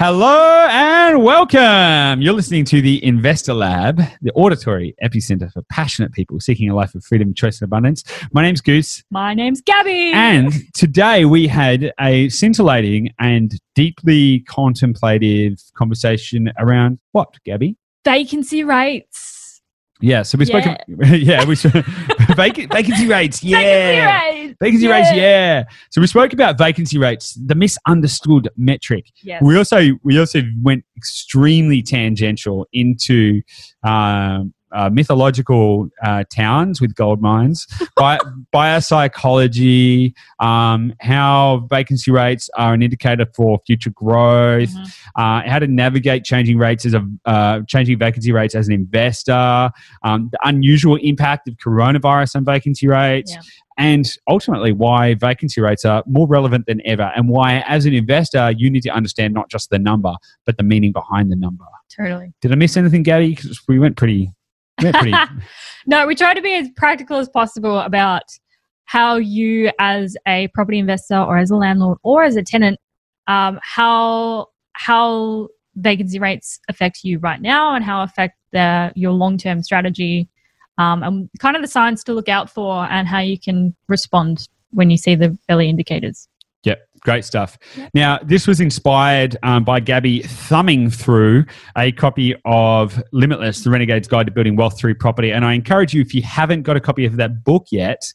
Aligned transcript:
Hello 0.00 0.66
and 0.70 1.24
welcome. 1.24 2.22
You're 2.22 2.34
listening 2.34 2.64
to 2.66 2.80
the 2.80 3.04
Investor 3.04 3.52
Lab, 3.52 4.00
the 4.22 4.30
auditory 4.32 4.94
epicenter 5.02 5.52
for 5.52 5.62
passionate 5.70 6.12
people 6.12 6.38
seeking 6.38 6.70
a 6.70 6.74
life 6.76 6.94
of 6.94 7.04
freedom, 7.04 7.34
choice, 7.34 7.60
and 7.60 7.66
abundance. 7.66 8.04
My 8.32 8.42
name's 8.42 8.60
Goose. 8.60 9.02
My 9.10 9.34
name's 9.34 9.60
Gabby. 9.60 10.12
And 10.12 10.52
today 10.74 11.24
we 11.24 11.48
had 11.48 11.92
a 11.98 12.28
scintillating 12.28 13.12
and 13.18 13.58
deeply 13.74 14.44
contemplative 14.48 15.60
conversation 15.74 16.52
around 16.58 17.00
what, 17.10 17.34
Gabby? 17.44 17.76
vacancy 18.08 18.64
rates. 18.64 19.37
Yeah, 20.00 20.22
so 20.22 20.38
we 20.38 20.44
spoke. 20.44 20.64
Yeah. 20.64 21.12
yeah, 21.14 21.44
we 21.44 21.56
spoke 21.56 21.84
vac- 22.36 22.70
vacancy 22.70 23.06
rates. 23.06 23.42
Yeah, 23.48 23.58
Vacancy 23.58 24.36
rates. 24.38 24.56
Vacancy 24.60 24.86
rates, 24.88 25.12
yeah. 25.12 25.64
So 25.90 26.00
we 26.00 26.06
spoke 26.06 26.32
about 26.32 26.58
vacancy 26.58 26.98
rates, 26.98 27.34
the 27.34 27.54
misunderstood 27.54 28.48
metric. 28.56 29.06
Yes. 29.22 29.42
We 29.42 29.56
also 29.56 29.90
we 30.02 30.18
also 30.18 30.42
went 30.62 30.84
extremely 30.96 31.82
tangential 31.82 32.66
into 32.72 33.42
um, 33.82 34.52
uh, 34.72 34.90
mythological 34.90 35.88
uh, 36.02 36.24
towns 36.34 36.80
with 36.80 36.94
gold 36.94 37.20
mines, 37.20 37.66
bi- 37.96 38.18
buyer 38.52 38.80
psychology, 38.80 40.14
um, 40.40 40.92
how 41.00 41.66
vacancy 41.70 42.10
rates 42.10 42.48
are 42.56 42.74
an 42.74 42.82
indicator 42.82 43.26
for 43.34 43.58
future 43.66 43.90
growth, 43.90 44.68
Mhm. 44.70 44.92
uh, 45.16 45.48
how 45.48 45.58
to 45.58 45.66
navigate 45.66 46.24
changing 46.24 46.58
rates 46.58 46.84
as 46.86 46.94
a 46.94 47.06
uh, 47.24 47.60
changing 47.68 47.98
vacancy 47.98 48.32
rates 48.32 48.54
as 48.54 48.66
an 48.68 48.74
investor, 48.74 49.70
um, 50.02 50.28
the 50.32 50.38
unusual 50.44 50.96
impact 50.96 51.48
of 51.48 51.54
coronavirus 51.56 52.36
on 52.36 52.44
vacancy 52.44 52.86
rates, 52.86 53.32
Yeah. 53.34 53.40
and 53.78 54.06
ultimately 54.28 54.72
why 54.72 55.14
vacancy 55.14 55.60
rates 55.60 55.84
are 55.84 56.02
more 56.06 56.26
relevant 56.26 56.66
than 56.66 56.80
ever, 56.84 57.12
and 57.16 57.28
why 57.28 57.62
as 57.66 57.86
an 57.86 57.94
investor 57.94 58.50
you 58.56 58.70
need 58.70 58.82
to 58.82 58.90
understand 58.90 59.34
not 59.34 59.48
just 59.50 59.70
the 59.70 59.78
number 59.78 60.14
but 60.44 60.56
the 60.56 60.62
meaning 60.62 60.92
behind 60.92 61.30
the 61.30 61.36
number. 61.36 61.64
Totally. 61.94 62.32
Did 62.40 62.52
I 62.52 62.54
miss 62.54 62.76
anything, 62.76 63.02
Gabby? 63.02 63.34
'Cause 63.34 63.60
we 63.68 63.78
went 63.78 63.96
pretty. 63.96 64.32
Pretty 64.78 65.12
no, 65.86 66.06
we 66.06 66.14
try 66.14 66.34
to 66.34 66.42
be 66.42 66.54
as 66.54 66.68
practical 66.76 67.18
as 67.18 67.28
possible 67.28 67.80
about 67.80 68.24
how 68.84 69.16
you, 69.16 69.70
as 69.78 70.16
a 70.26 70.48
property 70.54 70.78
investor 70.78 71.18
or 71.18 71.36
as 71.36 71.50
a 71.50 71.56
landlord 71.56 71.98
or 72.02 72.22
as 72.22 72.36
a 72.36 72.42
tenant, 72.42 72.78
um, 73.26 73.58
how 73.62 74.46
how 74.72 75.48
vacancy 75.76 76.18
rates 76.18 76.58
affect 76.68 77.00
you 77.04 77.18
right 77.18 77.40
now 77.40 77.74
and 77.74 77.84
how 77.84 78.02
affect 78.02 78.36
the, 78.52 78.92
your 78.94 79.12
long 79.12 79.36
term 79.36 79.62
strategy, 79.62 80.28
um, 80.78 81.02
and 81.02 81.28
kind 81.38 81.56
of 81.56 81.62
the 81.62 81.68
signs 81.68 82.02
to 82.04 82.14
look 82.14 82.28
out 82.28 82.48
for 82.48 82.84
and 82.90 83.06
how 83.08 83.18
you 83.18 83.38
can 83.38 83.74
respond 83.88 84.48
when 84.70 84.90
you 84.90 84.96
see 84.96 85.14
the 85.14 85.36
early 85.50 85.68
indicators. 85.68 86.28
Great 87.08 87.24
stuff. 87.24 87.58
Now, 87.94 88.18
this 88.22 88.46
was 88.46 88.60
inspired 88.60 89.34
um, 89.42 89.64
by 89.64 89.80
Gabby 89.80 90.20
thumbing 90.24 90.90
through 90.90 91.46
a 91.74 91.90
copy 91.90 92.34
of 92.44 93.02
Limitless, 93.12 93.64
The 93.64 93.70
Renegade's 93.70 94.06
Guide 94.06 94.26
to 94.26 94.30
Building 94.30 94.56
Wealth 94.56 94.78
Through 94.78 94.96
Property. 94.96 95.30
And 95.30 95.42
I 95.42 95.54
encourage 95.54 95.94
you, 95.94 96.02
if 96.02 96.14
you 96.14 96.20
haven't 96.20 96.64
got 96.64 96.76
a 96.76 96.80
copy 96.80 97.06
of 97.06 97.16
that 97.16 97.44
book 97.44 97.68
yet, 97.72 98.12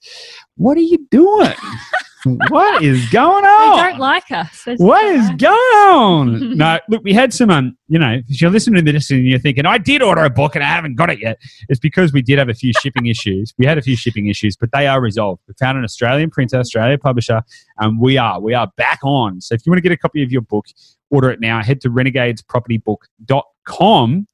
what 0.57 0.77
are 0.77 0.81
you 0.81 0.99
doing? 1.09 1.55
what 2.23 2.81
is 2.81 3.09
going 3.09 3.43
on? 3.43 3.77
They 3.77 3.89
don't 3.89 3.99
like 3.99 4.31
us. 4.31 4.65
What 4.77 5.03
is 5.05 5.27
like 5.27 5.37
going 5.37 5.55
on? 5.55 6.57
no, 6.63 6.79
look, 6.89 7.03
we 7.03 7.13
had 7.13 7.33
some, 7.33 7.49
um, 7.49 7.77
you 7.87 7.99
know, 7.99 8.21
if 8.27 8.41
you're 8.41 8.51
listening 8.51 8.85
to 8.85 8.91
this 8.91 9.09
and 9.11 9.25
you're 9.25 9.39
thinking, 9.39 9.65
I 9.65 9.77
did 9.77 10.01
order 10.01 10.23
a 10.23 10.29
book 10.29 10.55
and 10.55 10.63
I 10.63 10.67
haven't 10.67 10.95
got 10.95 11.09
it 11.09 11.19
yet, 11.19 11.39
it's 11.69 11.79
because 11.79 12.13
we 12.13 12.21
did 12.21 12.39
have 12.39 12.49
a 12.49 12.53
few 12.53 12.71
shipping 12.81 13.07
issues. 13.07 13.53
We 13.57 13.65
had 13.65 13.77
a 13.77 13.81
few 13.81 13.95
shipping 13.95 14.27
issues, 14.27 14.55
but 14.55 14.71
they 14.71 14.87
are 14.87 15.01
resolved. 15.01 15.41
We 15.47 15.53
found 15.59 15.77
an 15.77 15.83
Australian 15.83 16.29
printer, 16.29 16.57
Australian 16.57 16.99
publisher, 16.99 17.41
and 17.79 17.99
we 17.99 18.17
are, 18.17 18.39
we 18.39 18.53
are 18.53 18.71
back 18.77 18.99
on. 19.03 19.41
So 19.41 19.55
if 19.55 19.65
you 19.65 19.71
want 19.71 19.77
to 19.77 19.83
get 19.83 19.91
a 19.91 19.97
copy 19.97 20.23
of 20.23 20.31
your 20.31 20.41
book, 20.41 20.65
order 21.09 21.29
it 21.29 21.41
now. 21.41 21.61
Head 21.61 21.81
to 21.81 21.89
renegadespropertybook.com 21.89 24.27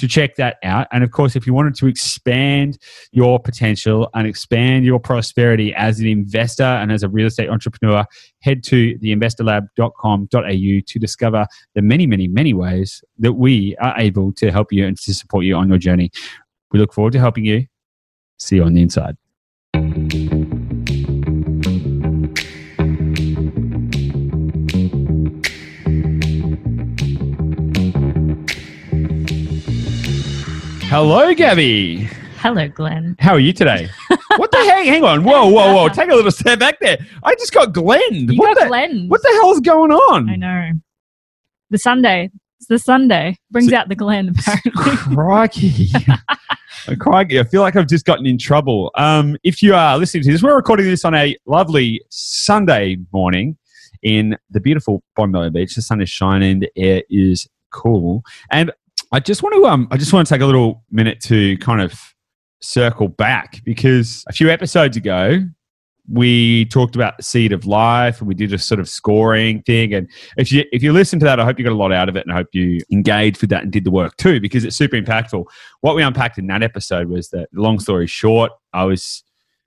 to 0.00 0.08
check 0.08 0.36
that 0.36 0.56
out. 0.62 0.86
And 0.92 1.04
of 1.04 1.10
course, 1.10 1.36
if 1.36 1.46
you 1.46 1.54
wanted 1.54 1.74
to 1.76 1.86
expand 1.86 2.78
your 3.12 3.38
potential 3.38 4.08
and 4.14 4.26
expand 4.26 4.84
your 4.84 4.98
prosperity 4.98 5.74
as 5.74 6.00
an 6.00 6.06
investor 6.06 6.62
and 6.62 6.90
as 6.90 7.02
a 7.02 7.08
real 7.08 7.26
estate 7.26 7.48
entrepreneur, 7.48 8.04
head 8.42 8.62
to 8.64 8.98
theinvestorlab.com.au 8.98 10.80
to 10.86 10.98
discover 10.98 11.46
the 11.74 11.82
many, 11.82 12.06
many, 12.06 12.28
many 12.28 12.54
ways 12.54 13.02
that 13.18 13.34
we 13.34 13.76
are 13.76 13.94
able 13.98 14.32
to 14.32 14.50
help 14.50 14.72
you 14.72 14.86
and 14.86 14.98
to 14.98 15.14
support 15.14 15.44
you 15.44 15.54
on 15.54 15.68
your 15.68 15.78
journey. 15.78 16.10
We 16.72 16.78
look 16.78 16.92
forward 16.92 17.12
to 17.12 17.18
helping 17.18 17.44
you. 17.44 17.66
See 18.38 18.56
you 18.56 18.64
on 18.64 18.74
the 18.74 18.82
inside. 18.82 19.16
Hello, 30.90 31.32
Gabby. 31.34 32.08
Hello, 32.38 32.66
Glenn. 32.66 33.14
How 33.20 33.34
are 33.34 33.38
you 33.38 33.52
today? 33.52 33.88
what 34.36 34.50
the 34.50 34.58
heck? 34.58 34.84
Hang 34.86 35.04
on. 35.04 35.22
Whoa, 35.22 35.46
whoa, 35.48 35.72
whoa. 35.72 35.88
Take 35.92 36.10
a 36.10 36.14
little 36.14 36.32
step 36.32 36.58
back 36.58 36.80
there. 36.80 36.98
I 37.22 37.36
just 37.36 37.52
got 37.52 37.72
Glenn. 37.72 38.00
You 38.10 38.36
what, 38.38 38.56
got 38.56 38.62
the, 38.64 38.68
Glenn. 38.68 39.08
what 39.08 39.22
the 39.22 39.28
hell's 39.40 39.60
going 39.60 39.92
on? 39.92 40.28
I 40.28 40.34
know. 40.34 40.72
The 41.70 41.78
Sunday. 41.78 42.30
It's 42.58 42.66
the 42.66 42.78
Sunday. 42.80 43.36
Brings 43.52 43.70
So- 43.70 43.76
out 43.76 43.88
the 43.88 43.94
Glen, 43.94 44.30
apparently. 44.36 44.72
Crikey. 45.14 45.90
Crikey. 46.98 47.38
I 47.38 47.44
feel 47.44 47.60
like 47.62 47.76
I've 47.76 47.86
just 47.86 48.04
gotten 48.04 48.26
in 48.26 48.36
trouble. 48.36 48.90
Um, 48.96 49.36
if 49.44 49.62
you 49.62 49.74
are 49.76 49.96
listening 49.96 50.24
to 50.24 50.32
this, 50.32 50.42
we're 50.42 50.56
recording 50.56 50.86
this 50.86 51.04
on 51.04 51.14
a 51.14 51.36
lovely 51.46 52.00
Sunday 52.10 52.96
morning 53.12 53.56
in 54.02 54.36
the 54.50 54.58
beautiful 54.58 55.04
Bondi 55.14 55.50
Beach. 55.50 55.76
The 55.76 55.82
sun 55.82 56.00
is 56.00 56.10
shining, 56.10 56.58
the 56.58 56.70
air 56.76 57.04
is 57.08 57.46
cool. 57.70 58.24
And 58.50 58.72
I 59.12 59.20
just 59.20 59.42
want 59.42 59.54
to 59.56 59.66
um 59.66 59.88
I 59.90 59.96
just 59.96 60.12
want 60.12 60.26
to 60.26 60.34
take 60.34 60.40
a 60.40 60.46
little 60.46 60.84
minute 60.90 61.20
to 61.22 61.56
kind 61.58 61.80
of 61.80 62.00
circle 62.60 63.08
back 63.08 63.62
because 63.64 64.24
a 64.28 64.32
few 64.32 64.50
episodes 64.50 64.96
ago 64.96 65.40
we 66.08 66.64
talked 66.66 66.96
about 66.96 67.16
the 67.16 67.22
seed 67.22 67.52
of 67.52 67.66
life 67.66 68.20
and 68.20 68.28
we 68.28 68.34
did 68.34 68.52
a 68.52 68.58
sort 68.58 68.80
of 68.80 68.88
scoring 68.88 69.62
thing. 69.62 69.94
And 69.94 70.08
if 70.36 70.52
you 70.52 70.64
if 70.72 70.82
you 70.82 70.92
listen 70.92 71.18
to 71.20 71.24
that 71.24 71.40
i 71.40 71.44
hope 71.44 71.58
you 71.58 71.64
got 71.64 71.72
a 71.72 71.74
lot 71.74 71.92
out 71.92 72.08
of 72.08 72.16
it 72.16 72.24
and 72.24 72.32
i 72.32 72.36
hope 72.36 72.48
you 72.52 72.78
engaged 72.92 73.40
with 73.40 73.50
that 73.50 73.62
and 73.64 73.72
did 73.72 73.84
the 73.84 73.90
work 73.90 74.16
too 74.16 74.40
because 74.40 74.64
it's 74.64 74.76
super 74.76 74.96
impactful. 74.96 75.44
What 75.80 75.96
we 75.96 76.02
unpacked 76.02 76.38
in 76.38 76.46
that 76.46 76.62
episode 76.62 77.08
was 77.08 77.30
that 77.30 77.48
long 77.52 77.80
story 77.80 78.06
short 78.06 78.52
i 78.72 78.84
was 78.84 79.24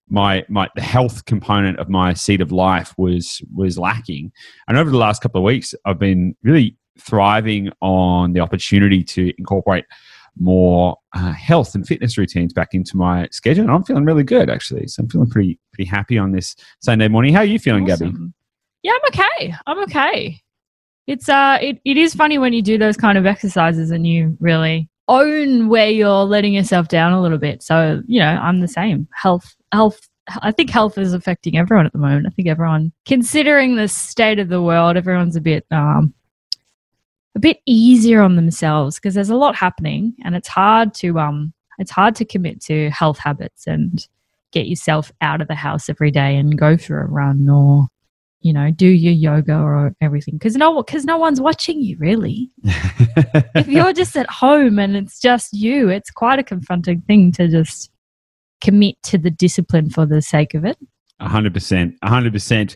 my 0.09 0.46
my 0.48 0.70
the 0.76 0.82
health 0.82 1.26
component 1.26 1.80
of 1.80 1.90
my 1.90 2.14
seed 2.14 2.40
of 2.40 2.53
life 2.53 2.94
was 2.98 3.42
was 3.53 3.78
lacking. 3.78 4.32
And 4.70 4.78
over 4.78 4.90
the 4.90 4.98
last 4.98 5.22
couple 5.22 5.42
of 5.42 5.46
weeks 5.46 5.76
i've 5.86 6.00
been 6.00 6.36
really 6.44 6.78
thriving 7.00 7.72
on 7.81 8.34
the 8.34 8.40
opportunity 8.40 9.04
to 9.04 9.34
incorporate 9.38 9.86
more 10.40 10.98
uh, 11.16 11.31
health 11.31 11.76
and 11.76 11.88
fitness 11.88 12.18
routines 12.18 12.54
back 12.54 12.74
into 12.74 12.98
my 12.98 13.28
schedule 13.31 13.64
and 13.64 13.72
i'm 13.72 13.84
feeling 13.84 14.04
really 14.04 14.24
good 14.24 14.50
actually 14.50 14.88
so 14.88 15.02
i'm 15.03 15.09
feeling 15.09 15.30
pretty 15.30 15.59
pretty 15.74 15.88
happy 15.88 16.18
on 16.18 16.32
this 16.32 16.56
sunday 16.82 17.08
morning 17.08 17.34
how 17.34 17.42
are 17.42 17.46
you 17.46 17.59
feeling 17.59 17.86
gabby 17.86 18.12
Yeah, 18.84 18.92
I'm 18.92 19.08
okay. 19.14 19.56
I'm 19.66 19.80
okay. 19.84 20.42
It's 21.08 21.30
uh 21.30 21.58
it, 21.62 21.80
it 21.86 21.98
is 21.98 22.14
funny 22.14 22.38
when 22.38 22.52
you 22.52 22.62
do 22.62 22.78
those 22.78 22.98
kind 22.98 23.18
of 23.18 23.26
exercises 23.26 23.92
and 23.92 24.06
you 24.06 24.36
really 24.40 24.90
own 25.08 25.70
where 25.70 25.90
you're 25.90 26.26
letting 26.26 26.53
yourself 26.53 26.90
down 26.90 27.14
a 27.14 27.22
little 27.22 27.38
bit. 27.38 27.64
So, 27.64 28.02
you 28.08 28.20
know, 28.20 28.26
I'm 28.26 28.59
the 28.59 28.68
same. 28.68 29.08
Health 29.14 29.56
health 29.72 30.02
I 30.42 30.52
think 30.52 30.70
health 30.70 30.98
is 30.98 31.14
affecting 31.14 31.58
everyone 31.58 31.86
at 31.86 31.94
the 31.94 31.98
moment. 31.98 32.28
I 32.28 32.30
think 32.32 32.48
everyone 32.50 32.92
considering 33.06 33.76
the 33.78 33.88
state 33.88 34.40
of 34.40 34.50
the 34.50 34.62
world, 34.62 34.98
everyone's 34.98 35.38
a 35.38 35.42
bit 35.42 35.66
um 35.72 36.14
a 37.36 37.40
bit 37.40 37.60
easier 37.66 38.22
on 38.22 38.36
themselves 38.36 38.96
because 38.96 39.16
there's 39.16 39.30
a 39.30 39.36
lot 39.36 39.56
happening 39.56 40.14
and 40.24 40.36
it's 40.36 40.48
hard 40.48 40.94
to 40.94 41.20
um 41.20 41.54
it's 41.80 41.92
hard 41.92 42.16
to 42.16 42.26
commit 42.26 42.62
to 42.62 42.90
health 42.92 43.18
habits 43.18 43.66
and 43.66 44.08
get 44.52 44.68
yourself 44.68 45.12
out 45.22 45.42
of 45.42 45.48
the 45.48 45.56
house 45.56 45.90
every 45.90 46.12
day 46.12 46.36
and 46.36 46.58
go 46.58 46.78
for 46.78 47.02
a 47.02 47.08
run 47.08 47.50
or 47.50 47.88
you 48.42 48.54
know 48.54 48.70
do 48.72 48.88
your 48.88 49.14
yoga 49.14 49.58
or 49.58 49.96
everything 50.02 50.36
because 50.36 50.56
no 50.56 50.84
because 50.84 51.06
no 51.06 51.18
one's 51.18 51.42
watching 51.42 51.82
you 51.82 51.98
really. 51.98 52.52
If 53.56 53.68
you're 53.68 53.94
just 53.94 54.18
at 54.18 54.29
home 54.29 54.79
and 54.79 54.96
it's 54.96 55.20
just 55.20 55.53
you 55.53 55.90
it's 55.90 56.12
quite 56.12 56.40
a 56.40 56.44
confronting 56.44 57.02
thing 57.02 57.32
to 57.34 57.47
just 57.47 57.91
commit 58.62 59.02
to 59.03 59.18
the 59.18 59.29
discipline 59.29 59.90
for 59.90 60.06
the 60.06 60.22
sake 60.22 60.53
of 60.53 60.66
it 60.66 60.78
hundred 61.23 61.53
percent, 61.53 61.96
hundred 62.03 62.34
percent. 62.34 62.75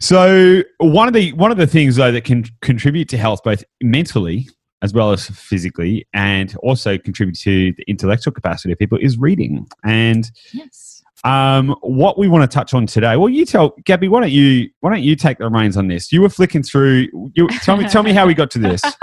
So 0.00 0.62
one 0.78 1.08
of 1.08 1.14
the 1.14 1.32
one 1.34 1.50
of 1.50 1.56
the 1.56 1.66
things 1.66 1.96
though 1.96 2.12
that 2.12 2.24
can 2.24 2.44
contribute 2.60 3.08
to 3.10 3.18
health 3.18 3.40
both 3.44 3.64
mentally 3.82 4.48
as 4.82 4.92
well 4.92 5.10
as 5.10 5.26
physically, 5.30 6.06
and 6.12 6.54
also 6.62 6.98
contribute 6.98 7.38
to 7.38 7.72
the 7.72 7.84
intellectual 7.88 8.32
capacity 8.32 8.72
of 8.72 8.78
people 8.78 8.98
is 9.00 9.16
reading. 9.18 9.66
And 9.84 10.30
yes 10.52 11.02
um, 11.24 11.74
what 11.80 12.18
we 12.18 12.28
want 12.28 12.48
to 12.48 12.54
touch 12.54 12.74
on 12.74 12.86
today. 12.86 13.16
Well, 13.16 13.30
you 13.30 13.44
tell 13.46 13.74
Gabby. 13.84 14.06
Why 14.06 14.20
don't 14.20 14.30
you 14.30 14.68
why 14.80 14.90
don't 14.90 15.02
you 15.02 15.16
take 15.16 15.38
the 15.38 15.48
reins 15.48 15.76
on 15.76 15.88
this? 15.88 16.12
You 16.12 16.20
were 16.20 16.28
flicking 16.28 16.62
through. 16.62 17.08
You 17.34 17.48
tell 17.62 17.76
me 17.76 17.88
tell 17.88 18.02
me 18.02 18.12
how 18.12 18.26
we 18.26 18.34
got 18.34 18.50
to 18.52 18.58
this. 18.58 18.82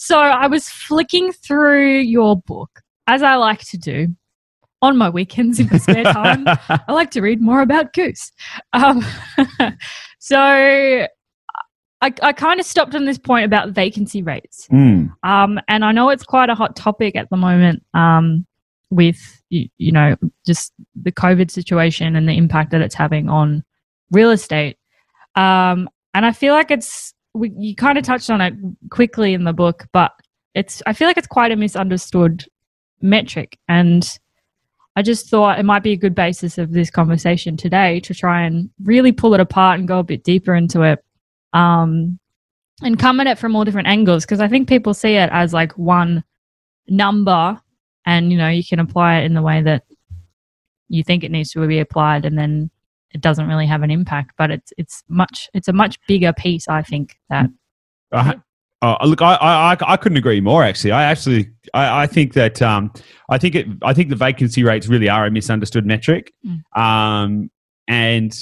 so 0.00 0.16
i 0.16 0.46
was 0.46 0.68
flicking 0.68 1.32
through 1.32 1.98
your 1.98 2.36
book 2.42 2.82
as 3.08 3.20
i 3.20 3.34
like 3.34 3.58
to 3.58 3.76
do 3.76 4.06
on 4.82 4.96
my 4.96 5.08
weekends 5.08 5.58
in 5.58 5.68
my 5.70 5.78
spare 5.78 6.04
time 6.04 6.44
I 6.68 6.92
like 6.92 7.10
to 7.12 7.20
read 7.20 7.40
more 7.40 7.62
about 7.62 7.92
Goose. 7.92 8.32
Um, 8.72 9.04
so 10.18 10.38
I, 12.00 12.14
I 12.22 12.32
kind 12.32 12.60
of 12.60 12.66
stopped 12.66 12.94
on 12.94 13.04
this 13.04 13.18
point 13.18 13.44
about 13.44 13.70
vacancy 13.70 14.22
rates. 14.22 14.68
Mm. 14.70 15.12
Um, 15.24 15.60
and 15.68 15.84
I 15.84 15.92
know 15.92 16.10
it's 16.10 16.22
quite 16.22 16.48
a 16.48 16.54
hot 16.54 16.76
topic 16.76 17.16
at 17.16 17.28
the 17.30 17.36
moment 17.36 17.82
um, 17.94 18.46
with, 18.90 19.42
you, 19.50 19.68
you 19.78 19.90
know, 19.90 20.16
just 20.46 20.72
the 20.94 21.10
COVID 21.10 21.50
situation 21.50 22.14
and 22.14 22.28
the 22.28 22.34
impact 22.34 22.70
that 22.70 22.80
it's 22.80 22.94
having 22.94 23.28
on 23.28 23.64
real 24.12 24.30
estate. 24.30 24.76
Um, 25.34 25.88
and 26.14 26.24
I 26.24 26.32
feel 26.32 26.54
like 26.54 26.70
it's, 26.70 27.14
we, 27.34 27.52
you 27.58 27.74
kind 27.74 27.98
of 27.98 28.04
touched 28.04 28.30
on 28.30 28.40
it 28.40 28.54
quickly 28.90 29.34
in 29.34 29.44
the 29.44 29.52
book, 29.52 29.86
but 29.92 30.12
it's, 30.54 30.82
I 30.86 30.92
feel 30.92 31.08
like 31.08 31.18
it's 31.18 31.26
quite 31.26 31.50
a 31.50 31.56
misunderstood 31.56 32.46
metric. 33.00 33.58
And 33.68 34.08
I 34.98 35.02
just 35.02 35.28
thought 35.28 35.60
it 35.60 35.64
might 35.64 35.84
be 35.84 35.92
a 35.92 35.96
good 35.96 36.16
basis 36.16 36.58
of 36.58 36.72
this 36.72 36.90
conversation 36.90 37.56
today 37.56 38.00
to 38.00 38.12
try 38.12 38.42
and 38.42 38.68
really 38.82 39.12
pull 39.12 39.32
it 39.32 39.38
apart 39.38 39.78
and 39.78 39.86
go 39.86 40.00
a 40.00 40.02
bit 40.02 40.24
deeper 40.24 40.56
into 40.56 40.82
it 40.82 41.04
um, 41.52 42.18
and 42.82 42.98
come 42.98 43.20
at 43.20 43.28
it 43.28 43.38
from 43.38 43.54
all 43.54 43.64
different 43.64 43.86
angles 43.86 44.24
because 44.24 44.40
I 44.40 44.48
think 44.48 44.68
people 44.68 44.94
see 44.94 45.14
it 45.14 45.30
as 45.30 45.52
like 45.52 45.78
one 45.78 46.24
number 46.88 47.60
and 48.06 48.32
you 48.32 48.38
know 48.38 48.48
you 48.48 48.64
can 48.64 48.80
apply 48.80 49.18
it 49.18 49.26
in 49.26 49.34
the 49.34 49.42
way 49.42 49.62
that 49.62 49.84
you 50.88 51.04
think 51.04 51.22
it 51.22 51.30
needs 51.30 51.52
to 51.52 51.64
be 51.64 51.78
applied 51.78 52.24
and 52.24 52.36
then 52.36 52.68
it 53.14 53.20
doesn't 53.20 53.46
really 53.46 53.66
have 53.66 53.84
an 53.84 53.92
impact 53.92 54.32
but 54.36 54.50
it's 54.50 54.72
it's 54.78 55.04
much 55.06 55.48
it's 55.54 55.68
a 55.68 55.72
much 55.72 55.96
bigger 56.08 56.32
piece 56.32 56.66
I 56.66 56.82
think 56.82 57.20
that 57.30 57.48
uh, 58.82 58.96
look, 59.04 59.22
I, 59.22 59.34
I 59.34 59.76
I 59.80 59.96
couldn't 59.96 60.18
agree 60.18 60.40
more. 60.40 60.62
Actually, 60.62 60.92
I 60.92 61.04
actually 61.04 61.50
I, 61.74 62.02
I 62.02 62.06
think 62.06 62.34
that 62.34 62.62
um, 62.62 62.92
I 63.28 63.38
think 63.38 63.54
it 63.54 63.66
I 63.82 63.92
think 63.92 64.08
the 64.08 64.16
vacancy 64.16 64.62
rates 64.62 64.86
really 64.86 65.08
are 65.08 65.26
a 65.26 65.30
misunderstood 65.30 65.84
metric, 65.86 66.32
Mm. 66.46 66.80
um, 66.80 67.50
and 67.88 68.32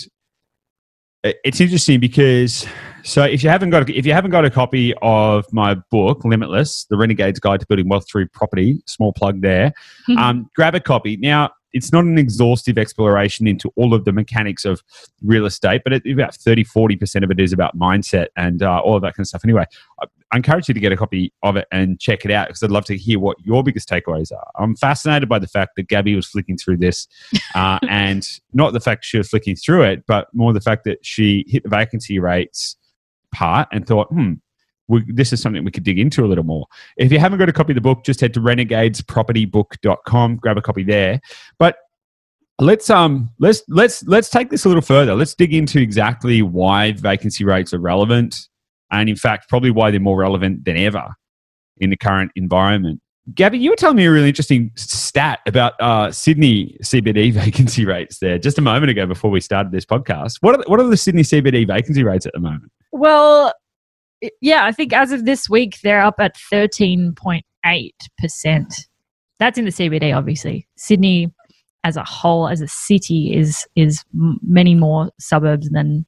it's 1.44 1.61
interesting 1.61 2.00
because 2.00 2.67
so 3.03 3.23
if 3.25 3.43
you 3.43 3.49
haven't 3.49 3.71
got 3.71 3.88
a, 3.88 3.99
if 3.99 4.06
you 4.06 4.12
haven't 4.12 4.31
got 4.31 4.44
a 4.44 4.50
copy 4.50 4.94
of 5.03 5.44
my 5.53 5.75
book 5.91 6.25
Limitless, 6.25 6.87
the 6.91 6.97
Renegade's 6.97 7.41
Guide 7.41 7.61
to 7.61 7.67
Building 7.67 7.89
Wealth 7.89 8.06
Through 8.09 8.29
Property, 8.29 8.81
small 8.87 9.12
plug 9.12 9.41
there, 9.41 9.73
um, 10.19 10.50
grab 10.55 10.75
a 10.75 10.81
copy. 10.81 11.17
Now, 11.17 11.50
it's 11.73 11.93
not 11.93 12.05
an 12.05 12.19
exhaustive 12.19 12.79
exploration 12.79 13.47
into 13.47 13.71
all 13.77 13.95
of 13.95 14.05
the 14.05 14.13
mechanics 14.13 14.65
of 14.65 14.83
real 15.23 15.47
estate, 15.47 15.83
but 15.85 15.93
it, 15.93 16.03
about 16.11 16.35
30, 16.35 16.65
40% 16.65 17.25
of 17.25 17.31
it 17.31 17.41
is 17.41 17.53
about 17.53 17.79
mindset 17.79 18.29
and 18.37 18.63
uh, 18.63 18.81
all 18.81 18.97
of 18.97 19.03
that 19.03 19.15
kind 19.15 19.25
of 19.25 19.29
stuff. 19.29 19.45
Anyway, 19.45 19.65
I, 20.01 20.07
I 20.33 20.37
encourage 20.37 20.69
you 20.69 20.75
to 20.75 20.81
get 20.81 20.93
a 20.93 20.97
copy 20.97 21.33
of 21.43 21.57
it 21.57 21.67
and 21.71 22.01
check 22.01 22.25
it 22.25 22.31
out 22.31 22.49
because 22.49 22.63
I'd 22.63 22.71
love 22.71 22.85
to 22.87 22.97
hear 22.97 23.19
what 23.19 23.37
your 23.45 23.63
biggest 23.63 23.89
takeaways 23.89 24.33
are. 24.33 24.51
I'm 24.57 24.75
fascinated 24.75 25.29
by 25.29 25.39
the 25.39 25.47
fact 25.47 25.73
that 25.77 25.89
Gabby 25.89 26.17
was 26.17 26.27
flicking 26.27 26.57
through 26.57 26.79
this 26.79 27.07
uh, 27.55 27.79
and 27.89 28.27
not 28.53 28.73
the 28.73 28.81
fact 28.81 29.05
she 29.05 29.19
was 29.19 29.29
flicking 29.29 29.57
through 29.57 29.83
it, 29.83 30.05
but 30.07 30.29
more 30.33 30.53
the 30.53 30.61
fact 30.61 30.85
that 30.85 31.05
she 31.05 31.45
hit 31.49 31.63
the 31.63 31.69
vacancy 31.69 32.19
rates 32.19 32.77
part 33.33 33.69
and 33.71 33.87
thought, 33.87 34.09
hmm, 34.09 34.35
we, 34.88 35.05
this 35.12 35.33
is 35.33 35.41
something 35.41 35.65
we 35.65 35.71
could 35.71 35.85
dig 35.85 35.99
into 35.99 36.25
a 36.25 36.29
little 36.29 36.44
more. 36.44 36.67
If 36.97 37.12
you 37.12 37.19
haven't 37.19 37.38
got 37.38 37.49
a 37.49 37.53
copy 37.53 37.73
of 37.73 37.77
the 37.77 37.81
book, 37.81 38.05
just 38.05 38.21
head 38.21 38.35
to 38.35 38.41
renegadespropertybook.com, 38.41 40.37
grab 40.37 40.59
a 40.59 40.62
copy 40.62 40.85
there. 40.85 41.21
But 41.59 41.77
let's 42.59 42.88
um 42.88 43.31
let's 43.38 43.62
let's 43.69 44.03
let's 44.05 44.31
take 44.31 44.50
this 44.50 44.65
a 44.65 44.69
little 44.69 44.83
further. 44.83 45.15
Let's 45.15 45.35
dig 45.35 45.55
into 45.55 45.81
exactly 45.81 46.43
why 46.43 46.93
vacancy 46.93 47.44
rates 47.44 47.75
are 47.75 47.79
relevant 47.79 48.49
and 48.91 49.09
in 49.09 49.17
fact 49.17 49.49
probably 49.49 49.71
why 49.71 49.91
they're 49.91 50.00
more 50.00 50.19
relevant 50.19 50.65
than 50.65 50.77
ever 50.77 51.15
in 51.79 51.91
the 51.91 51.97
current 51.97 52.32
environment. 52.37 53.00
Gabby, 53.35 53.59
you 53.59 53.71
were 53.71 53.77
telling 53.77 53.97
me 53.97 54.06
a 54.06 54.11
really 54.11 54.29
interesting 54.29 54.71
stat 54.77 55.41
about 55.47 55.73
uh, 55.81 56.12
Sydney 56.12 56.77
CBD 56.85 57.32
vacancy 57.32 57.85
rates 57.85 58.19
there 58.19 58.39
just 58.39 58.56
a 58.56 58.62
moment 58.62 58.91
ago 58.91 59.05
before 59.05 59.32
we 59.32 59.41
started 59.41 59.73
this 59.73 59.85
podcast. 59.85 60.37
What 60.43 60.55
are, 60.55 60.65
what 60.69 60.79
are 60.79 60.87
the 60.87 60.97
Sydney 60.97 61.23
CBD 61.23 61.67
vacancy 61.67 62.05
rates 62.05 62.25
at 62.25 62.32
the 62.32 62.41
moment? 62.41 62.71
Well, 62.93 63.53
yeah, 64.41 64.65
I 64.65 64.73
think 64.73 64.93
as 64.93 65.13
of 65.13 65.25
this 65.25 65.49
week, 65.49 65.79
they're 65.83 66.03
up 66.03 66.17
at 66.19 66.37
13.8%. 66.53 67.43
That's 69.39 69.59
in 69.59 69.65
the 69.65 69.71
CBD, 69.71 70.17
obviously. 70.17 70.67
Sydney 70.77 71.33
as 71.85 71.97
a 71.97 72.05
whole, 72.05 72.49
as 72.49 72.61
a 72.61 72.69
city, 72.69 73.35
is, 73.35 73.67
is 73.77 74.05
many 74.13 74.75
more 74.75 75.11
suburbs 75.21 75.69
than 75.71 76.07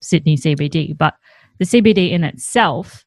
Sydney 0.00 0.36
CBD. 0.36 0.96
But 0.96 1.14
the 1.58 1.64
CBD 1.64 2.12
in 2.12 2.24
itself 2.24 3.04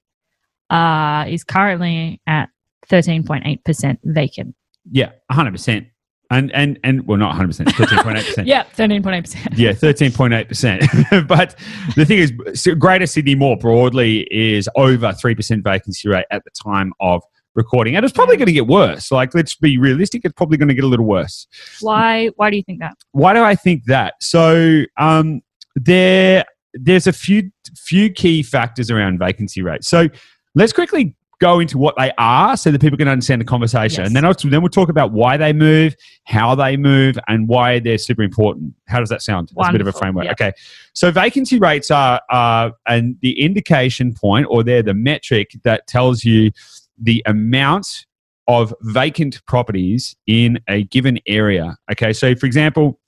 uh, 0.70 1.26
is 1.28 1.44
currently 1.44 2.22
at 2.28 2.50
13.8% 2.90 3.98
vacant. 4.04 4.56
Yeah, 4.92 5.12
100%. 5.32 5.88
And, 6.30 6.52
and, 6.54 6.80
and 6.84 7.08
well, 7.08 7.18
not 7.18 7.36
100%, 7.36 7.66
13.8%. 7.66 8.46
Yeah, 8.46 8.66
13.8%. 8.76 9.58
Yeah, 9.58 9.74
thirteen 9.74 10.12
point 10.12 10.34
eight 10.34 10.48
percent. 10.48 10.84
But 11.28 11.56
the 11.96 12.06
thing 12.06 12.20
is, 12.20 12.76
Greater 12.76 13.06
Sydney 13.06 13.36
more 13.36 13.58
broadly 13.58 14.28
is 14.32 14.70
over 14.76 15.14
three 15.14 15.36
percent 15.36 15.64
vacancy 15.64 16.10
rate 16.10 16.26
at 16.32 16.44
the 16.44 16.52
time 16.52 16.94
of 17.00 17.24
recording, 17.56 17.96
and 17.96 18.06
it's 18.06 18.14
probably 18.14 18.38
going 18.38 18.48
to 18.48 18.54
get 18.54 18.68
worse. 18.68 19.12
Like, 19.12 19.34
let's 19.34 19.56
be 19.56 19.78
realistic; 19.78 20.24
it's 20.24 20.34
probably 20.34 20.58
going 20.58 20.70
to 20.70 20.76
get 20.76 20.84
a 20.84 20.88
little 20.88 21.06
worse. 21.06 21.48
Why, 21.82 22.28
why 22.36 22.50
do 22.50 22.58
you 22.58 22.64
think 22.64 22.80
that? 22.80 22.94
Why 23.12 23.34
do 23.34 23.44
I 23.44 23.56
think 23.56 23.86
that? 23.86 24.14
So, 24.22 24.84
um, 24.98 25.42
there, 25.76 26.46
there's 26.74 27.08
a 27.08 27.14
few 27.14 27.52
few 27.76 28.10
key 28.12 28.44
factors 28.44 28.92
around 28.92 29.20
vacancy 29.20 29.62
rate. 29.62 29.84
So, 29.84 30.08
let's 30.56 30.74
quickly 30.74 31.16
go 31.40 31.60
into 31.60 31.78
what 31.78 31.96
they 31.98 32.12
are 32.18 32.58
so 32.58 32.72
that 32.72 32.82
people 32.82 32.98
can 32.98 33.08
understand 33.08 33.40
the 33.42 33.46
conversation, 33.46 34.02
Yes. 34.02 34.08
and 34.08 34.16
then 34.16 34.26
also, 34.26 34.50
then 34.50 34.62
we'll 34.62 34.70
talk 34.70 34.90
about 34.90 35.12
why 35.12 35.38
they 35.38 35.54
move, 35.54 35.96
how 36.24 36.56
they 36.56 36.78
move, 36.78 37.18
and 37.28 37.48
why 37.48 37.80
they're 37.80 37.98
super 37.98 38.24
important. 38.24 38.74
How 38.88 39.00
does 39.00 39.10
that 39.10 39.22
sound? 39.22 39.52
That's 39.56 39.70
a 39.70 39.72
bit 39.72 39.82
of 39.82 39.88
a 39.88 39.92
framework. 39.94 40.26
yeah. 40.26 40.32
Okay, 40.32 40.52
so 40.94 41.12
vacancy 41.12 41.60
rates 41.60 41.92
are 41.92 42.22
are 42.32 42.74
and 42.88 43.18
the 43.22 43.40
indication 43.40 44.14
point, 44.14 44.48
or 44.50 44.64
they're 44.64 44.84
the 44.84 44.94
metric 44.94 45.52
that 45.64 45.88
tells 45.88 46.24
you 46.24 46.52
the 47.00 47.22
amount 47.28 48.06
of 48.48 48.74
vacant 48.82 49.46
properties 49.46 50.16
in 50.26 50.58
a 50.68 50.84
given 50.86 51.20
area. 51.28 51.78
Okay, 51.92 52.14
so 52.14 52.34
for 52.36 52.46
example, 52.46 53.00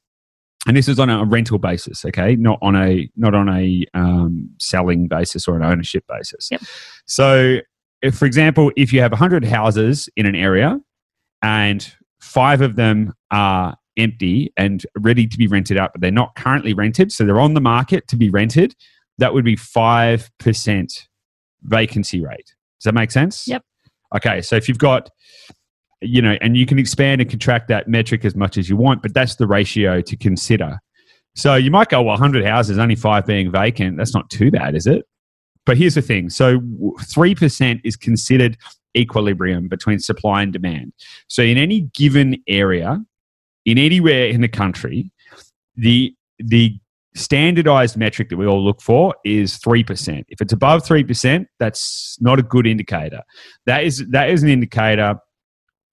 and 0.67 0.75
this 0.75 0.89
is 0.89 0.99
on 0.99 1.09
a 1.09 1.23
rental 1.23 1.57
basis. 1.57 2.03
Okay, 2.05 2.35
not 2.35 2.59
on 2.61 2.75
a 2.75 3.09
not 3.15 3.33
on 3.33 3.47
a 3.49 3.85
um, 3.93 4.49
selling 4.59 5.07
basis 5.07 5.47
or 5.47 5.55
an 5.55 5.63
ownership 5.63 6.03
basis. 6.09 6.49
Yep. 6.51 6.61
So, 7.05 7.59
if 8.01 8.17
for 8.17 8.25
example, 8.25 8.71
if 8.75 8.93
you 8.93 9.01
have 9.01 9.11
hundred 9.13 9.45
houses 9.45 10.09
in 10.15 10.25
an 10.25 10.35
area, 10.35 10.79
and 11.41 11.93
five 12.19 12.61
of 12.61 12.75
them 12.75 13.13
are 13.31 13.75
empty 13.97 14.51
and 14.57 14.85
ready 14.97 15.27
to 15.27 15.37
be 15.37 15.47
rented 15.47 15.77
out, 15.77 15.91
but 15.93 16.01
they're 16.01 16.11
not 16.11 16.35
currently 16.35 16.73
rented, 16.73 17.11
so 17.11 17.25
they're 17.25 17.39
on 17.39 17.53
the 17.53 17.61
market 17.61 18.07
to 18.07 18.15
be 18.15 18.29
rented, 18.29 18.75
that 19.17 19.33
would 19.33 19.45
be 19.45 19.55
five 19.55 20.29
percent 20.39 21.07
vacancy 21.63 22.21
rate. 22.21 22.55
Does 22.79 22.85
that 22.85 22.93
make 22.93 23.11
sense? 23.11 23.47
Yep. 23.47 23.63
Okay, 24.15 24.41
so 24.41 24.55
if 24.55 24.67
you've 24.67 24.77
got, 24.77 25.09
you 26.01 26.21
know, 26.21 26.37
and 26.41 26.57
you 26.57 26.65
can 26.65 26.79
expand 26.79 27.21
and 27.21 27.29
contract 27.29 27.67
that 27.67 27.87
metric 27.87 28.25
as 28.25 28.35
much 28.35 28.57
as 28.57 28.69
you 28.69 28.77
want, 28.77 29.01
but 29.01 29.13
that's 29.13 29.35
the 29.35 29.45
ratio 29.45 30.01
to 30.01 30.15
consider. 30.15 30.79
So 31.35 31.55
you 31.55 31.69
might 31.69 31.89
go, 31.89 32.01
well, 32.01 32.13
100 32.13 32.43
houses, 32.45 32.77
only 32.77 32.95
five 32.95 33.25
being 33.25 33.51
vacant. 33.51 33.97
That's 33.97 34.15
not 34.15 34.29
too 34.29 34.49
bad, 34.49 34.75
is 34.75 34.87
it? 34.87 35.05
But 35.65 35.77
here's 35.77 35.95
the 35.95 36.01
thing. 36.01 36.29
So 36.29 36.59
3% 36.59 37.81
is 37.83 37.95
considered 37.95 38.57
equilibrium 38.97 39.67
between 39.67 39.99
supply 39.99 40.41
and 40.41 40.51
demand. 40.51 40.93
So 41.27 41.43
in 41.43 41.57
any 41.57 41.81
given 41.93 42.41
area, 42.47 42.99
in 43.65 43.77
anywhere 43.77 44.27
in 44.27 44.41
the 44.41 44.47
country, 44.47 45.11
the, 45.75 46.13
the 46.39 46.79
standardized 47.15 47.97
metric 47.97 48.29
that 48.29 48.37
we 48.37 48.47
all 48.47 48.63
look 48.63 48.81
for 48.81 49.15
is 49.23 49.59
3%. 49.59 50.23
If 50.29 50.41
it's 50.41 50.53
above 50.53 50.83
3%, 50.83 51.45
that's 51.59 52.17
not 52.19 52.39
a 52.39 52.43
good 52.43 52.65
indicator. 52.65 53.21
That 53.65 53.83
is 53.83 54.05
that 54.09 54.29
is 54.29 54.43
an 54.43 54.49
indicator 54.49 55.15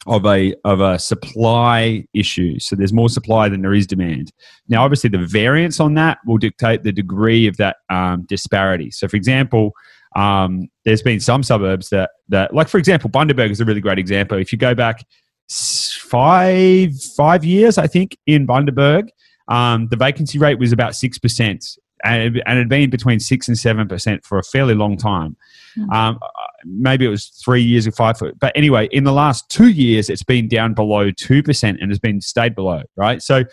of 0.07 0.25
a 0.25 0.55
of 0.65 0.81
a 0.81 0.99
supply 0.99 2.05
issue. 2.15 2.59
So 2.61 2.77
there's 2.77 2.93
more 2.93 3.09
supply 3.09 3.49
than 3.49 3.63
there 3.63 3.75
is 3.75 3.87
demand. 3.87 4.33
Now, 4.69 4.85
obviously, 4.85 5.11
the 5.11 5.19
variance 5.19 5.81
on 5.81 5.95
that 5.95 6.19
will 6.27 6.39
dictate 6.39 6.83
the 6.85 6.93
degree 6.93 7.47
of 7.47 7.57
that 7.57 7.77
um, 7.91 8.25
disparity. 8.29 8.91
So, 8.91 9.09
for 9.09 9.17
example, 9.17 9.73
um, 10.15 10.69
there's 10.85 11.03
been 11.03 11.21
some 11.21 11.43
suburbs 11.43 11.91
that 11.91 12.11
that, 12.29 12.55
like 12.55 12.69
for 12.69 12.79
example, 12.79 13.11
Bundaberg 13.11 13.51
is 13.51 13.61
a 13.61 13.65
really 13.65 13.81
great 13.81 13.99
example. 13.99 14.39
If 14.39 14.53
you 14.53 14.59
go 14.59 14.75
back 14.75 15.05
five 15.49 16.91
five 17.17 17.45
years, 17.45 17.79
I 17.79 17.87
think 17.87 18.17
in 18.27 18.47
Bundaberg, 18.47 19.09
um, 19.49 19.89
the 19.89 19.97
vacancy 19.97 20.39
rate 20.39 20.59
was 20.59 20.73
about 20.73 20.95
six 20.95 21.19
percent. 21.19 21.65
And 22.05 22.37
it 22.37 22.47
had 22.47 22.69
been 22.69 22.91
between 22.91 23.19
six 23.19 23.49
and 23.49 23.59
seven 23.59 23.89
percent 23.89 24.25
for 24.25 24.39
a 24.39 24.43
fairly 24.43 24.75
long 24.75 24.97
time. 24.99 25.37
Mm. 25.77 26.19
Maybe 26.67 27.05
it 27.05 27.09
was 27.09 27.29
three 27.45 27.63
years 27.63 27.87
or 27.87 27.93
five. 27.93 28.17
But 28.41 28.53
anyway, 28.55 28.89
in 28.91 29.05
the 29.05 29.13
last 29.13 29.49
two 29.49 29.69
years, 29.69 30.11
it's 30.11 30.23
been 30.23 30.49
down 30.49 30.75
below 30.75 31.11
two 31.11 31.43
percent 31.43 31.79
and 31.81 31.91
has 31.91 31.99
been 31.99 32.21
stayed 32.21 32.55
below. 32.55 32.83
Right. 32.97 33.23
So 33.23 33.45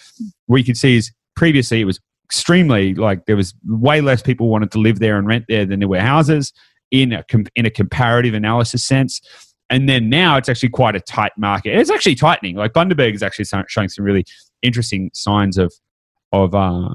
what 0.47 0.57
you 0.57 0.63
can 0.63 0.75
see 0.75 0.97
is 0.97 1.11
previously 1.35 1.81
it 1.81 1.85
was 1.85 1.99
extremely 2.25 2.95
like 2.95 3.25
there 3.25 3.35
was 3.35 3.53
way 3.65 4.01
less 4.01 4.21
people 4.21 4.49
wanted 4.49 4.71
to 4.71 4.79
live 4.79 4.99
there 4.99 5.17
and 5.17 5.27
rent 5.27 5.45
there 5.47 5.65
than 5.65 5.79
there 5.79 5.87
were 5.87 5.99
houses 5.99 6.51
in 6.91 7.13
a 7.13 7.23
in 7.55 7.65
a 7.65 7.69
comparative 7.69 8.33
analysis 8.33 8.83
sense. 8.83 9.21
And 9.69 9.89
then 9.89 10.09
now 10.09 10.37
it's 10.37 10.49
actually 10.49 10.69
quite 10.69 10.95
a 10.95 10.99
tight 10.99 11.31
market. 11.37 11.77
It's 11.77 11.89
actually 11.89 12.15
tightening. 12.15 12.55
Like 12.55 12.73
Bundaberg 12.73 13.15
is 13.15 13.23
actually 13.23 13.45
showing 13.67 13.89
some 13.89 14.05
really 14.05 14.25
interesting 14.61 15.09
signs 15.13 15.57
of 15.57 15.73
of 16.31 16.55
uh, 16.55 16.89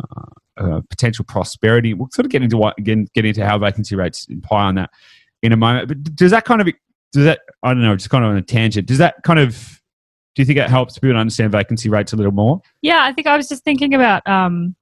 uh, 0.57 0.81
potential 0.91 1.25
prosperity. 1.25 1.95
We'll 1.95 2.09
sort 2.13 2.27
of 2.27 2.31
get 2.33 2.43
into 2.43 2.57
what 2.57 2.75
again, 2.79 3.07
get 3.15 3.25
into 3.25 3.45
how 3.47 3.59
vacancy 3.59 3.97
rates 3.97 4.27
imply 4.29 4.65
on 4.65 4.75
that 4.77 4.91
in 5.43 5.53
a 5.53 5.57
moment. 5.57 5.89
But 5.89 6.03
does 6.15 6.31
that 6.31 6.45
kind 6.45 6.61
of 6.61 6.69
does 7.13 7.25
that 7.25 7.41
I 7.63 7.73
don't 7.73 7.83
know, 7.83 7.97
just 7.97 8.11
kind 8.11 8.25
of 8.25 8.31
on 8.31 8.37
a 8.37 8.43
tangent. 8.43 8.87
Does 8.87 8.99
that 8.99 9.17
kind 9.25 9.39
of 9.39 9.81
do 10.35 10.43
you 10.43 10.47
think 10.47 10.59
it 10.59 10.71
helps 10.71 10.99
people 10.99 11.17
understand 11.17 11.53
vacancy 11.53 11.89
rates 11.89 12.13
a 12.13 12.17
little 12.17 12.33
more? 12.33 12.61
Yeah, 12.83 12.99
I 13.01 13.13
think 13.13 13.27
I 13.27 13.37
was 13.37 13.49
just 13.49 13.65
thinking 13.65 13.95
about 13.95 14.27
um, 14.29 14.77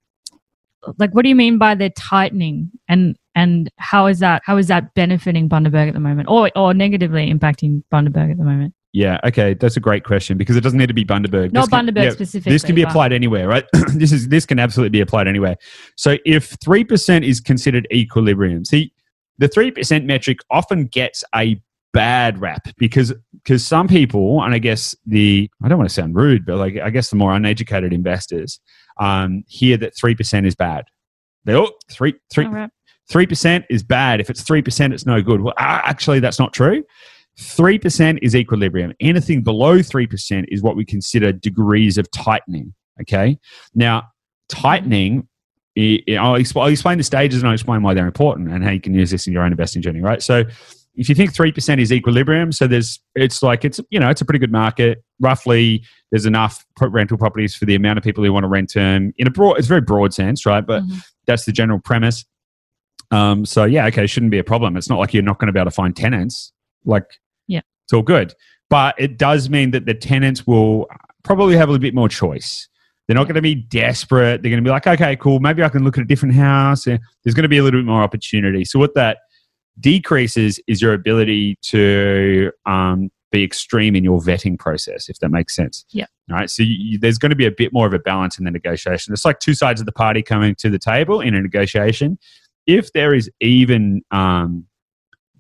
like 0.99 1.15
what 1.15 1.23
do 1.23 1.29
you 1.29 1.37
mean 1.37 1.59
by 1.59 1.75
the 1.75 1.91
tightening 1.91 2.71
and 2.89 3.17
and 3.35 3.71
how 3.79 4.07
is 4.07 4.19
that 4.21 4.43
how 4.45 4.57
is 4.57 4.69
that 4.69 4.95
benefiting 4.95 5.49
Bundaberg 5.49 5.89
at 5.89 5.95
the 5.95 6.01
moment 6.01 6.29
or 6.29 6.51
or 6.57 6.75
negatively 6.75 7.33
impacting 7.33 7.83
Bundaberg 7.93 8.33
at 8.33 8.39
the 8.39 8.45
moment? 8.45 8.75
Yeah, 8.93 9.21
okay, 9.25 9.53
that's 9.53 9.77
a 9.77 9.81
great 9.81 10.05
question 10.05 10.39
because 10.39 10.57
it 10.57 10.63
doesn't 10.63 10.79
need 10.79 10.87
to 10.87 10.95
be 10.95 11.05
Bundaberg. 11.05 11.53
Not 11.53 11.63
This 11.63 11.69
can- 11.69 11.87
Bundaberg 11.87 12.05
yeah, 12.05 12.11
specifically. 12.11 12.53
This 12.53 12.65
can 12.65 12.75
be 12.75 12.83
applied 12.83 13.13
anywhere, 13.13 13.47
right? 13.47 13.65
this 13.95 14.11
is 14.11 14.29
this 14.29 14.47
can 14.47 14.59
absolutely 14.59 14.91
be 14.91 15.01
applied 15.01 15.29
anywhere. 15.29 15.57
So 15.97 16.17
if 16.25 16.57
three 16.65 16.85
percent 16.85 17.25
is 17.25 17.41
considered 17.41 17.87
equilibrium, 17.93 18.65
see 18.65 18.93
the 19.38 19.49
three 19.49 19.71
percent 19.71 20.05
metric 20.05 20.38
often 20.50 20.87
gets 20.87 21.25
a 21.35 21.61
bad 21.93 22.38
rap 22.40 22.69
because 22.76 23.14
because 23.33 23.66
some 23.66 23.88
people, 23.88 24.43
and 24.43 24.55
I 24.55 24.59
guess 24.59 24.95
the 25.07 25.50
I 25.62 25.69
don't 25.69 25.78
want 25.78 25.88
to 25.88 25.95
sound 25.95 26.14
rude, 26.14 26.45
but 26.45 26.57
like 26.57 26.76
I 26.76 26.90
guess 26.90 27.11
the 27.11 27.16
more 27.16 27.35
uneducated 27.35 27.93
investors 27.93 28.61
um, 28.99 29.45
hear 29.49 29.76
that 29.78 29.97
three 29.97 30.14
percent 30.14 30.47
is 30.47 30.55
bad. 30.55 30.85
They 31.45 31.55
oh 31.55 31.71
three 31.90 32.14
three 32.33 32.49
three 33.09 33.26
percent 33.26 33.64
is 33.71 33.83
bad. 33.83 34.21
If 34.21 34.31
it's 34.31 34.43
three 34.43 34.62
percent, 34.62 34.93
it's 34.93 35.07
no 35.07 35.23
good. 35.23 35.40
Well, 35.40 35.55
actually, 35.59 36.21
that's 36.21 36.38
not 36.38 36.52
true. 36.52 36.85
Three 37.38 37.78
percent 37.78 38.19
is 38.23 38.35
equilibrium. 38.35 38.93
Anything 39.00 39.43
below 39.43 39.83
three 39.83 40.07
percent 40.07 40.47
is 40.50 40.62
what 40.62 40.76
we 40.76 40.85
consider 40.85 41.33
degrees 41.33 41.99
of 41.99 42.11
tightening. 42.11 42.75
Okay. 43.00 43.38
Now, 43.75 44.09
tightening. 44.49 45.28
I'll, 45.76 46.35
exp- 46.38 46.61
I'll 46.61 46.68
explain 46.68 46.99
the 46.99 47.04
stages 47.04 47.40
and 47.40 47.49
I'll 47.49 47.54
explain 47.54 47.83
why 47.83 47.92
they're 47.95 48.06
important 48.06 48.50
and 48.50 48.64
how 48.64 48.71
you 48.71 48.80
can 48.80 48.95
use 48.95 49.11
this 49.11 49.26
in 49.26 49.33
your 49.33 49.42
own 49.42 49.52
investing 49.52 49.83
journey. 49.83 50.00
Right. 50.00 50.23
So, 50.23 50.45
if 50.99 51.11
you 51.11 51.14
think 51.14 51.35
three 51.35 51.52
percent 51.52 51.78
is 51.78 51.92
equilibrium, 51.92 52.52
so 52.52 52.66
there's 52.66 52.99
it's 53.14 53.42
like 53.42 53.66
it's 53.66 53.78
you 53.90 54.00
know 54.00 54.09
it's 54.09 54.23
a 54.23 54.25
pretty 54.25 54.38
good 54.38 54.50
market. 54.52 55.04
Roughly, 55.21 55.85
there's 56.11 56.25
enough 56.25 56.64
rental 56.80 57.18
properties 57.18 57.54
for 57.54 57.66
the 57.66 57.75
amount 57.75 57.99
of 57.99 58.04
people 58.04 58.25
who 58.25 58.33
want 58.33 58.45
to 58.45 58.49
rent 58.49 58.73
them 58.73 59.12
in 59.18 59.26
a 59.26 59.30
broad. 59.30 59.59
It's 59.59 59.66
a 59.66 59.68
very 59.68 59.83
broad 59.83 60.14
sense, 60.14 60.47
right? 60.47 60.64
But 60.66 60.85
Mhm. 60.85 61.02
that's 61.26 61.45
the 61.45 61.52
general 61.52 61.78
premise. 61.80 62.25
Um, 63.11 63.45
so 63.45 63.64
yeah, 63.64 63.87
okay, 63.88 64.06
shouldn't 64.06 64.30
be 64.33 64.38
a 64.38 64.45
problem. 64.45 64.76
It's 64.76 64.88
not 64.88 64.99
like 64.99 65.12
you're 65.12 65.23
not 65.23 65.38
going 65.38 65.47
to 65.49 65.52
be 65.52 65.61
able 65.61 65.71
to 65.71 65.75
find 65.75 65.95
tenants. 65.95 66.52
Like, 66.87 67.04
Yeah. 67.47 67.61
it's 67.85 67.92
all 67.92 68.02
good. 68.02 68.35
But 68.71 68.95
it 68.99 69.16
does 69.18 69.49
mean 69.50 69.71
that 69.73 69.85
the 69.87 69.95
tenants 69.95 70.47
will 70.47 70.88
probably 71.23 71.56
have 71.56 71.68
a 71.68 71.73
little 71.73 71.83
bit 71.83 71.95
more 71.95 72.09
choice. 72.09 72.68
They're 73.07 73.15
not 73.15 73.25
going 73.25 73.37
to 73.37 73.43
be 73.43 73.55
desperate. 73.55 74.43
They're 74.43 74.51
going 74.51 74.63
to 74.63 74.67
be 74.67 74.71
like, 74.71 74.87
okay, 74.87 75.15
cool, 75.17 75.39
maybe 75.41 75.63
I 75.63 75.69
can 75.69 75.85
look 75.85 75.97
at 75.97 76.03
a 76.03 76.07
different 76.07 76.35
house. 76.35 76.87
Yeah, 76.87 76.99
There's 77.23 77.35
going 77.35 77.45
to 77.45 77.49
be 77.49 77.59
a 77.59 77.63
little 77.63 77.81
bit 77.81 77.87
more 77.87 78.03
opportunity. 78.03 78.65
So 78.65 78.79
what 78.79 78.95
that 78.95 79.19
decreases 79.81 80.59
is 80.67 80.81
your 80.83 80.93
ability 80.95 81.59
to 81.63 82.51
um, 82.65 83.11
be 83.31 83.45
extreme 83.45 83.95
in 83.95 84.03
your 84.05 84.21
vetting 84.21 84.59
process, 84.59 85.09
if 85.09 85.19
that 85.21 85.31
makes 85.31 85.55
sense. 85.55 85.85
Yeah. 85.91 86.07
All 86.31 86.37
right. 86.37 86.51
So 86.51 86.63
you, 86.63 86.75
you- 86.79 86.99
there's 86.99 87.19
going 87.19 87.31
to 87.31 87.37
be 87.37 87.47
a 87.47 87.51
bit 87.51 87.73
more 87.73 87.87
of 87.87 87.93
a 87.93 87.99
balance 87.99 88.39
in 88.39 88.45
the 88.45 88.51
negotiation. 88.51 89.13
It's 89.13 89.25
like 89.25 89.39
two 89.39 89.55
sides 89.55 89.81
of 89.81 89.87
the 89.87 89.93
party 89.93 90.23
coming 90.23 90.55
to 90.57 90.71
the 90.71 90.79
table 90.79 91.21
in 91.21 91.35
a 91.35 91.41
negotiation. 91.41 92.19
If 92.67 92.93
there 92.93 93.15
is 93.15 93.31
even 93.41 94.03
um, 94.11 94.67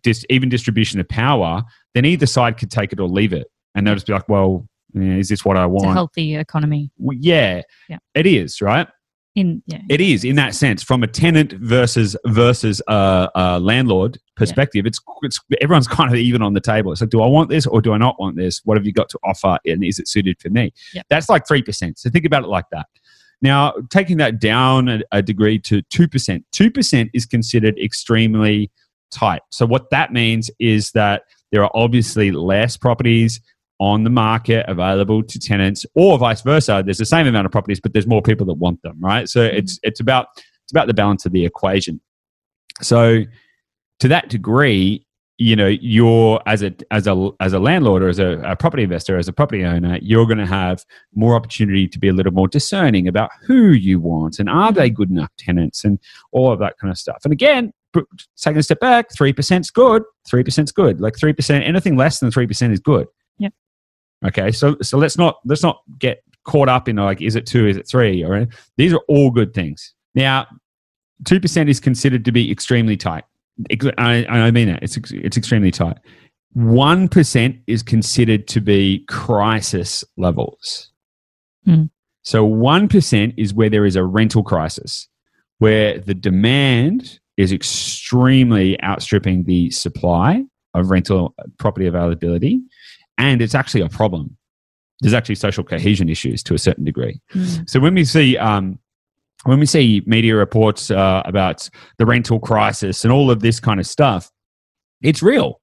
dis- 0.02 0.24
even 0.30 0.48
distribution 0.48 1.00
of 1.00 1.08
power, 1.08 1.64
then 1.94 2.04
either 2.04 2.26
side 2.26 2.58
could 2.58 2.70
take 2.70 2.92
it 2.92 3.00
or 3.00 3.08
leave 3.08 3.32
it, 3.32 3.48
and 3.74 3.84
they'll 3.86 3.94
just 3.96 4.06
be 4.06 4.12
like, 4.12 4.28
"Well, 4.28 4.68
yeah, 4.96 5.16
is 5.16 5.28
this 5.28 5.44
what 5.44 5.56
I 5.56 5.64
It's 5.64 5.70
a 5.70 5.86
want?" 5.86 5.94
healthy 5.94 6.36
economy. 6.36 6.90
Well, 6.98 7.16
yeah, 7.20 7.62
Yeah. 7.88 7.98
it 8.14 8.26
is 8.26 8.60
right. 8.60 8.88
In 9.34 9.62
yeah. 9.66 9.82
It 9.90 10.00
is 10.00 10.24
in 10.24 10.36
that 10.36 10.54
sense, 10.54 10.82
from 10.82 11.02
a 11.02 11.06
tenant 11.06 11.52
versus 11.52 12.16
versus 12.26 12.80
a, 12.88 13.28
a 13.34 13.60
landlord 13.60 14.18
perspective. 14.34 14.86
It's 14.86 14.98
it's 15.22 15.38
everyone's 15.60 15.86
kind 15.98 16.10
of 16.10 16.16
even 16.16 16.40
on 16.40 16.54
the 16.54 16.60
table. 16.60 16.90
It's 16.90 17.02
like, 17.02 17.10
do 17.10 17.20
I 17.20 17.26
want 17.26 17.50
this 17.50 17.66
or 17.66 17.82
do 17.82 17.92
I 17.92 17.98
not 17.98 18.18
want 18.18 18.36
this? 18.36 18.62
What 18.64 18.78
have 18.78 18.86
you 18.86 18.92
got 18.92 19.10
to 19.10 19.18
offer, 19.24 19.58
and 19.66 19.84
is 19.84 19.98
it 19.98 20.08
suited 20.08 20.40
for 20.40 20.48
me? 20.48 20.72
Yep. 20.94 21.06
That's 21.10 21.28
like 21.28 21.46
three 21.46 21.60
percent. 21.62 21.98
So 21.98 22.08
think 22.08 22.24
about 22.24 22.44
it 22.44 22.48
like 22.48 22.64
that. 22.72 22.86
Now, 23.42 23.74
taking 23.90 24.16
that 24.16 24.40
down 24.40 24.88
a, 24.88 25.02
a 25.12 25.20
degree 25.20 25.58
to 25.60 25.82
two 25.82 26.08
percent, 26.08 26.46
two 26.52 26.70
percent 26.70 27.10
is 27.12 27.26
considered 27.26 27.78
extremely 27.78 28.70
tight. 29.10 29.42
So 29.50 29.66
what 29.66 29.90
that 29.90 30.14
means 30.14 30.50
is 30.58 30.92
that 30.92 31.24
there 31.52 31.62
are 31.62 31.70
obviously 31.74 32.30
less 32.32 32.78
properties 32.78 33.38
on 33.78 34.04
the 34.04 34.10
market 34.10 34.64
available 34.68 35.22
to 35.22 35.38
tenants 35.38 35.84
or 35.94 36.18
vice 36.18 36.42
versa. 36.42 36.82
There's 36.84 36.98
the 36.98 37.04
same 37.04 37.26
amount 37.26 37.46
of 37.46 37.52
properties 37.52 37.80
but 37.80 37.92
there's 37.92 38.06
more 38.06 38.22
people 38.22 38.46
that 38.46 38.54
want 38.54 38.80
them 38.82 38.96
right? 39.00 39.28
So 39.28 39.42
it's 39.42 39.74
mm-hmm. 39.74 39.88
it's 39.88 40.00
about 40.00 40.28
it's 40.36 40.72
about 40.72 40.86
the 40.86 40.94
balance 40.94 41.26
of 41.26 41.32
the 41.32 41.44
equation. 41.44 42.00
So 42.82 43.22
to 44.00 44.08
that 44.08 44.28
degree 44.28 45.06
you 45.38 45.54
know 45.54 45.66
you're 45.66 46.40
as 46.46 46.62
a 46.62 46.74
as 46.90 47.06
a 47.06 47.30
as 47.40 47.52
a 47.52 47.58
landlord 47.58 48.02
or 48.02 48.08
as 48.08 48.18
a, 48.18 48.40
a 48.40 48.56
property 48.56 48.82
investor 48.82 49.18
as 49.18 49.28
a 49.28 49.32
property 49.32 49.64
owner 49.64 49.98
you're 50.00 50.24
going 50.24 50.38
to 50.38 50.46
have 50.46 50.82
more 51.14 51.34
opportunity 51.34 51.86
to 51.86 51.98
be 51.98 52.08
a 52.08 52.12
little 52.12 52.32
more 52.32 52.48
discerning 52.48 53.06
about 53.06 53.30
who 53.42 53.72
you 53.72 54.00
want 54.00 54.38
and 54.38 54.48
are 54.48 54.72
they 54.72 54.88
mm-hmm. 54.88 54.94
good 54.94 55.10
enough 55.10 55.30
tenants 55.36 55.84
and 55.84 55.98
all 56.32 56.50
of 56.50 56.58
that 56.58 56.78
kind 56.78 56.90
of 56.90 56.98
stuff. 56.98 57.18
And 57.24 57.32
again 57.32 57.72
taking 58.36 58.58
a 58.58 58.62
step 58.62 58.80
back 58.80 59.10
3% 59.10 59.60
is 59.60 59.70
good 59.70 60.02
3% 60.30 60.64
is 60.64 60.72
good. 60.72 61.00
Like 61.00 61.14
3% 61.14 61.66
anything 61.66 61.96
less 61.96 62.18
than 62.18 62.30
3% 62.30 62.72
is 62.72 62.80
good. 62.80 63.06
Yep. 63.38 63.52
Okay 64.26 64.50
so 64.50 64.76
so 64.82 64.98
let's 64.98 65.16
not 65.16 65.38
let's 65.44 65.62
not 65.62 65.82
get 65.98 66.22
caught 66.44 66.68
up 66.68 66.88
in 66.88 66.96
like 66.96 67.20
is 67.20 67.34
it 67.34 67.46
2 67.46 67.66
is 67.66 67.76
it 67.76 67.88
3 67.88 68.22
or 68.24 68.46
these 68.76 68.92
are 68.92 69.02
all 69.08 69.30
good 69.30 69.52
things 69.54 69.94
now 70.14 70.46
2% 71.24 71.68
is 71.68 71.80
considered 71.80 72.24
to 72.24 72.32
be 72.32 72.50
extremely 72.50 72.96
tight 72.96 73.24
I, 73.98 74.26
I 74.28 74.50
mean 74.50 74.68
it. 74.68 74.82
It's 74.82 74.96
it's 75.12 75.36
extremely 75.36 75.70
tight. 75.70 75.98
One 76.52 77.08
percent 77.08 77.56
is 77.66 77.82
considered 77.82 78.48
to 78.48 78.60
be 78.60 79.04
crisis 79.08 80.04
levels. 80.16 80.90
Hmm. 81.64 81.84
So 82.22 82.44
one 82.44 82.88
percent 82.88 83.34
is 83.36 83.54
where 83.54 83.70
there 83.70 83.86
is 83.86 83.96
a 83.96 84.04
rental 84.04 84.42
crisis, 84.42 85.08
where 85.58 85.98
the 85.98 86.14
demand 86.14 87.18
is 87.36 87.52
extremely 87.52 88.82
outstripping 88.82 89.44
the 89.44 89.70
supply 89.70 90.44
of 90.74 90.90
rental 90.90 91.34
property 91.58 91.86
availability, 91.86 92.60
and 93.18 93.42
it's 93.42 93.54
actually 93.54 93.82
a 93.82 93.88
problem. 93.88 94.36
There's 95.00 95.14
actually 95.14 95.34
social 95.34 95.64
cohesion 95.64 96.08
issues 96.08 96.42
to 96.44 96.54
a 96.54 96.58
certain 96.58 96.84
degree. 96.84 97.20
Mm. 97.34 97.68
So 97.68 97.80
when 97.80 97.94
we 97.94 98.04
see 98.04 98.38
um, 98.38 98.78
when 99.44 99.60
we 99.60 99.66
see 99.66 100.02
media 100.06 100.34
reports 100.34 100.90
uh, 100.90 101.22
about 101.24 101.68
the 101.98 102.06
rental 102.06 102.40
crisis 102.40 103.04
and 103.04 103.12
all 103.12 103.30
of 103.30 103.40
this 103.40 103.60
kind 103.60 103.78
of 103.78 103.86
stuff, 103.86 104.30
it's 105.02 105.22
real. 105.22 105.60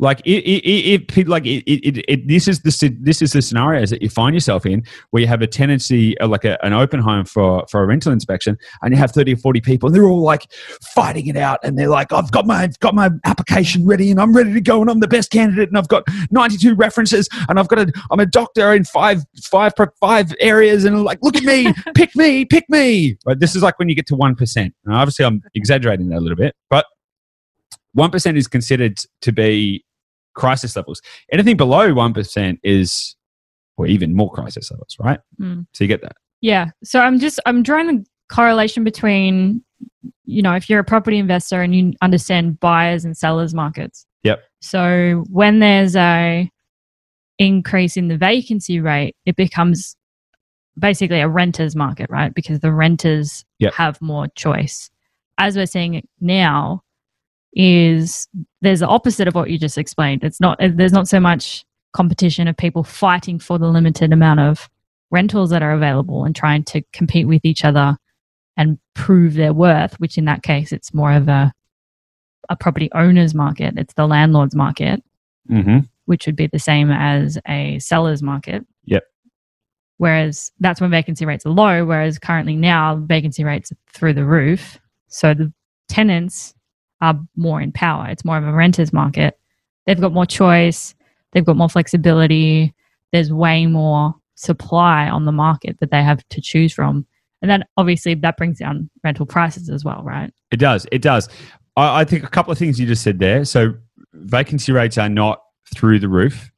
Like 0.00 0.20
it, 0.24 0.42
it, 0.42 0.66
it, 0.66 1.18
it 1.18 1.28
like 1.28 1.46
it, 1.46 1.62
it, 1.70 2.04
it, 2.08 2.26
this 2.26 2.48
is 2.48 2.62
the 2.62 2.96
this 3.00 3.22
is 3.22 3.32
the 3.32 3.40
scenarios 3.40 3.90
that 3.90 4.02
you 4.02 4.08
find 4.08 4.34
yourself 4.34 4.66
in 4.66 4.82
where 5.10 5.20
you 5.20 5.28
have 5.28 5.40
a 5.40 5.46
tendency, 5.46 6.18
uh, 6.18 6.26
like 6.26 6.44
a, 6.44 6.62
an 6.64 6.72
open 6.72 6.98
home 6.98 7.24
for 7.24 7.64
for 7.70 7.80
a 7.80 7.86
rental 7.86 8.10
inspection, 8.10 8.58
and 8.82 8.92
you 8.92 8.98
have 8.98 9.12
thirty 9.12 9.34
or 9.34 9.36
forty 9.36 9.60
people, 9.60 9.86
and 9.86 9.94
they're 9.94 10.08
all 10.08 10.20
like 10.20 10.52
fighting 10.94 11.28
it 11.28 11.36
out, 11.36 11.60
and 11.62 11.78
they're 11.78 11.88
like, 11.88 12.12
"I've 12.12 12.32
got 12.32 12.44
my 12.44 12.68
got 12.80 12.96
my 12.96 13.10
application 13.24 13.86
ready, 13.86 14.10
and 14.10 14.20
I'm 14.20 14.32
ready 14.32 14.52
to 14.52 14.60
go, 14.60 14.80
and 14.80 14.90
I'm 14.90 14.98
the 14.98 15.06
best 15.06 15.30
candidate, 15.30 15.68
and 15.68 15.78
I've 15.78 15.88
got 15.88 16.02
ninety 16.32 16.56
two 16.56 16.74
references, 16.74 17.28
and 17.48 17.60
I've 17.60 17.68
got 17.68 17.78
a 17.78 17.92
I'm 18.10 18.18
a 18.18 18.26
doctor 18.26 18.74
in 18.74 18.82
five 18.82 19.22
five 19.44 19.74
five 20.00 20.34
areas, 20.40 20.84
and 20.84 21.04
like, 21.04 21.20
look 21.22 21.36
at 21.36 21.44
me, 21.44 21.72
pick 21.94 22.16
me, 22.16 22.44
pick 22.44 22.68
me." 22.68 23.16
Right? 23.24 23.38
This 23.38 23.54
is 23.54 23.62
like 23.62 23.78
when 23.78 23.88
you 23.88 23.94
get 23.94 24.08
to 24.08 24.16
one 24.16 24.34
percent. 24.34 24.74
Obviously, 24.90 25.24
I'm 25.24 25.40
exaggerating 25.54 26.08
that 26.08 26.18
a 26.18 26.20
little 26.20 26.36
bit, 26.36 26.56
but 26.68 26.84
one 27.94 28.10
percent 28.10 28.36
is 28.36 28.46
considered 28.46 28.98
to 29.22 29.32
be 29.32 29.84
crisis 30.34 30.76
levels. 30.76 31.00
Anything 31.32 31.56
below 31.56 31.94
one 31.94 32.12
percent 32.12 32.60
is, 32.62 33.16
or 33.76 33.86
even 33.86 34.14
more 34.14 34.30
crisis 34.30 34.70
levels, 34.70 34.96
right? 35.00 35.20
Mm. 35.40 35.66
So 35.72 35.84
you 35.84 35.88
get 35.88 36.02
that. 36.02 36.16
Yeah. 36.40 36.70
So 36.84 37.00
I'm 37.00 37.18
just 37.18 37.40
I'm 37.46 37.62
drawing 37.62 37.86
the 37.86 38.04
correlation 38.30 38.84
between 38.84 39.64
you 40.24 40.42
know 40.42 40.54
if 40.54 40.68
you're 40.68 40.80
a 40.80 40.84
property 40.84 41.18
investor 41.18 41.62
and 41.62 41.74
you 41.74 41.92
understand 42.02 42.60
buyers 42.60 43.04
and 43.04 43.16
sellers 43.16 43.54
markets. 43.54 44.06
Yep. 44.22 44.42
So 44.60 45.24
when 45.30 45.58
there's 45.58 45.96
a 45.96 46.50
increase 47.38 47.96
in 47.96 48.08
the 48.08 48.16
vacancy 48.16 48.80
rate, 48.80 49.16
it 49.26 49.36
becomes 49.36 49.96
basically 50.78 51.20
a 51.20 51.28
renters 51.28 51.76
market, 51.76 52.08
right? 52.10 52.34
Because 52.34 52.60
the 52.60 52.72
renters 52.72 53.44
Yep. 53.58 53.74
have 53.74 54.00
more 54.00 54.28
choice. 54.36 54.90
As 55.38 55.56
we're 55.56 55.66
seeing 55.66 56.06
now, 56.20 56.82
is 57.54 58.28
there's 58.60 58.80
the 58.80 58.86
opposite 58.88 59.28
of 59.28 59.34
what 59.34 59.50
you 59.50 59.58
just 59.58 59.78
explained. 59.78 60.24
It's 60.24 60.40
not 60.40 60.58
there's 60.60 60.92
not 60.92 61.08
so 61.08 61.20
much 61.20 61.64
competition 61.92 62.48
of 62.48 62.56
people 62.56 62.82
fighting 62.82 63.38
for 63.38 63.58
the 63.58 63.68
limited 63.68 64.12
amount 64.12 64.40
of 64.40 64.68
rentals 65.10 65.50
that 65.50 65.62
are 65.62 65.72
available 65.72 66.24
and 66.24 66.34
trying 66.34 66.64
to 66.64 66.82
compete 66.92 67.28
with 67.28 67.44
each 67.44 67.64
other 67.64 67.96
and 68.56 68.78
prove 68.94 69.34
their 69.34 69.52
worth, 69.52 69.98
which 70.00 70.18
in 70.18 70.24
that 70.24 70.42
case 70.42 70.72
it's 70.72 70.92
more 70.94 71.12
of 71.12 71.28
a 71.28 71.52
a 72.50 72.56
property 72.56 72.90
owner's 72.92 73.34
market. 73.34 73.74
It's 73.78 73.94
the 73.94 74.06
landlord's 74.06 74.54
market, 74.54 75.02
Mm-hmm. 75.50 75.80
which 76.06 76.26
would 76.26 76.36
be 76.36 76.46
the 76.46 76.58
same 76.58 76.90
as 76.90 77.38
a 77.46 77.78
seller's 77.78 78.22
market. 78.22 78.66
Yep. 78.86 79.02
Whereas 79.98 80.50
that's 80.58 80.80
when 80.80 80.90
vacancy 80.90 81.24
rates 81.26 81.46
are 81.46 81.50
low. 81.50 81.84
Whereas 81.84 82.18
currently 82.18 82.56
now 82.56 82.96
vacancy 82.96 83.44
rates 83.44 83.70
are 83.70 83.76
through 83.92 84.14
the 84.14 84.24
roof. 84.24 84.78
So 85.08 85.34
the 85.34 85.52
tenants 85.88 86.54
are 87.00 87.18
more 87.36 87.60
in 87.60 87.72
power. 87.72 88.08
It's 88.08 88.24
more 88.24 88.38
of 88.38 88.44
a 88.44 88.52
renter's 88.52 88.92
market. 88.92 89.38
They've 89.86 90.00
got 90.00 90.12
more 90.12 90.26
choice. 90.26 90.94
They've 91.32 91.44
got 91.44 91.56
more 91.56 91.68
flexibility. 91.68 92.74
There's 93.12 93.32
way 93.32 93.66
more 93.66 94.14
supply 94.36 95.08
on 95.08 95.24
the 95.24 95.32
market 95.32 95.78
that 95.80 95.90
they 95.90 96.02
have 96.02 96.26
to 96.28 96.40
choose 96.40 96.72
from. 96.72 97.06
And 97.42 97.50
then 97.50 97.64
obviously 97.76 98.14
that 98.14 98.36
brings 98.36 98.58
down 98.58 98.88
rental 99.02 99.26
prices 99.26 99.68
as 99.68 99.84
well, 99.84 100.02
right? 100.02 100.32
It 100.50 100.56
does. 100.58 100.86
It 100.90 101.02
does. 101.02 101.28
I, 101.76 102.00
I 102.00 102.04
think 102.04 102.24
a 102.24 102.28
couple 102.28 102.52
of 102.52 102.58
things 102.58 102.80
you 102.80 102.86
just 102.86 103.02
said 103.02 103.18
there. 103.18 103.44
So 103.44 103.74
vacancy 104.14 104.72
rates 104.72 104.96
are 104.96 105.08
not 105.08 105.42
through 105.74 105.98
the 105.98 106.08
roof. 106.08 106.50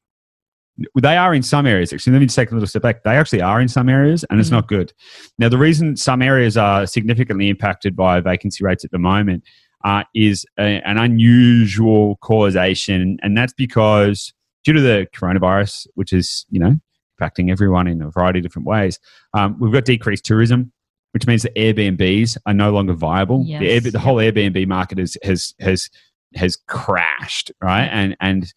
They 1.00 1.16
are 1.16 1.34
in 1.34 1.42
some 1.42 1.66
areas. 1.66 1.92
Actually, 1.92 2.12
let 2.12 2.18
me 2.20 2.26
take 2.26 2.50
a 2.50 2.54
little 2.54 2.66
step 2.66 2.82
back. 2.82 3.02
They 3.02 3.16
actually 3.16 3.40
are 3.40 3.62
in 3.62 3.68
some 3.68 3.88
areas, 3.88 4.24
and 4.24 4.38
it's 4.38 4.50
Mhm. 4.50 4.52
not 4.52 4.68
good. 4.68 4.92
Now, 5.38 5.48
the 5.48 5.56
reason 5.56 5.96
some 5.96 6.20
areas 6.20 6.58
are 6.58 6.86
significantly 6.86 7.48
impacted 7.48 7.96
by 7.96 8.20
vacancy 8.20 8.62
rates 8.62 8.84
at 8.84 8.90
the 8.90 8.98
moment 8.98 9.42
uh, 9.86 10.02
is 10.16 10.44
a, 10.58 10.82
an 10.84 10.98
unusual 10.98 12.16
causation, 12.16 13.18
and 13.22 13.38
that's 13.38 13.52
because 13.52 14.34
due 14.64 14.72
to 14.72 14.80
the 14.80 15.06
coronavirus, 15.14 15.86
which 15.94 16.12
is 16.12 16.44
you 16.50 16.58
know 16.58 16.74
impacting 17.20 17.50
everyone 17.52 17.86
in 17.86 18.02
a 18.02 18.10
variety 18.10 18.40
of 18.40 18.42
different 18.42 18.66
ways, 18.66 18.98
um, 19.32 19.56
we've 19.60 19.72
got 19.72 19.84
decreased 19.84 20.24
tourism, 20.24 20.72
which 21.12 21.28
means 21.28 21.44
that 21.44 21.54
Airbnbs 21.54 22.36
are 22.46 22.52
no 22.52 22.72
longer 22.72 22.94
viable. 22.94 23.44
Yes, 23.46 23.60
the, 23.60 23.70
Air, 23.70 23.80
the 23.92 23.98
whole 24.00 24.16
Airbnb 24.16 24.66
market 24.66 24.98
is, 24.98 25.16
has 25.22 25.54
has 25.60 25.88
has 26.34 26.56
crashed, 26.66 27.52
right? 27.62 27.86
And 27.86 28.16
and 28.20 28.52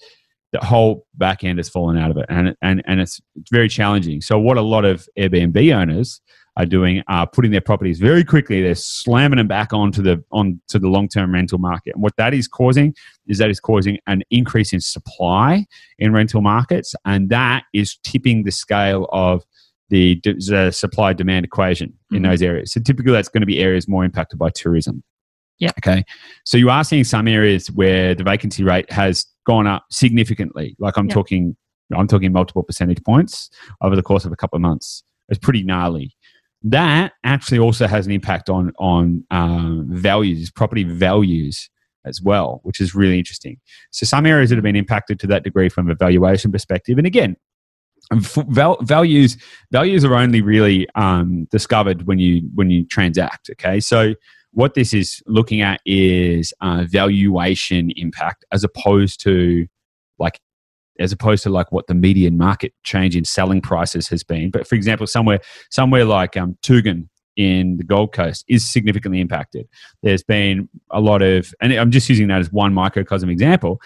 the 0.51 0.65
whole 0.65 1.05
back 1.13 1.43
end 1.43 1.59
has 1.59 1.69
fallen 1.69 1.95
out 1.95 2.09
of 2.09 2.17
it, 2.17 2.25
and 2.29 2.55
and 2.63 2.81
and 2.88 3.00
it's, 3.00 3.21
it's 3.36 3.51
very 3.51 3.69
challenging. 3.69 4.21
So 4.21 4.39
what 4.39 4.57
a 4.57 4.63
lot 4.63 4.83
of 4.83 5.07
Airbnb 5.15 5.75
owners 5.75 6.21
are 6.60 6.66
doing 6.66 7.01
are 7.08 7.25
putting 7.25 7.51
their 7.51 7.62
properties 7.62 8.00
very 8.00 8.24
quickly. 8.24 8.62
They're 8.62 8.75
slamming 8.75 9.38
them 9.38 9.48
back 9.48 9.74
onto 9.74 10.01
the 10.01 10.24
onto 10.32 10.78
the 10.78 10.88
long 10.89 11.08
term 11.08 11.34
rental 11.34 11.58
market. 11.58 11.96
And 11.96 12.04
what 12.04 12.16
that 12.18 12.34
is 12.34 12.48
causing 12.48 12.94
is 13.28 13.38
that 13.39 13.50
is 13.50 13.60
causing 13.60 13.98
an 14.08 14.22
increase 14.30 14.74
in 14.74 14.82
supply 14.82 15.66
in 15.98 16.12
rental 16.13 16.42
markets, 16.42 16.94
and 17.06 17.30
that 17.30 17.63
is 17.74 17.98
tipping 18.04 18.44
the 18.44 18.51
scale 18.51 19.08
of 19.12 19.44
the, 19.89 20.22
the 20.24 20.70
supply 20.72 21.13
demand 21.13 21.46
equation 21.46 21.92
in 22.12 22.22
Mhm. 22.22 22.30
those 22.30 22.42
areas. 22.44 22.72
So 22.74 22.80
typically, 22.82 23.12
that's 23.12 23.30
going 23.30 23.42
to 23.42 23.48
be 23.48 23.60
areas 23.60 23.88
more 23.88 24.06
impacted 24.06 24.38
by 24.38 24.50
tourism. 24.51 25.01
Yeah. 25.58 25.72
Okay. 25.80 26.04
So 26.46 26.58
you 26.58 26.70
are 26.70 26.84
seeing 26.84 27.04
some 27.04 27.28
areas 27.28 27.72
where 27.72 28.13
the 28.13 28.24
vacancy 28.24 28.63
rate 28.63 28.92
has 28.92 29.25
gone 29.48 29.66
up 29.66 29.86
significantly. 29.89 30.75
Like 30.78 30.96
I'm 30.96 31.08
talking, 31.10 31.56
I'm 31.94 32.08
talking 32.08 32.32
multiple 32.32 32.62
percentage 32.63 33.04
points 33.04 33.50
over 33.82 33.96
the 33.96 34.04
course 34.04 34.25
of 34.25 34.32
a 34.32 34.36
couple 34.36 34.58
of 34.58 34.62
months. 34.62 35.04
It's 35.28 35.39
pretty 35.39 35.63
gnarly. 35.63 36.12
That 36.63 37.13
actually 37.24 37.60
also 37.60 37.88
has 37.88 38.06
an 38.06 38.12
impact 38.12 38.50
on 38.50 38.74
on 38.80 39.24
um, 39.32 39.88
values, 39.89 40.51
property 40.51 40.84
values 40.84 41.70
as 42.06 42.22
well, 42.22 42.60
which 42.63 42.82
is 42.82 42.96
really 42.96 43.18
interesting. 43.18 43.60
So 43.92 44.06
some 44.06 44.25
areas 44.25 44.50
that 44.50 44.58
have 44.58 44.63
been 44.63 44.75
impacted 44.75 45.20
to 45.22 45.28
that 45.28 45.44
degree 45.44 45.70
from 45.70 45.89
a 45.89 45.96
valuation 45.96 46.51
perspective, 46.51 46.98
and 46.98 47.08
again, 47.08 47.38
val- 48.12 48.82
values 48.82 49.38
values 49.72 50.04
are 50.04 50.16
only 50.16 50.42
really 50.42 50.88
um, 50.96 51.46
discovered 51.51 52.08
when 52.08 52.20
you 52.20 52.50
when 52.54 52.70
you 52.70 52.86
transact. 52.86 53.50
Okay, 53.51 53.80
so 53.80 54.16
what 54.51 54.74
this 54.74 54.94
is 54.94 55.22
looking 55.28 55.62
at 55.62 55.80
is 55.86 56.54
uh, 56.62 56.86
valuation 56.88 57.92
impact 57.96 58.44
as 58.51 58.63
opposed 58.63 59.22
to 59.22 59.68
as 61.00 61.12
opposed 61.12 61.44
to 61.44 61.50
like 61.50 61.72
what 61.72 61.88
the 61.88 61.94
median 61.94 62.38
market 62.38 62.74
change 62.84 63.15
in 63.15 63.25
selling 63.25 63.62
prices 63.62 64.08
has 64.10 64.24
been. 64.24 64.51
But 64.51 64.68
for 64.68 64.75
example, 64.75 65.08
somewhere 65.08 65.39
somewhere 65.70 66.06
like 66.06 66.38
um, 66.38 66.58
Tugun 66.62 67.08
in 67.39 67.77
the 67.77 67.86
Gold 67.86 68.12
Coast 68.12 68.44
is 68.50 68.70
significantly 68.70 69.22
impacted. 69.22 69.68
There's 70.03 70.24
been 70.24 70.68
a 70.91 71.00
lot 71.00 71.22
of, 71.22 71.53
and 71.62 71.72
I'm 71.72 71.89
just 71.89 72.10
using 72.10 72.27
that 72.27 72.41
as 72.41 72.51
one 72.51 72.74
microcosm 72.74 73.29
example. 73.29 73.82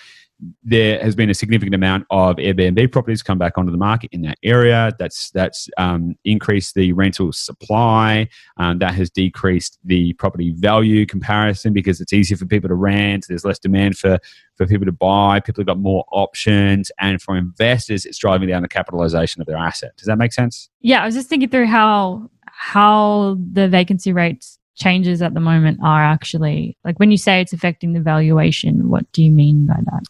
There 0.63 1.01
has 1.01 1.15
been 1.15 1.29
a 1.29 1.33
significant 1.33 1.75
amount 1.75 2.05
of 2.09 2.35
Airbnb 2.35 2.91
properties 2.91 3.23
come 3.23 3.37
back 3.37 3.57
onto 3.57 3.71
the 3.71 3.77
market 3.77 4.09
in 4.11 4.23
that 4.23 4.37
area. 4.43 4.91
That's 4.99 5.31
that's 5.31 5.69
um, 5.77 6.15
increased 6.25 6.75
the 6.75 6.91
rental 6.93 7.31
supply. 7.31 8.27
Um, 8.57 8.79
that 8.79 8.93
has 8.95 9.09
decreased 9.09 9.79
the 9.85 10.13
property 10.13 10.53
value 10.57 11.05
comparison 11.05 11.71
because 11.71 12.01
it's 12.01 12.11
easier 12.11 12.37
for 12.37 12.45
people 12.45 12.67
to 12.67 12.75
rent. 12.75 13.25
There's 13.27 13.45
less 13.45 13.59
demand 13.59 13.97
for 13.97 14.19
for 14.55 14.67
people 14.67 14.85
to 14.85 14.91
buy. 14.91 15.39
People 15.39 15.61
have 15.61 15.67
got 15.67 15.79
more 15.79 16.05
options, 16.11 16.91
and 16.99 17.21
for 17.21 17.37
investors, 17.37 18.05
it's 18.05 18.17
driving 18.17 18.49
down 18.49 18.63
the 18.63 18.67
capitalization 18.67 19.41
of 19.41 19.47
their 19.47 19.57
asset. 19.57 19.95
Does 19.97 20.07
that 20.07 20.17
make 20.17 20.33
sense? 20.33 20.69
Yeah, 20.81 21.03
I 21.03 21.05
was 21.05 21.15
just 21.15 21.29
thinking 21.29 21.49
through 21.49 21.67
how 21.67 22.29
how 22.45 23.37
the 23.51 23.67
vacancy 23.67 24.11
rates 24.13 24.59
changes 24.75 25.21
at 25.21 25.33
the 25.33 25.39
moment 25.39 25.79
are 25.83 26.03
actually 26.03 26.77
like 26.83 26.99
when 26.99 27.11
you 27.11 27.17
say 27.17 27.41
it's 27.41 27.53
affecting 27.53 27.93
the 27.93 27.99
valuation, 27.99 28.89
what 28.89 29.09
do 29.11 29.23
you 29.23 29.31
mean 29.31 29.65
by 29.65 29.77
that? 29.85 30.03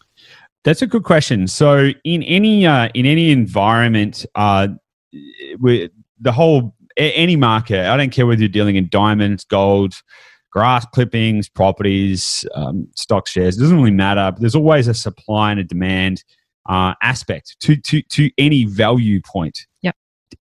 That's 0.64 0.80
a 0.80 0.86
good 0.86 1.04
question. 1.04 1.46
So, 1.46 1.90
in 2.04 2.22
any 2.22 2.66
uh, 2.66 2.88
in 2.94 3.06
any 3.06 3.30
environment, 3.30 4.24
uh, 4.34 4.68
the 5.12 6.32
whole 6.32 6.74
any 6.96 7.36
market, 7.36 7.86
I 7.86 7.96
don't 7.96 8.10
care 8.10 8.26
whether 8.26 8.40
you're 8.40 8.48
dealing 8.48 8.76
in 8.76 8.88
diamonds, 8.88 9.44
gold, 9.44 9.94
grass 10.50 10.86
clippings, 10.86 11.48
properties, 11.48 12.46
um, 12.54 12.88
stock 12.94 13.26
shares. 13.26 13.58
It 13.58 13.60
doesn't 13.60 13.76
really 13.76 13.90
matter. 13.90 14.30
But 14.32 14.40
there's 14.40 14.54
always 14.54 14.88
a 14.88 14.94
supply 14.94 15.50
and 15.50 15.60
a 15.60 15.64
demand 15.64 16.24
uh, 16.66 16.94
aspect 17.02 17.56
to 17.60 17.76
to 17.76 18.02
to 18.02 18.30
any 18.38 18.64
value 18.64 19.20
point. 19.20 19.66
Yep. 19.82 19.96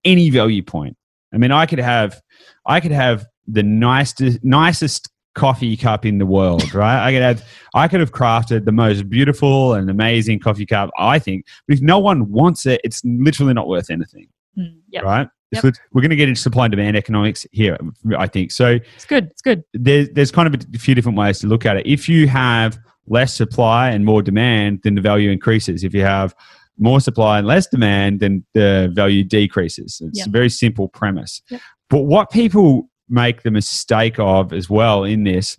Any 0.05 0.29
value 0.29 0.63
point. 0.63 0.95
I 1.33 1.37
mean, 1.37 1.51
I 1.51 1.65
could 1.65 1.79
have 1.79 2.21
I 2.65 2.79
could 2.79 2.91
have 2.91 3.25
the 3.47 3.63
nicest 3.63 4.43
nicest 4.43 5.09
coffee 5.35 5.75
cup 5.75 6.05
in 6.05 6.17
the 6.19 6.25
world, 6.25 6.73
right? 6.73 7.07
I 7.07 7.11
could 7.11 7.21
have 7.21 7.43
I 7.73 7.87
could 7.87 7.99
have 7.99 8.11
crafted 8.11 8.65
the 8.65 8.71
most 8.71 9.09
beautiful 9.09 9.73
and 9.73 9.89
amazing 9.89 10.39
coffee 10.39 10.65
cup, 10.65 10.89
I 10.97 11.19
think. 11.19 11.45
But 11.67 11.75
if 11.77 11.81
no 11.81 11.99
one 11.99 12.31
wants 12.31 12.65
it, 12.65 12.81
it's 12.83 13.01
literally 13.03 13.53
not 13.53 13.67
worth 13.67 13.89
anything, 13.89 14.27
Hmm, 14.55 14.65
Yep. 14.89 15.03
right? 15.03 15.27
Yep. 15.51 15.61
So 15.61 15.71
we're 15.91 16.01
going 16.01 16.09
to 16.11 16.15
get 16.15 16.29
into 16.29 16.41
supply 16.41 16.65
and 16.65 16.71
demand 16.71 16.95
economics 16.97 17.45
here, 17.51 17.77
I 18.17 18.27
think. 18.27 18.51
So 18.51 18.79
It's 18.95 19.05
good. 19.05 19.25
It's 19.31 19.41
good. 19.41 19.63
there's 19.73 20.09
there's 20.09 20.31
kind 20.31 20.53
of 20.53 20.61
a 20.73 20.77
few 20.79 20.93
different 20.95 21.17
ways 21.17 21.39
to 21.39 21.47
look 21.47 21.65
at 21.65 21.77
it. 21.77 21.85
If 21.87 22.07
you 22.09 22.27
have 22.27 22.77
less 23.07 23.33
supply 23.33 23.89
and 23.89 24.05
more 24.05 24.21
demand, 24.21 24.81
then 24.83 24.95
the 24.95 25.01
value 25.01 25.29
increases. 25.31 25.83
If 25.83 25.93
you 25.93 26.01
have 26.03 26.33
more 26.79 26.99
supply 26.99 27.37
and 27.39 27.45
less 27.47 27.67
demand, 27.67 28.19
then 28.19 28.43
the 28.53 28.91
value 28.95 29.23
decreases. 29.23 30.01
It's 30.03 30.19
Yep. 30.19 30.27
a 30.27 30.29
very 30.31 30.49
simple 30.49 30.87
premise. 30.89 31.41
But 31.89 32.03
what 32.03 32.31
people 32.31 32.89
make 33.09 33.43
the 33.43 33.51
mistake 33.51 34.15
of 34.17 34.53
as 34.53 34.69
well 34.69 35.03
in 35.03 35.23
this 35.23 35.57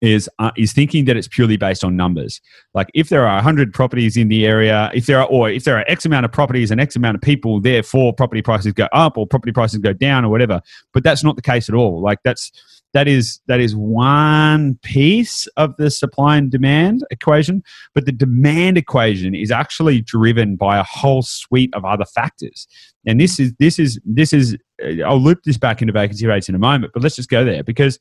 is 0.00 0.28
uh, 0.38 0.50
is 0.56 0.72
thinking 0.72 1.04
that 1.06 1.16
it's 1.16 1.28
purely 1.28 1.56
based 1.56 1.84
on 1.84 1.96
numbers. 1.96 2.40
Like 2.74 2.90
if 2.94 3.08
there 3.08 3.26
are 3.26 3.36
100 3.36 3.72
properties 3.72 4.16
in 4.16 4.28
the 4.28 4.46
area, 4.46 4.90
if 4.94 5.06
there 5.06 5.20
are 5.20 5.26
or 5.26 5.50
if 5.50 5.64
there 5.64 5.76
are 5.76 5.84
X 5.88 6.04
amount 6.04 6.24
of 6.24 6.32
properties 6.32 6.70
and 6.70 6.80
X 6.80 6.96
amount 6.96 7.14
of 7.16 7.20
people, 7.22 7.60
therefore 7.60 8.12
property 8.12 8.42
prices 8.42 8.72
go 8.72 8.88
up 8.92 9.16
or 9.16 9.26
property 9.26 9.52
prices 9.52 9.78
go 9.78 9.92
down 9.92 10.24
or 10.24 10.30
whatever. 10.30 10.60
But 10.92 11.04
that's 11.04 11.24
not 11.24 11.36
the 11.36 11.42
case 11.42 11.68
at 11.68 11.74
all. 11.74 12.00
Like 12.00 12.18
that's 12.24 12.52
that 12.96 13.06
is 13.06 13.40
that 13.46 13.60
is 13.60 13.76
one 13.76 14.78
piece 14.82 15.46
of 15.58 15.76
the 15.76 15.90
supply 15.90 16.38
and 16.38 16.50
demand 16.50 17.04
equation, 17.10 17.62
but 17.92 18.06
the 18.06 18.12
demand 18.12 18.78
equation 18.78 19.34
is 19.34 19.50
actually 19.50 20.00
driven 20.00 20.56
by 20.56 20.78
a 20.78 20.82
whole 20.82 21.20
suite 21.20 21.68
of 21.74 21.84
other 21.84 22.06
factors. 22.06 22.66
And 23.04 23.20
this 23.20 23.38
is 23.38 23.52
this 23.58 23.78
is 23.78 24.00
this 24.06 24.32
is 24.32 24.56
uh, 24.82 25.02
I'll 25.04 25.20
loop 25.20 25.42
this 25.44 25.58
back 25.58 25.82
into 25.82 25.92
vacancy 25.92 26.26
rates 26.26 26.48
in 26.48 26.54
a 26.54 26.58
moment, 26.58 26.94
but 26.94 27.02
let's 27.02 27.16
just 27.16 27.28
go 27.28 27.44
there 27.44 27.62
because 27.62 27.98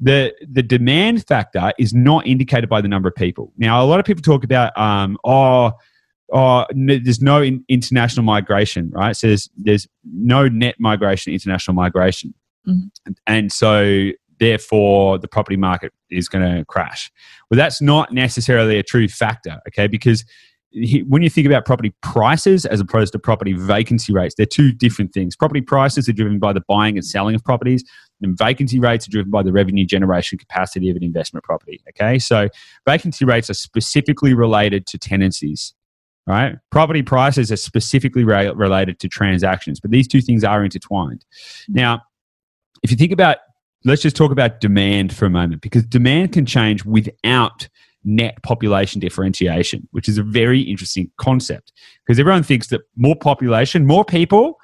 the 0.00 0.34
the 0.40 0.64
demand 0.64 1.24
factor 1.28 1.72
is 1.78 1.94
not 1.94 2.26
indicated 2.26 2.68
by 2.68 2.80
the 2.80 2.88
number 2.88 3.08
of 3.08 3.14
people. 3.14 3.52
Now, 3.58 3.80
a 3.80 3.86
lot 3.86 4.00
of 4.00 4.06
people 4.06 4.22
talk 4.22 4.42
about 4.42 4.76
um, 4.76 5.18
oh, 5.24 5.70
oh 6.32 6.66
there's 6.74 7.22
no 7.22 7.42
in, 7.42 7.64
international 7.68 8.24
migration, 8.24 8.90
right? 8.90 9.16
So 9.16 9.28
there's 9.28 9.48
there's 9.56 9.86
no 10.02 10.48
net 10.48 10.74
migration, 10.80 11.32
international 11.32 11.76
migration, 11.76 12.34
Mhm. 12.68 12.90
and, 13.26 13.52
so 13.52 14.10
therefore 14.38 15.18
the 15.18 15.28
property 15.28 15.56
market 15.56 15.92
is 16.10 16.28
going 16.28 16.56
to 16.56 16.64
crash. 16.64 17.10
Well, 17.50 17.56
that's 17.56 17.80
not 17.82 18.12
necessarily 18.12 18.78
a 18.78 18.82
true 18.82 19.08
factor, 19.08 19.58
okay? 19.68 19.86
Because 19.86 20.24
he- 20.70 21.02
when 21.02 21.20
you 21.22 21.28
think 21.28 21.46
about 21.46 21.64
property 21.64 21.92
prices 22.00 22.64
as 22.64 22.80
opposed 22.80 23.12
to 23.12 23.18
property 23.18 23.52
vacancy 23.52 24.12
rates, 24.12 24.34
they're 24.36 24.46
two 24.46 24.72
different 24.72 25.12
things. 25.12 25.36
Property 25.36 25.60
prices 25.60 26.08
are 26.08 26.12
driven 26.12 26.38
by 26.38 26.52
the 26.52 26.62
buying 26.68 26.96
and 26.96 27.04
selling 27.04 27.34
of 27.34 27.44
properties, 27.44 27.82
and 28.22 28.38
vacancy 28.38 28.78
rates 28.78 29.06
are 29.08 29.10
driven 29.10 29.30
by 29.30 29.42
the 29.42 29.52
revenue 29.52 29.84
generation 29.84 30.38
capacity 30.38 30.88
of 30.90 30.96
an 30.96 31.02
investment 31.02 31.44
property. 31.44 31.80
Okay, 31.90 32.18
so 32.18 32.48
vacancy 32.86 33.24
rates 33.24 33.50
are 33.50 33.54
specifically 33.54 34.32
related 34.32 34.86
to 34.86 34.96
tenancies, 34.98 35.74
right? 36.26 36.56
Property 36.70 37.02
prices 37.02 37.50
are 37.50 37.56
specifically 37.56 38.22
related 38.24 39.00
to 39.00 39.08
transactions, 39.08 39.80
but 39.80 39.90
these 39.90 40.06
two 40.06 40.20
things 40.20 40.44
are 40.44 40.62
intertwined. 40.64 41.24
Now, 41.68 42.02
if 42.82 42.90
you 42.90 42.96
think 42.96 43.12
about, 43.12 43.38
let's 43.84 44.02
just 44.02 44.16
talk 44.16 44.30
about 44.32 44.60
demand 44.60 45.14
for 45.14 45.26
a 45.26 45.30
moment, 45.30 45.62
because 45.62 45.84
demand 45.84 46.32
can 46.32 46.46
change 46.46 46.84
without 46.84 47.68
net 48.04 48.42
population 48.42 49.00
differentiation, 49.00 49.86
which 49.90 50.08
is 50.08 50.16
a 50.16 50.22
very 50.22 50.60
interesting 50.62 51.10
concept 51.18 51.72
because 52.06 52.18
everyone 52.18 52.42
thinks 52.42 52.68
that 52.68 52.80
more 52.96 53.14
population, 53.16 53.86
more 53.86 54.04
people 54.04 54.56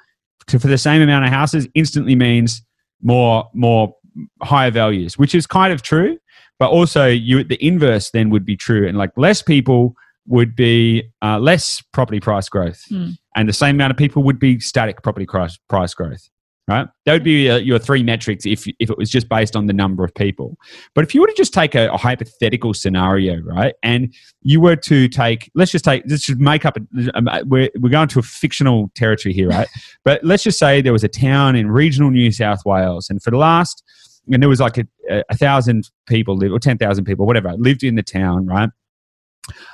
to, 0.47 0.59
for 0.59 0.67
the 0.67 0.77
same 0.77 1.01
amount 1.01 1.25
of 1.25 1.31
houses 1.31 1.67
instantly 1.75 2.15
means 2.15 2.61
more 3.01 3.47
more 3.53 3.93
higher 4.41 4.71
values, 4.71 5.17
which 5.19 5.35
is 5.35 5.45
kind 5.45 5.71
of 5.71 5.83
true. 5.83 6.17
But 6.57 6.71
also, 6.71 7.05
you 7.05 7.43
the 7.43 7.63
inverse 7.63 8.09
then 8.09 8.31
would 8.31 8.43
be 8.45 8.57
true, 8.57 8.87
and 8.87 8.97
like 8.97 9.11
less 9.17 9.43
people 9.43 9.93
would 10.25 10.55
be 10.55 11.03
uh, 11.21 11.37
less 11.37 11.83
property 11.93 12.19
price 12.19 12.49
growth, 12.49 12.81
Hmm. 12.89 13.11
and 13.35 13.47
the 13.47 13.53
same 13.53 13.75
amount 13.75 13.91
of 13.91 13.97
people 13.97 14.23
would 14.23 14.39
be 14.39 14.59
static 14.59 15.03
property 15.03 15.27
price 15.27 15.57
price 15.69 15.93
growth. 15.93 16.27
Right, 16.69 16.85
that 17.05 17.13
would 17.13 17.23
be 17.23 17.49
uh, 17.49 17.55
your 17.55 17.79
three 17.79 18.03
metrics 18.03 18.45
if 18.45 18.67
if 18.79 18.89
it 18.89 18.97
was 18.97 19.09
just 19.09 19.29
based 19.29 19.55
on 19.55 19.67
the 19.67 19.73
number 19.73 20.03
of 20.03 20.13
people. 20.13 20.57
But 20.93 21.05
if 21.05 21.15
you 21.15 21.21
were 21.21 21.27
to 21.27 21.33
just 21.33 21.53
take 21.53 21.75
a, 21.75 21.89
a 21.89 21.95
hypothetical 21.95 22.73
scenario, 22.73 23.39
right, 23.41 23.73
and 23.83 24.13
you 24.41 24.59
were 24.59 24.75
to 24.75 25.07
take, 25.07 25.49
let's 25.55 25.71
just 25.71 25.85
take, 25.85 26.03
let's 26.07 26.25
just 26.25 26.39
make 26.39 26.65
up, 26.65 26.75
a, 26.75 26.81
um, 27.17 27.29
we're, 27.45 27.69
we're 27.79 27.89
going 27.89 28.09
to 28.09 28.19
a 28.19 28.21
fictional 28.21 28.91
territory 28.95 29.33
here, 29.33 29.47
right? 29.47 29.67
but 30.03 30.21
let's 30.25 30.43
just 30.43 30.59
say 30.59 30.81
there 30.81 30.91
was 30.91 31.05
a 31.05 31.09
town 31.09 31.55
in 31.55 31.71
regional 31.71 32.11
New 32.11 32.33
South 32.33 32.65
Wales, 32.65 33.09
and 33.09 33.23
for 33.23 33.31
the 33.31 33.37
last, 33.37 33.81
and 34.29 34.43
there 34.43 34.49
was 34.49 34.59
like 34.59 34.77
a, 34.77 34.85
a, 35.09 35.23
a 35.29 35.37
thousand 35.37 35.89
people, 36.07 36.35
live, 36.35 36.51
or 36.51 36.59
10,000 36.59 37.05
people, 37.05 37.25
whatever, 37.25 37.53
lived 37.53 37.83
in 37.83 37.95
the 37.95 38.03
town, 38.03 38.45
right? 38.45 38.69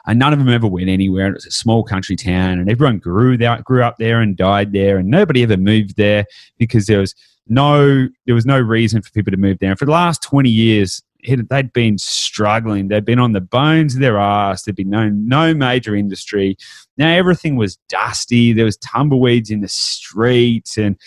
And 0.05 0.19
none 0.19 0.33
of 0.33 0.39
them 0.39 0.49
ever 0.49 0.67
went 0.67 0.89
anywhere. 0.89 1.25
And 1.25 1.33
it 1.33 1.37
was 1.37 1.45
a 1.45 1.51
small 1.51 1.83
country 1.83 2.15
town, 2.15 2.59
and 2.59 2.69
everyone 2.69 2.99
grew 2.99 3.37
there, 3.37 3.61
grew 3.63 3.83
up 3.83 3.97
there, 3.97 4.21
and 4.21 4.37
died 4.37 4.71
there, 4.71 4.97
and 4.97 5.09
nobody 5.09 5.43
ever 5.43 5.57
moved 5.57 5.97
there 5.97 6.25
because 6.57 6.85
there 6.85 6.99
was 6.99 7.15
no 7.47 8.07
there 8.25 8.35
was 8.35 8.45
no 8.45 8.59
reason 8.59 9.01
for 9.01 9.11
people 9.11 9.31
to 9.31 9.37
move 9.37 9.59
there. 9.59 9.71
And 9.71 9.79
for 9.79 9.85
the 9.85 9.91
last 9.91 10.21
twenty 10.21 10.49
years, 10.49 11.01
they'd 11.49 11.73
been 11.73 11.97
struggling. 11.97 12.87
They'd 12.87 13.05
been 13.05 13.19
on 13.19 13.33
the 13.33 13.41
bones 13.41 13.95
of 13.95 14.01
their 14.01 14.17
ass. 14.17 14.63
There'd 14.63 14.75
been 14.75 14.89
no 14.89 15.09
no 15.09 15.53
major 15.53 15.95
industry. 15.95 16.57
Now 16.97 17.09
everything 17.09 17.55
was 17.55 17.77
dusty. 17.89 18.53
There 18.53 18.65
was 18.65 18.77
tumbleweeds 18.77 19.49
in 19.49 19.61
the 19.61 19.67
streets, 19.67 20.77
and 20.77 20.97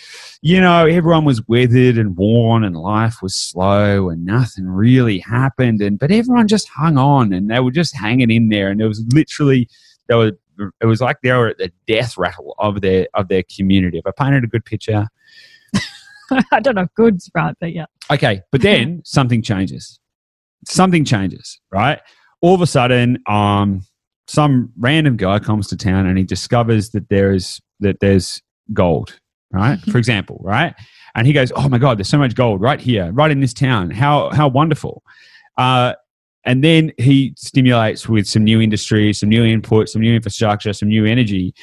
you 0.41 0.59
know 0.59 0.85
everyone 0.85 1.25
was 1.25 1.47
withered 1.47 1.97
and 1.97 2.17
worn, 2.17 2.63
and 2.63 2.75
life 2.75 3.21
was 3.21 3.35
slow, 3.35 4.09
and 4.09 4.25
nothing 4.25 4.65
really 4.67 5.19
happened. 5.19 5.81
And 5.81 5.99
but 5.99 6.11
everyone 6.11 6.47
just 6.47 6.67
hung 6.67 6.97
on, 6.97 7.33
and 7.33 7.49
they 7.49 7.59
were 7.59 7.71
just 7.71 7.95
hanging 7.95 8.31
in 8.31 8.49
there. 8.49 8.69
And 8.69 8.81
it 8.81 8.87
was 8.87 9.03
literally 9.13 9.69
they 10.07 10.15
were. 10.15 10.33
It 10.81 10.87
was 10.87 11.01
like 11.01 11.17
they 11.21 11.31
were 11.33 11.49
at 11.49 11.59
the 11.59 11.71
death 11.85 12.17
rattle 12.17 12.55
of 12.57 12.81
their 12.81 13.07
of 13.13 13.27
their 13.27 13.43
community. 13.55 13.99
If 13.99 14.07
I 14.07 14.11
painted 14.11 14.43
a 14.43 14.47
good 14.47 14.65
picture, 14.65 15.07
I 16.51 16.59
don't 16.59 16.75
know 16.75 16.81
if 16.81 16.93
good's 16.95 17.29
right, 17.33 17.55
but 17.59 17.73
yeah. 17.73 17.85
Okay, 18.11 18.41
but 18.51 18.61
then 18.61 19.01
something 19.05 19.41
changes. 19.41 19.99
Something 20.65 21.05
changes, 21.05 21.59
right? 21.71 21.99
All 22.41 22.55
of 22.55 22.61
a 22.61 22.67
sudden, 22.67 23.19
um, 23.27 23.81
some 24.27 24.71
random 24.77 25.17
guy 25.17 25.39
comes 25.39 25.67
to 25.67 25.77
town 25.77 26.05
and 26.05 26.17
he 26.17 26.23
discovers 26.23 26.89
that 26.91 27.09
there 27.09 27.33
is 27.33 27.61
that 27.79 27.99
there's 27.99 28.41
gold, 28.73 29.19
right? 29.51 29.79
For 29.91 29.97
example, 29.97 30.41
right? 30.43 30.75
And 31.15 31.25
he 31.25 31.33
goes, 31.33 31.51
"Oh 31.55 31.69
my 31.69 31.77
God, 31.77 31.97
there's 31.97 32.09
so 32.09 32.17
much 32.17 32.35
gold 32.35 32.61
right 32.61 32.79
here, 32.79 33.11
right 33.11 33.31
in 33.31 33.39
this 33.39 33.53
town. 33.53 33.91
How 33.91 34.29
how 34.31 34.47
wonderful!" 34.47 35.03
Uh, 35.57 35.93
and 36.43 36.63
then 36.63 36.93
he 36.97 37.33
stimulates 37.37 38.07
with 38.07 38.25
some 38.27 38.43
new 38.43 38.61
industry, 38.61 39.11
some 39.13 39.29
new 39.29 39.43
input, 39.43 39.89
some 39.89 40.01
new 40.01 40.15
infrastructure, 40.15 40.71
some 40.73 40.87
new 40.87 41.05
energy. 41.05 41.53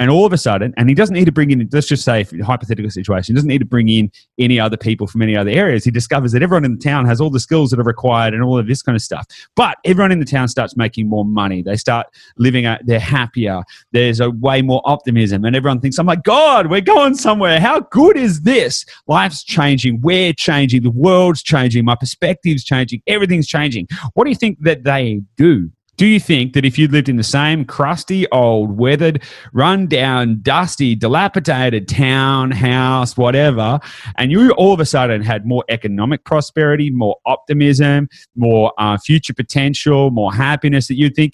And 0.00 0.10
all 0.10 0.24
of 0.24 0.32
a 0.32 0.38
sudden, 0.38 0.72
and 0.76 0.88
he 0.88 0.94
doesn't 0.94 1.14
need 1.14 1.24
to 1.24 1.32
bring 1.32 1.50
in, 1.50 1.68
let's 1.72 1.88
just 1.88 2.04
say, 2.04 2.24
hypothetical 2.44 2.90
situation, 2.90 3.34
he 3.34 3.36
doesn't 3.36 3.48
need 3.48 3.58
to 3.58 3.64
bring 3.64 3.88
in 3.88 4.12
any 4.38 4.60
other 4.60 4.76
people 4.76 5.08
from 5.08 5.22
any 5.22 5.36
other 5.36 5.50
areas. 5.50 5.84
He 5.84 5.90
discovers 5.90 6.30
that 6.32 6.42
everyone 6.42 6.64
in 6.64 6.76
the 6.76 6.82
town 6.82 7.04
has 7.06 7.20
all 7.20 7.30
the 7.30 7.40
skills 7.40 7.70
that 7.70 7.80
are 7.80 7.84
required 7.84 8.32
and 8.32 8.42
all 8.42 8.58
of 8.58 8.68
this 8.68 8.80
kind 8.80 8.94
of 8.94 9.02
stuff. 9.02 9.26
But 9.56 9.76
everyone 9.84 10.12
in 10.12 10.20
the 10.20 10.24
town 10.24 10.46
starts 10.46 10.76
making 10.76 11.08
more 11.08 11.24
money. 11.24 11.62
They 11.62 11.76
start 11.76 12.06
living, 12.36 12.64
a, 12.64 12.78
they're 12.84 13.00
happier. 13.00 13.62
There's 13.90 14.20
a 14.20 14.30
way 14.30 14.62
more 14.62 14.82
optimism. 14.84 15.44
And 15.44 15.56
everyone 15.56 15.80
thinks, 15.80 15.98
oh 15.98 16.04
my 16.04 16.16
God, 16.16 16.68
we're 16.68 16.80
going 16.80 17.16
somewhere. 17.16 17.58
How 17.58 17.80
good 17.80 18.16
is 18.16 18.42
this? 18.42 18.84
Life's 19.08 19.42
changing. 19.42 20.00
We're 20.00 20.32
changing. 20.32 20.84
The 20.84 20.90
world's 20.90 21.42
changing. 21.42 21.84
My 21.84 21.96
perspective's 21.96 22.62
changing. 22.62 23.02
Everything's 23.08 23.48
changing. 23.48 23.88
What 24.14 24.24
do 24.24 24.30
you 24.30 24.36
think 24.36 24.62
that 24.62 24.84
they 24.84 25.22
do? 25.36 25.70
Do 25.98 26.06
you 26.06 26.20
think 26.20 26.52
that 26.52 26.64
if 26.64 26.78
you 26.78 26.86
lived 26.86 27.08
in 27.08 27.16
the 27.16 27.24
same 27.24 27.64
crusty, 27.64 28.24
old, 28.30 28.78
weathered, 28.78 29.20
run 29.52 29.88
down, 29.88 30.38
dusty, 30.42 30.94
dilapidated 30.94 31.88
town, 31.88 32.52
house, 32.52 33.16
whatever, 33.16 33.80
and 34.16 34.30
you 34.30 34.52
all 34.52 34.72
of 34.72 34.78
a 34.78 34.86
sudden 34.86 35.22
had 35.22 35.44
more 35.44 35.64
economic 35.68 36.22
prosperity, 36.22 36.88
more 36.88 37.16
optimism, 37.26 38.08
more 38.36 38.72
uh, 38.78 38.96
future 38.96 39.34
potential, 39.34 40.12
more 40.12 40.32
happiness, 40.32 40.86
that 40.86 40.94
you'd 40.94 41.16
think, 41.16 41.32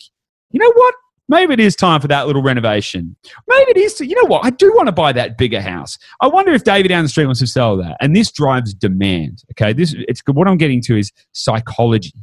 you 0.50 0.58
know 0.58 0.72
what? 0.72 0.94
Maybe 1.28 1.52
it 1.52 1.60
is 1.60 1.76
time 1.76 2.00
for 2.00 2.08
that 2.08 2.26
little 2.26 2.42
renovation. 2.42 3.16
Maybe 3.46 3.72
it 3.72 3.76
is. 3.76 4.00
You 4.00 4.14
know 4.14 4.28
what? 4.28 4.46
I 4.46 4.50
do 4.50 4.72
want 4.74 4.86
to 4.86 4.92
buy 4.92 5.12
that 5.12 5.36
bigger 5.36 5.60
house. 5.60 5.98
I 6.22 6.28
wonder 6.28 6.52
if 6.52 6.64
David 6.64 6.88
down 6.88 7.02
the 7.02 7.10
street 7.10 7.26
wants 7.26 7.40
to 7.40 7.46
sell 7.46 7.76
that. 7.76 7.98
And 8.00 8.16
this 8.16 8.32
drives 8.32 8.72
demand. 8.72 9.42
Okay, 9.52 9.74
this 9.74 9.94
it's 10.08 10.22
what 10.26 10.48
I'm 10.48 10.56
getting 10.56 10.80
to 10.82 10.96
is 10.96 11.12
psychology. 11.32 12.14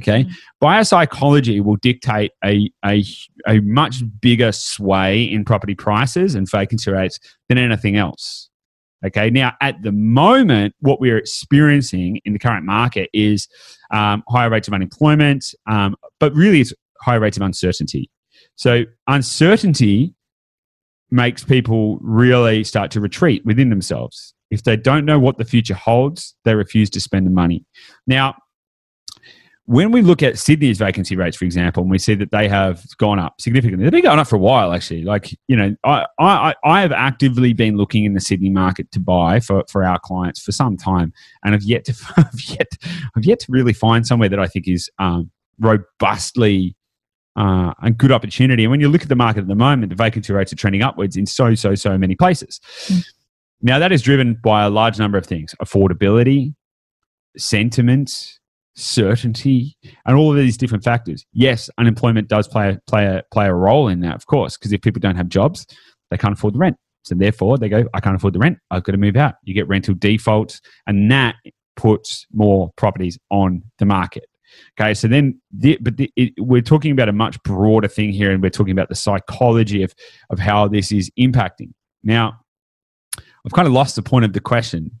Okay, 0.00 0.24
Mm. 0.24 0.30
buyer 0.60 0.82
psychology 0.82 1.60
will 1.60 1.76
dictate 1.76 2.32
a, 2.44 2.68
a 2.84 3.04
a 3.46 3.60
much 3.60 4.02
bigger 4.20 4.50
sway 4.50 5.22
in 5.22 5.44
property 5.44 5.74
prices 5.76 6.34
and 6.34 6.50
vacancy 6.50 6.90
rates 6.90 7.20
than 7.48 7.58
anything 7.58 7.96
else. 7.96 8.50
Okay, 9.06 9.30
now 9.30 9.52
at 9.60 9.80
the 9.82 9.92
moment, 9.92 10.74
what 10.80 10.98
we're 11.00 11.18
experiencing 11.18 12.20
in 12.24 12.32
the 12.32 12.38
current 12.40 12.64
market 12.66 13.08
is 13.12 13.46
um, 13.92 14.24
higher 14.28 14.50
rates 14.50 14.66
of 14.66 14.74
unemployment, 14.74 15.54
um, 15.68 15.94
but 16.18 16.34
really 16.34 16.60
it's 16.60 16.72
higher 17.00 17.20
rates 17.20 17.36
of 17.36 17.42
uncertainty. 17.42 18.10
So 18.56 18.84
uncertainty 19.06 20.14
makes 21.10 21.44
people 21.44 21.98
really 22.00 22.64
start 22.64 22.90
to 22.92 23.00
retreat 23.00 23.44
within 23.44 23.68
themselves. 23.68 24.34
If 24.50 24.62
they 24.64 24.76
don't 24.76 25.04
know 25.04 25.18
what 25.18 25.38
the 25.38 25.44
future 25.44 25.74
holds, 25.74 26.34
they 26.44 26.54
refuse 26.54 26.88
to 26.90 27.00
spend 27.00 27.26
the 27.26 27.30
money. 27.30 27.64
Now, 28.06 28.34
when 29.66 29.92
we 29.92 30.02
look 30.02 30.22
at 30.22 30.38
Sydney's 30.38 30.76
vacancy 30.76 31.16
rates, 31.16 31.38
for 31.38 31.46
example, 31.46 31.82
and 31.82 31.90
we 31.90 31.98
see 31.98 32.14
that 32.16 32.30
they 32.30 32.48
have 32.48 32.84
gone 32.98 33.18
up 33.18 33.40
significantly, 33.40 33.84
they've 33.84 33.92
been 33.92 34.02
going 34.02 34.18
up 34.18 34.26
for 34.26 34.36
a 34.36 34.40
while, 34.40 34.74
actually. 34.74 35.04
Like, 35.04 35.34
you 35.48 35.56
know, 35.56 35.74
I, 35.84 36.04
I, 36.18 36.54
I 36.64 36.80
have 36.82 36.92
actively 36.92 37.54
been 37.54 37.76
looking 37.76 38.04
in 38.04 38.12
the 38.12 38.20
Sydney 38.20 38.50
market 38.50 38.92
to 38.92 39.00
buy 39.00 39.40
for, 39.40 39.64
for 39.70 39.82
our 39.82 39.98
clients 39.98 40.40
for 40.42 40.52
some 40.52 40.76
time, 40.76 41.14
and 41.42 41.54
have 41.54 41.62
yet 41.62 41.84
to, 41.86 41.92
have 42.16 42.40
yet, 42.46 42.72
I've 43.16 43.24
yet 43.24 43.40
to 43.40 43.46
really 43.48 43.72
find 43.72 44.06
somewhere 44.06 44.28
that 44.28 44.38
I 44.38 44.46
think 44.46 44.68
is 44.68 44.90
um, 44.98 45.30
robustly 45.58 46.76
uh, 47.36 47.72
a 47.82 47.90
good 47.90 48.12
opportunity. 48.12 48.64
And 48.64 48.70
when 48.70 48.80
you 48.80 48.90
look 48.90 49.02
at 49.02 49.08
the 49.08 49.16
market 49.16 49.40
at 49.40 49.48
the 49.48 49.54
moment, 49.54 49.88
the 49.88 49.96
vacancy 49.96 50.32
rates 50.34 50.52
are 50.52 50.56
trending 50.56 50.82
upwards 50.82 51.16
in 51.16 51.24
so, 51.24 51.54
so, 51.54 51.74
so 51.74 51.96
many 51.96 52.14
places. 52.14 52.60
Mm. 52.86 53.04
Now, 53.62 53.78
that 53.78 53.92
is 53.92 54.02
driven 54.02 54.34
by 54.34 54.64
a 54.64 54.70
large 54.70 54.98
number 54.98 55.16
of 55.16 55.24
things 55.24 55.54
affordability, 55.62 56.54
sentiment, 57.38 58.38
certainty, 58.76 59.76
and 60.06 60.16
all 60.16 60.30
of 60.30 60.36
these 60.36 60.56
different 60.56 60.84
factors. 60.84 61.24
Yes, 61.32 61.70
unemployment 61.78 62.28
does 62.28 62.48
play 62.48 62.70
a, 62.70 62.80
play 62.86 63.06
a, 63.06 63.22
play 63.32 63.46
a 63.46 63.54
role 63.54 63.88
in 63.88 64.00
that, 64.00 64.14
of 64.16 64.26
course, 64.26 64.56
because 64.56 64.72
if 64.72 64.80
people 64.82 65.00
don't 65.00 65.16
have 65.16 65.28
jobs, 65.28 65.66
they 66.10 66.18
can't 66.18 66.34
afford 66.34 66.54
the 66.54 66.58
rent. 66.58 66.76
So 67.02 67.14
therefore, 67.14 67.58
they 67.58 67.68
go, 67.68 67.84
I 67.92 68.00
can't 68.00 68.16
afford 68.16 68.34
the 68.34 68.38
rent. 68.38 68.58
I've 68.70 68.82
got 68.82 68.92
to 68.92 68.98
move 68.98 69.16
out. 69.16 69.34
You 69.44 69.54
get 69.54 69.68
rental 69.68 69.94
defaults, 69.94 70.60
and 70.86 71.10
that 71.10 71.36
puts 71.76 72.26
more 72.32 72.72
properties 72.76 73.18
on 73.30 73.62
the 73.78 73.84
market. 73.84 74.24
Okay, 74.80 74.94
so 74.94 75.08
then, 75.08 75.40
the, 75.52 75.78
but 75.80 75.96
the, 75.96 76.10
it, 76.16 76.32
we're 76.38 76.62
talking 76.62 76.92
about 76.92 77.08
a 77.08 77.12
much 77.12 77.42
broader 77.42 77.88
thing 77.88 78.12
here, 78.12 78.30
and 78.30 78.42
we're 78.42 78.50
talking 78.50 78.72
about 78.72 78.88
the 78.88 78.94
psychology 78.94 79.82
of 79.82 79.94
of 80.30 80.38
how 80.38 80.68
this 80.68 80.92
is 80.92 81.10
impacting. 81.18 81.72
Now, 82.02 82.40
I've 83.18 83.52
kind 83.52 83.66
of 83.66 83.74
lost 83.74 83.96
the 83.96 84.02
point 84.02 84.24
of 84.24 84.32
the 84.32 84.40
question. 84.40 85.00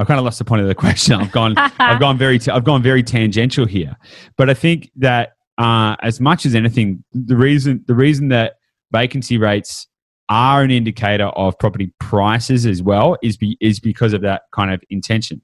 I've 0.00 0.06
kind 0.06 0.18
of 0.18 0.24
lost 0.24 0.38
the 0.38 0.44
point 0.44 0.62
of 0.62 0.68
the 0.68 0.74
question. 0.86 1.14
I've 1.14 1.30
gone, 1.32 1.54
I've 1.56 2.00
gone 2.00 2.16
very, 2.18 2.38
t- 2.38 2.50
I've 2.50 2.64
gone 2.64 2.82
very 2.82 3.02
tangential 3.02 3.66
here. 3.66 3.96
But 4.36 4.50
I 4.50 4.54
think 4.54 4.90
that 4.96 5.34
uh, 5.58 5.94
as 6.02 6.20
much 6.20 6.46
as 6.46 6.54
anything, 6.54 7.04
the 7.12 7.36
reason, 7.36 7.84
the 7.86 7.94
reason 7.94 8.28
that 8.28 8.54
vacancy 8.92 9.36
rates 9.38 9.86
are 10.30 10.62
an 10.62 10.70
indicator 10.70 11.26
of 11.26 11.58
property 11.58 11.92
prices 12.00 12.64
as 12.64 12.82
well 12.82 13.16
is 13.22 13.36
be, 13.36 13.56
is 13.60 13.78
because 13.80 14.12
of 14.12 14.22
that 14.22 14.42
kind 14.52 14.72
of 14.72 14.82
intention. 14.90 15.42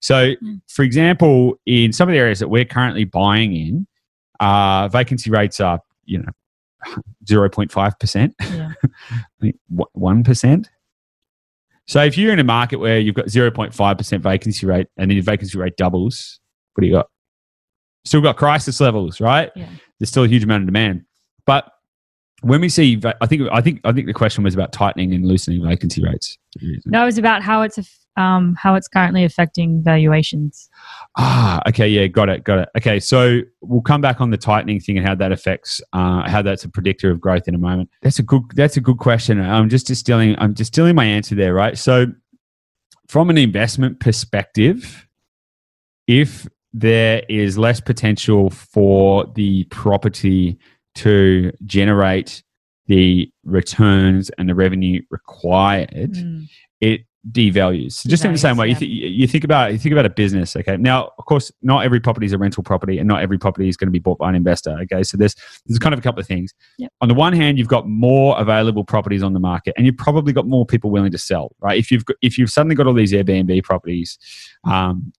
So, 0.00 0.34
Mm. 0.42 0.60
for 0.68 0.82
example, 0.82 1.60
in 1.64 1.92
some 1.92 2.08
of 2.08 2.12
the 2.12 2.18
areas 2.18 2.40
that 2.40 2.48
we're 2.48 2.64
currently 2.64 3.04
buying 3.04 3.54
in, 3.54 3.86
uh, 4.40 4.88
vacancy 4.88 5.30
rates 5.30 5.60
are 5.60 5.78
you 6.06 6.18
know 6.18 6.32
zero 7.28 7.48
point 7.48 7.70
five 7.70 7.96
percent. 8.00 8.34
One 9.92 10.24
percent. 10.24 10.68
So 11.86 12.02
if 12.02 12.16
you're 12.16 12.32
in 12.32 12.38
a 12.38 12.44
market 12.44 12.78
where 12.78 12.98
you've 12.98 13.14
got 13.14 13.28
zero 13.28 13.50
point 13.50 13.74
five 13.74 13.98
percent 13.98 14.22
vacancy 14.22 14.66
rate, 14.66 14.86
and 14.96 15.10
then 15.10 15.16
your 15.16 15.24
vacancy 15.24 15.58
rate 15.58 15.76
doubles, 15.76 16.40
what 16.74 16.82
do 16.82 16.86
you 16.86 16.94
got? 16.94 17.08
Still 18.04 18.20
got 18.20 18.36
crisis 18.36 18.80
levels, 18.80 19.20
right? 19.20 19.50
Yeah. 19.54 19.68
There's 19.98 20.10
still 20.10 20.24
a 20.24 20.28
huge 20.28 20.44
amount 20.44 20.62
of 20.62 20.66
demand, 20.66 21.04
but 21.46 21.70
when 22.42 22.60
we 22.60 22.68
see, 22.68 23.00
I 23.20 23.26
think, 23.26 23.42
I 23.52 23.60
think, 23.60 23.80
I 23.84 23.92
think 23.92 24.08
the 24.08 24.12
question 24.12 24.42
was 24.42 24.52
about 24.52 24.72
tightening 24.72 25.14
and 25.14 25.24
loosening 25.24 25.64
vacancy 25.64 26.02
rates. 26.02 26.36
No, 26.86 27.02
it 27.02 27.04
was 27.04 27.16
about 27.16 27.40
how 27.40 27.62
it's 27.62 27.78
um, 28.16 28.54
how 28.60 28.74
it's 28.74 28.88
currently 28.88 29.24
affecting 29.24 29.82
valuations. 29.82 30.68
Ah, 31.16 31.60
okay, 31.68 31.88
yeah, 31.88 32.06
got 32.06 32.28
it, 32.28 32.44
got 32.44 32.58
it. 32.58 32.68
Okay, 32.76 33.00
so 33.00 33.40
we'll 33.60 33.80
come 33.82 34.00
back 34.00 34.20
on 34.20 34.30
the 34.30 34.36
tightening 34.36 34.80
thing 34.80 34.98
and 34.98 35.06
how 35.06 35.14
that 35.14 35.32
affects, 35.32 35.80
uh, 35.92 36.28
how 36.28 36.42
that's 36.42 36.64
a 36.64 36.68
predictor 36.68 37.10
of 37.10 37.20
growth 37.20 37.48
in 37.48 37.54
a 37.54 37.58
moment. 37.58 37.90
That's 38.02 38.18
a 38.18 38.22
good, 38.22 38.42
that's 38.54 38.76
a 38.76 38.80
good 38.80 38.98
question. 38.98 39.40
I'm 39.40 39.68
just 39.68 39.86
distilling, 39.86 40.36
I'm 40.38 40.52
distilling 40.52 40.94
my 40.94 41.04
answer 41.04 41.34
there, 41.34 41.54
right? 41.54 41.76
So, 41.78 42.06
from 43.08 43.30
an 43.30 43.38
investment 43.38 44.00
perspective, 44.00 45.06
if 46.06 46.48
there 46.72 47.22
is 47.28 47.58
less 47.58 47.80
potential 47.80 48.48
for 48.50 49.26
the 49.34 49.64
property 49.64 50.58
to 50.94 51.52
generate 51.66 52.42
the 52.86 53.30
returns 53.44 54.30
and 54.38 54.48
the 54.48 54.54
revenue 54.54 55.02
required, 55.10 56.14
Mm. 56.14 56.48
it 56.80 57.02
devalues. 57.30 57.92
So 57.92 58.08
just 58.08 58.24
in 58.24 58.32
the 58.32 58.38
same 58.38 58.56
Devalues, 58.56 58.58
way, 58.58 58.68
you, 58.70 58.74
th- 58.74 58.90
you 58.90 59.26
think 59.28 59.44
about 59.44 59.72
you 59.72 59.78
think 59.78 59.92
about 59.92 60.06
a 60.06 60.10
business. 60.10 60.56
Okay, 60.56 60.76
now 60.76 61.12
of 61.18 61.24
course, 61.24 61.52
not 61.62 61.84
every 61.84 62.00
property 62.00 62.26
is 62.26 62.32
a 62.32 62.38
rental 62.38 62.62
property, 62.62 62.98
and 62.98 63.06
not 63.06 63.22
every 63.22 63.38
property 63.38 63.68
is 63.68 63.76
going 63.76 63.86
to 63.86 63.92
be 63.92 63.98
bought 63.98 64.18
by 64.18 64.28
an 64.28 64.34
investor. 64.34 64.76
Okay, 64.82 65.02
so 65.02 65.16
there's 65.16 65.36
there's 65.66 65.78
kind 65.78 65.92
of 65.92 65.98
a 65.98 66.02
couple 66.02 66.20
of 66.20 66.26
things. 66.26 66.52
Yep. 66.78 66.92
On 67.00 67.08
the 67.08 67.14
one 67.14 67.32
hand, 67.32 67.58
you've 67.58 67.68
got 67.68 67.88
more 67.88 68.38
available 68.40 68.84
properties 68.84 69.22
on 69.22 69.32
the 69.32 69.40
market, 69.40 69.74
and 69.76 69.86
you've 69.86 69.96
probably 69.96 70.32
got 70.32 70.46
more 70.46 70.66
people 70.66 70.90
willing 70.90 71.12
to 71.12 71.18
sell. 71.18 71.54
Right? 71.60 71.78
If 71.78 71.90
you've 71.90 72.04
got, 72.04 72.16
if 72.22 72.38
you've 72.38 72.50
suddenly 72.50 72.74
got 72.74 72.86
all 72.86 72.94
these 72.94 73.12
Airbnb 73.12 73.62
properties. 73.64 74.18
Um, 74.64 75.12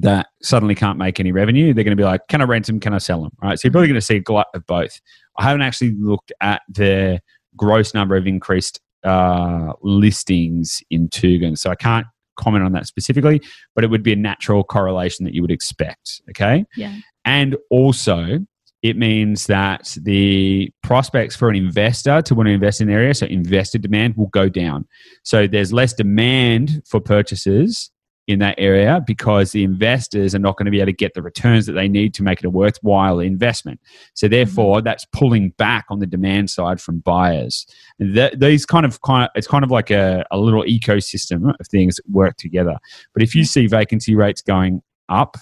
that 0.00 0.26
suddenly 0.42 0.74
can't 0.74 0.98
make 0.98 1.20
any 1.20 1.30
revenue, 1.30 1.72
they're 1.72 1.84
going 1.84 1.96
to 1.96 2.00
be 2.00 2.02
like, 2.02 2.26
"Can 2.26 2.40
I 2.40 2.44
rent 2.44 2.66
them? 2.66 2.80
Can 2.80 2.92
I 2.92 2.98
sell 2.98 3.22
them?" 3.22 3.30
Right. 3.40 3.56
So 3.56 3.66
you're 3.66 3.72
probably 3.72 3.86
going 3.86 4.00
to 4.00 4.04
see 4.04 4.16
a 4.16 4.20
glut 4.20 4.48
of 4.52 4.66
both. 4.66 5.00
I 5.38 5.44
haven't 5.44 5.62
actually 5.62 5.92
looked 5.92 6.32
at 6.40 6.62
the 6.68 7.20
gross 7.56 7.94
number 7.94 8.16
of 8.16 8.26
increased 8.26 8.80
uh, 9.04 9.72
listings 9.82 10.82
in 10.90 11.08
Tugun, 11.08 11.56
so 11.58 11.70
I 11.70 11.74
can't 11.74 12.06
comment 12.36 12.64
on 12.64 12.72
that 12.72 12.86
specifically. 12.86 13.40
But 13.74 13.84
it 13.84 13.90
would 13.90 14.02
be 14.02 14.12
a 14.12 14.16
natural 14.16 14.64
correlation 14.64 15.24
that 15.24 15.34
you 15.34 15.42
would 15.42 15.50
expect. 15.52 16.22
Okay, 16.30 16.64
Yeah. 16.76 16.94
and 17.24 17.56
also 17.70 18.40
it 18.82 18.98
means 18.98 19.46
that 19.46 19.96
the 20.02 20.70
prospects 20.82 21.34
for 21.34 21.48
an 21.48 21.56
investor 21.56 22.20
to 22.20 22.34
want 22.34 22.48
to 22.48 22.52
invest 22.52 22.82
in 22.82 22.88
the 22.88 22.92
area, 22.92 23.14
so 23.14 23.24
investor 23.26 23.78
demand 23.78 24.14
will 24.14 24.26
go 24.26 24.46
down. 24.46 24.86
So 25.22 25.46
there's 25.46 25.72
less 25.72 25.94
demand 25.94 26.82
for 26.86 27.00
purchases 27.00 27.90
in 28.26 28.38
that 28.38 28.54
area 28.56 29.02
because 29.06 29.52
the 29.52 29.64
investors 29.64 30.34
are 30.34 30.38
not 30.38 30.56
going 30.56 30.64
to 30.64 30.70
be 30.70 30.80
able 30.80 30.86
to 30.86 30.92
get 30.92 31.14
the 31.14 31.22
returns 31.22 31.66
that 31.66 31.72
they 31.72 31.88
need 31.88 32.14
to 32.14 32.22
make 32.22 32.38
it 32.38 32.46
a 32.46 32.50
worthwhile 32.50 33.20
investment. 33.20 33.80
So 34.14 34.28
therefore, 34.28 34.80
that's 34.80 35.04
pulling 35.06 35.50
back 35.50 35.86
on 35.90 35.98
the 35.98 36.06
demand 36.06 36.50
side 36.50 36.80
from 36.80 37.00
buyers. 37.00 37.66
And 37.98 38.16
that, 38.16 38.40
these 38.40 38.64
kind 38.64 38.86
of 38.86 39.00
kind 39.02 39.24
of 39.24 39.30
it's 39.34 39.46
kind 39.46 39.64
of 39.64 39.70
like 39.70 39.90
a, 39.90 40.24
a 40.30 40.38
little 40.38 40.62
ecosystem 40.62 41.54
of 41.58 41.66
things 41.68 41.96
that 41.96 42.08
work 42.10 42.36
together. 42.36 42.78
But 43.12 43.22
if 43.22 43.34
you 43.34 43.44
see 43.44 43.66
vacancy 43.66 44.14
rates 44.14 44.40
going 44.40 44.82
up, 45.08 45.36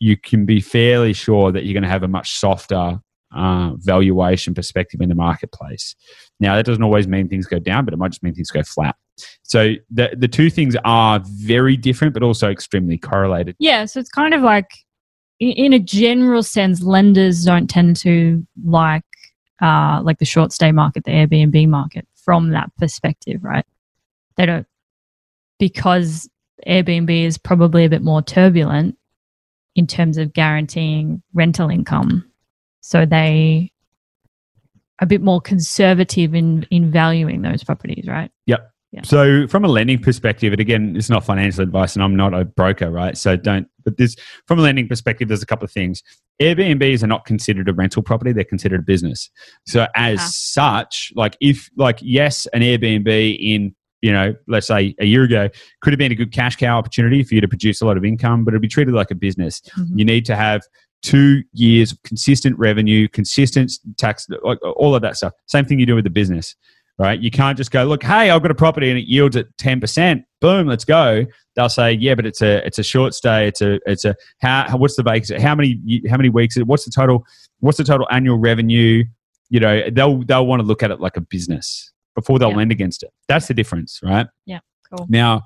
you 0.00 0.16
can 0.16 0.46
be 0.46 0.60
fairly 0.60 1.12
sure 1.12 1.52
that 1.52 1.64
you're 1.64 1.74
going 1.74 1.82
to 1.82 1.88
have 1.88 2.02
a 2.02 2.08
much 2.08 2.38
softer 2.38 3.00
uh, 3.34 3.72
valuation 3.76 4.54
perspective 4.54 5.00
in 5.00 5.08
the 5.08 5.14
marketplace. 5.14 5.94
Now, 6.40 6.56
that 6.56 6.64
doesn't 6.64 6.82
always 6.82 7.06
mean 7.06 7.28
things 7.28 7.46
go 7.46 7.58
down, 7.58 7.84
but 7.84 7.94
it 7.94 7.98
might 7.98 8.12
just 8.12 8.22
mean 8.22 8.34
things 8.34 8.50
go 8.50 8.62
flat. 8.62 8.96
So 9.42 9.74
the 9.90 10.10
the 10.16 10.28
two 10.28 10.50
things 10.50 10.76
are 10.84 11.20
very 11.24 11.76
different, 11.76 12.14
but 12.14 12.22
also 12.22 12.50
extremely 12.50 12.98
correlated. 12.98 13.56
Yeah, 13.58 13.84
so 13.84 14.00
it's 14.00 14.10
kind 14.10 14.34
of 14.34 14.42
like, 14.42 14.70
in 15.40 15.72
a 15.72 15.78
general 15.78 16.42
sense, 16.42 16.82
lenders 16.82 17.44
don't 17.44 17.68
tend 17.68 17.96
to 17.98 18.46
like, 18.64 19.04
uh, 19.62 20.00
like 20.02 20.18
the 20.18 20.24
short 20.24 20.52
stay 20.52 20.72
market, 20.72 21.04
the 21.04 21.12
Airbnb 21.12 21.68
market, 21.68 22.06
from 22.14 22.50
that 22.50 22.70
perspective, 22.76 23.42
right? 23.42 23.64
They 24.36 24.46
don't 24.46 24.66
because 25.58 26.28
Airbnb 26.66 27.24
is 27.24 27.38
probably 27.38 27.84
a 27.84 27.88
bit 27.88 28.02
more 28.02 28.22
turbulent 28.22 28.96
in 29.74 29.86
terms 29.86 30.18
of 30.18 30.32
guaranteeing 30.32 31.22
rental 31.34 31.68
income, 31.70 32.28
so 32.80 33.06
they 33.06 33.72
a 35.00 35.06
bit 35.06 35.22
more 35.22 35.40
conservative 35.40 36.34
in 36.34 36.66
in 36.70 36.90
valuing 36.90 37.42
those 37.42 37.62
properties, 37.62 38.06
right? 38.08 38.30
Yeah. 38.90 39.02
So, 39.04 39.46
from 39.48 39.64
a 39.64 39.68
lending 39.68 39.98
perspective, 39.98 40.52
and 40.52 40.60
again, 40.60 40.94
it's 40.96 41.10
not 41.10 41.22
financial 41.24 41.62
advice, 41.62 41.94
and 41.94 42.02
I'm 42.02 42.16
not 42.16 42.32
a 42.32 42.44
broker, 42.46 42.90
right? 42.90 43.18
So, 43.18 43.36
don't. 43.36 43.68
But 43.84 43.98
this, 43.98 44.16
from 44.46 44.58
a 44.58 44.62
lending 44.62 44.88
perspective, 44.88 45.28
there's 45.28 45.42
a 45.42 45.46
couple 45.46 45.66
of 45.66 45.70
things. 45.72 46.02
Airbnbs 46.40 47.02
are 47.02 47.06
not 47.06 47.26
considered 47.26 47.68
a 47.68 47.74
rental 47.74 48.02
property; 48.02 48.32
they're 48.32 48.44
considered 48.44 48.80
a 48.80 48.82
business. 48.84 49.28
So, 49.66 49.86
as 49.94 50.18
Ah. 50.20 50.28
such, 50.30 51.12
like 51.14 51.36
if, 51.40 51.68
like, 51.76 51.98
yes, 52.00 52.46
an 52.54 52.62
Airbnb 52.62 53.38
in 53.40 53.74
you 54.00 54.12
know, 54.12 54.32
let's 54.46 54.68
say 54.68 54.94
a 55.00 55.04
year 55.06 55.24
ago, 55.24 55.48
could 55.82 55.92
have 55.92 55.98
been 55.98 56.12
a 56.12 56.14
good 56.14 56.30
cash 56.32 56.54
cow 56.54 56.78
opportunity 56.78 57.24
for 57.24 57.34
you 57.34 57.40
to 57.40 57.48
produce 57.48 57.80
a 57.80 57.84
lot 57.84 57.96
of 57.96 58.04
income, 58.04 58.44
but 58.44 58.54
it'd 58.54 58.62
be 58.62 58.68
treated 58.68 58.94
like 58.94 59.10
a 59.10 59.14
business. 59.16 59.60
Mhm. 59.76 59.98
You 59.98 60.04
need 60.04 60.24
to 60.26 60.36
have 60.36 60.62
two 61.02 61.42
years 61.52 61.90
of 61.90 62.00
consistent 62.04 62.56
revenue, 62.60 63.08
consistent 63.08 63.72
tax, 63.96 64.28
like 64.44 64.58
all 64.76 64.94
of 64.94 65.02
that 65.02 65.16
stuff. 65.16 65.32
Same 65.46 65.64
thing 65.64 65.80
you 65.80 65.86
do 65.86 65.96
with 65.96 66.04
the 66.04 66.10
business, 66.10 66.54
right? 66.98 67.20
You 67.20 67.30
can't 67.30 67.56
just 67.56 67.70
go, 67.70 67.84
look, 67.84 68.02
hey, 68.02 68.30
I've 68.30 68.42
got 68.42 68.50
a 68.50 68.54
property 68.54 68.90
and 68.90 68.98
it 68.98 69.06
yields 69.06 69.36
at 69.36 69.46
ten 69.58 69.80
percent. 69.80 70.24
Boom, 70.40 70.66
let's 70.66 70.84
go. 70.84 71.24
They'll 71.56 71.68
say, 71.68 71.92
yeah, 71.92 72.14
but 72.14 72.26
it's 72.26 72.42
a 72.42 72.64
it's 72.66 72.78
a 72.78 72.82
short 72.82 73.14
stay. 73.14 73.48
It's 73.48 73.60
a 73.60 73.80
it's 73.86 74.04
a 74.04 74.14
how, 74.40 74.66
how 74.68 74.76
what's 74.76 74.96
the 74.96 75.02
vacancy? 75.02 75.38
How 75.40 75.54
many 75.54 76.02
how 76.08 76.16
many 76.16 76.28
weeks? 76.28 76.56
What's 76.56 76.84
the 76.84 76.90
total? 76.90 77.24
What's 77.60 77.78
the 77.78 77.84
total 77.84 78.06
annual 78.10 78.38
revenue? 78.38 79.04
You 79.50 79.60
know, 79.60 79.82
they'll 79.90 80.22
they'll 80.24 80.46
want 80.46 80.60
to 80.60 80.66
look 80.66 80.82
at 80.82 80.90
it 80.90 81.00
like 81.00 81.16
a 81.16 81.20
business 81.20 81.92
before 82.14 82.38
they'll 82.38 82.50
Yeah. 82.50 82.56
lend 82.56 82.72
against 82.72 83.02
it. 83.02 83.10
That's 83.28 83.46
the 83.48 83.54
difference, 83.54 84.00
right? 84.02 84.26
Yeah, 84.44 84.58
cool. 84.90 85.06
Now, 85.08 85.44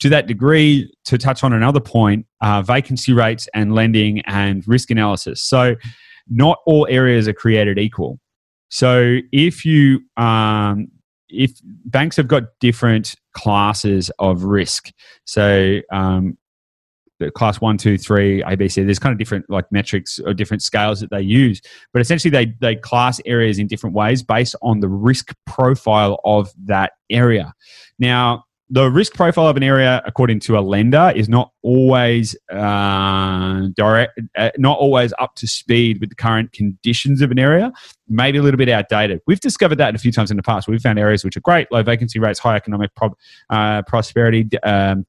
to 0.00 0.08
that 0.08 0.26
degree, 0.26 0.92
to 1.04 1.16
touch 1.18 1.44
on 1.44 1.52
another 1.52 1.80
point, 1.80 2.26
uh, 2.40 2.62
vacancy 2.62 3.12
rates 3.12 3.48
and 3.54 3.74
lending 3.74 4.20
and 4.22 4.66
risk 4.66 4.90
analysis. 4.90 5.42
So, 5.42 5.76
not 6.28 6.58
all 6.66 6.86
areas 6.90 7.28
are 7.28 7.32
created 7.32 7.78
equal. 7.78 8.18
So, 8.70 9.18
if 9.32 9.64
you 9.64 10.00
um, 10.16 10.88
if 11.34 11.52
banks 11.64 12.16
have 12.16 12.28
got 12.28 12.44
different 12.60 13.14
classes 13.32 14.10
of 14.18 14.44
risk, 14.44 14.92
so 15.24 15.80
um, 15.92 16.38
class 17.34 17.60
one, 17.60 17.78
two, 17.78 17.96
three, 17.96 18.42
ABC. 18.42 18.84
There's 18.84 18.98
kind 18.98 19.12
of 19.12 19.18
different 19.18 19.48
like 19.48 19.70
metrics 19.70 20.20
or 20.24 20.34
different 20.34 20.62
scales 20.62 21.00
that 21.00 21.10
they 21.10 21.22
use, 21.22 21.60
but 21.92 22.02
essentially 22.02 22.30
they 22.30 22.54
they 22.60 22.76
class 22.76 23.20
areas 23.24 23.58
in 23.58 23.66
different 23.66 23.94
ways 23.94 24.22
based 24.22 24.56
on 24.62 24.80
the 24.80 24.88
risk 24.88 25.34
profile 25.46 26.20
of 26.24 26.52
that 26.64 26.92
area. 27.10 27.54
Now, 27.98 28.44
the 28.70 28.90
risk 28.90 29.12
profile 29.12 29.46
of 29.46 29.56
an 29.56 29.62
area, 29.62 30.02
according 30.06 30.40
to 30.40 30.58
a 30.58 30.60
lender, 30.60 31.12
is 31.14 31.28
not 31.28 31.52
always 31.62 32.34
uh, 32.50 33.68
direct, 33.76 34.18
uh, 34.36 34.50
not 34.56 34.78
always 34.78 35.12
up 35.18 35.34
to 35.36 35.46
speed 35.46 36.00
with 36.00 36.08
the 36.08 36.14
current 36.14 36.52
conditions 36.52 37.20
of 37.20 37.30
an 37.30 37.38
area. 37.38 37.72
Maybe 38.08 38.38
a 38.38 38.42
little 38.42 38.58
bit 38.58 38.70
outdated. 38.70 39.20
We've 39.26 39.40
discovered 39.40 39.76
that 39.76 39.94
a 39.94 39.98
few 39.98 40.12
times 40.12 40.30
in 40.30 40.38
the 40.38 40.42
past. 40.42 40.66
We've 40.66 40.80
found 40.80 40.98
areas 40.98 41.24
which 41.24 41.36
are 41.36 41.40
great, 41.40 41.70
low 41.70 41.82
vacancy 41.82 42.18
rates, 42.18 42.38
high 42.38 42.56
economic 42.56 42.94
prob- 42.94 43.16
uh, 43.50 43.82
prosperity, 43.82 44.48
um, 44.62 45.06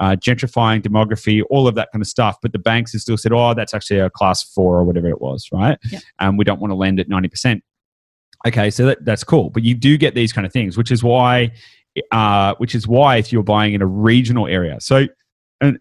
uh, 0.00 0.16
gentrifying, 0.16 0.82
demography, 0.82 1.42
all 1.48 1.68
of 1.68 1.76
that 1.76 1.90
kind 1.92 2.02
of 2.02 2.08
stuff. 2.08 2.36
But 2.42 2.52
the 2.52 2.58
banks 2.58 2.92
have 2.92 3.02
still 3.02 3.16
said, 3.16 3.32
"Oh, 3.32 3.54
that's 3.54 3.72
actually 3.72 4.00
a 4.00 4.10
class 4.10 4.42
four 4.42 4.78
or 4.78 4.84
whatever 4.84 5.08
it 5.08 5.20
was, 5.20 5.48
right?" 5.52 5.78
Yeah. 5.90 6.00
And 6.18 6.36
we 6.36 6.44
don't 6.44 6.60
want 6.60 6.72
to 6.72 6.76
lend 6.76 6.98
at 6.98 7.08
ninety 7.08 7.28
percent. 7.28 7.62
Okay, 8.46 8.70
so 8.70 8.86
that, 8.86 9.04
that's 9.04 9.24
cool, 9.24 9.50
but 9.50 9.62
you 9.64 9.74
do 9.74 9.96
get 9.96 10.14
these 10.14 10.32
kind 10.32 10.46
of 10.46 10.52
things, 10.52 10.76
which 10.76 10.92
is 10.92 11.02
why 11.02 11.50
uh, 12.10 12.54
which 12.58 12.74
is 12.74 12.86
why 12.86 13.16
if 13.16 13.32
you're 13.32 13.42
buying 13.42 13.74
in 13.74 13.82
a 13.82 13.86
regional 13.86 14.46
area. 14.46 14.80
So, 14.80 15.06
and 15.60 15.80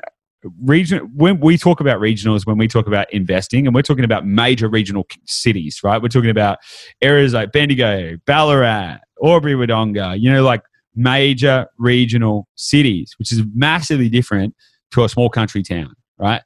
region 0.64 1.00
when 1.16 1.40
we 1.40 1.58
talk 1.58 1.80
about 1.80 2.00
regionals, 2.00 2.46
when 2.46 2.58
we 2.58 2.68
talk 2.68 2.88
about 2.88 3.12
investing, 3.14 3.66
and 3.66 3.76
we're 3.76 3.82
talking 3.82 4.04
about 4.04 4.26
major 4.26 4.68
regional 4.70 5.08
cities, 5.26 5.80
right? 5.84 6.02
We're 6.02 6.10
talking 6.10 6.30
about 6.30 6.60
areas 7.02 7.34
like 7.34 7.52
Bendigo, 7.52 8.18
Ballarat, 8.26 8.98
Albury, 9.24 9.54
Wodonga. 9.54 10.20
You 10.20 10.32
know, 10.32 10.44
like 10.44 10.64
major 10.96 11.68
regional 11.78 12.48
cities, 12.56 13.14
which 13.20 13.32
is 13.32 13.42
massively 13.54 14.10
different 14.10 14.56
to 14.92 15.04
a 15.04 15.10
small 15.10 15.30
country 15.30 15.64
town, 15.64 15.94
right? 16.18 16.42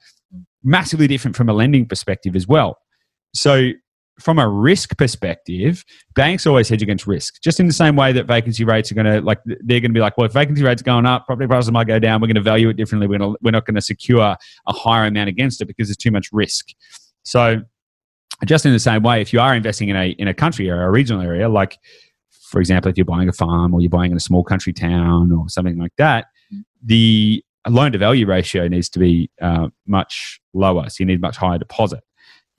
Massively 0.63 1.07
different 1.07 1.35
from 1.35 1.49
a 1.49 1.53
lending 1.53 1.85
perspective 1.85 2.35
as 2.35 2.47
well. 2.47 2.77
So 3.33 3.71
from 4.19 4.37
a 4.37 4.47
risk 4.47 4.97
perspective, 4.97 5.83
banks 6.13 6.45
always 6.45 6.69
hedge 6.69 6.81
against 6.81 7.07
risk. 7.07 7.41
Just 7.41 7.59
in 7.59 7.67
the 7.67 7.73
same 7.73 7.95
way 7.95 8.11
that 8.11 8.25
vacancy 8.25 8.63
rates 8.63 8.91
are 8.91 8.95
going 8.95 9.05
to 9.05 9.21
like 9.21 9.39
they're 9.45 9.79
going 9.79 9.91
to 9.91 9.97
be 9.97 9.99
like, 9.99 10.17
well, 10.17 10.25
if 10.25 10.33
vacancy 10.33 10.63
rates 10.63 10.81
going 10.81 11.05
up, 11.05 11.25
property 11.25 11.47
prices 11.47 11.71
might 11.71 11.87
go 11.87 11.99
down. 11.99 12.21
We're 12.21 12.27
going 12.27 12.35
to 12.35 12.41
value 12.41 12.69
it 12.69 12.75
differently. 12.75 13.07
We're 13.07 13.19
to, 13.19 13.37
we're 13.41 13.51
not 13.51 13.65
going 13.65 13.75
to 13.75 13.81
secure 13.81 14.21
a 14.67 14.73
higher 14.73 15.05
amount 15.05 15.29
against 15.29 15.61
it 15.61 15.65
because 15.65 15.87
there's 15.87 15.97
too 15.97 16.11
much 16.11 16.29
risk. 16.31 16.67
So, 17.23 17.61
just 18.45 18.65
in 18.65 18.73
the 18.73 18.79
same 18.79 19.03
way, 19.03 19.21
if 19.21 19.33
you 19.33 19.39
are 19.39 19.55
investing 19.55 19.89
in 19.89 19.95
a 19.95 20.09
in 20.09 20.27
a 20.27 20.33
country 20.33 20.69
or 20.69 20.83
a 20.83 20.91
regional 20.91 21.21
area, 21.21 21.49
like 21.49 21.77
for 22.49 22.59
example, 22.59 22.89
if 22.89 22.97
you're 22.97 23.05
buying 23.05 23.29
a 23.29 23.33
farm 23.33 23.73
or 23.73 23.81
you're 23.81 23.89
buying 23.89 24.11
in 24.11 24.17
a 24.17 24.21
small 24.21 24.43
country 24.43 24.73
town 24.73 25.31
or 25.31 25.47
something 25.49 25.77
like 25.77 25.93
that, 25.97 26.25
the 26.83 27.43
loan 27.67 27.91
to 27.91 27.97
value 27.97 28.25
ratio 28.25 28.67
needs 28.67 28.89
to 28.89 28.99
be 28.99 29.29
uh, 29.41 29.67
much 29.85 30.39
lower. 30.53 30.89
So 30.89 30.95
you 30.99 31.05
need 31.05 31.21
much 31.21 31.37
higher 31.37 31.59
deposit 31.59 32.01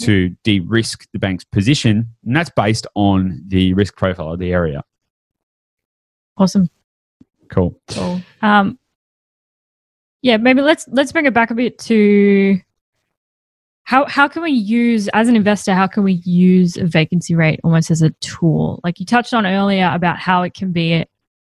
to 0.01 0.31
de-risk 0.45 1.07
the 1.13 1.19
bank's 1.19 1.45
position, 1.45 2.07
and 2.25 2.37
that's 2.37 2.51
based 2.51 2.87
on 2.95 3.43
the 3.49 3.75
risk 3.75 3.97
profile 3.97 4.33
of 4.33 4.39
the 4.39 4.53
area. 4.53 4.83
Awesome. 6.37 6.69
Cool. 7.49 7.79
Cool. 7.89 8.21
Um, 8.43 8.79
Yeah, 10.23 10.37
maybe 10.37 10.63
let's 10.63 10.87
let's 10.89 11.13
bring 11.13 11.27
it 11.27 11.35
back 11.35 11.51
a 11.51 11.55
bit 11.55 11.79
to 11.81 12.61
how 13.85 14.07
how 14.07 14.29
can 14.29 14.43
we 14.43 14.53
use 14.53 15.09
as 15.09 15.29
an 15.29 15.35
investor 15.35 15.75
how 15.75 15.87
can 15.87 16.05
we 16.05 16.13
use 16.25 16.77
a 16.77 16.85
vacancy 16.85 17.35
rate 17.35 17.59
almost 17.65 17.91
as 17.91 18.03
a 18.03 18.11
tool 18.21 18.79
like 18.85 19.01
you 19.01 19.07
touched 19.07 19.35
on 19.35 19.47
earlier 19.47 19.91
about 19.93 20.19
how 20.19 20.43
it 20.43 20.55
can 20.55 20.71
be 20.71 21.05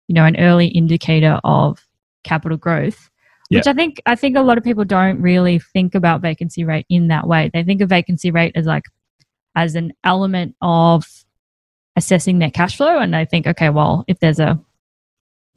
you 0.08 0.14
know 0.14 0.24
an 0.24 0.36
early 0.38 0.66
indicator 0.66 1.40
of 1.44 1.86
capital 2.24 2.58
growth 2.58 3.08
Which 3.50 3.66
i 3.66 3.72
think 3.72 4.00
i 4.06 4.14
think 4.14 4.36
a 4.36 4.42
lot 4.42 4.58
of 4.58 4.64
people 4.64 4.84
don't 4.84 5.20
really 5.20 5.58
think 5.58 5.94
about 5.94 6.20
vacancy 6.20 6.64
rate 6.64 6.86
in 6.88 7.08
that 7.08 7.26
way. 7.26 7.50
They 7.52 7.62
think 7.62 7.80
of 7.80 7.88
vacancy 7.88 8.30
rate 8.30 8.52
as 8.54 8.66
like 8.66 8.84
as 9.54 9.74
an 9.74 9.92
element 10.04 10.54
of 10.60 11.06
assessing 11.96 12.38
their 12.38 12.50
cash 12.50 12.76
flow 12.76 12.98
and 12.98 13.14
they 13.14 13.24
think 13.24 13.46
okay 13.46 13.70
well 13.70 14.04
if 14.06 14.18
there's 14.20 14.38
a 14.38 14.60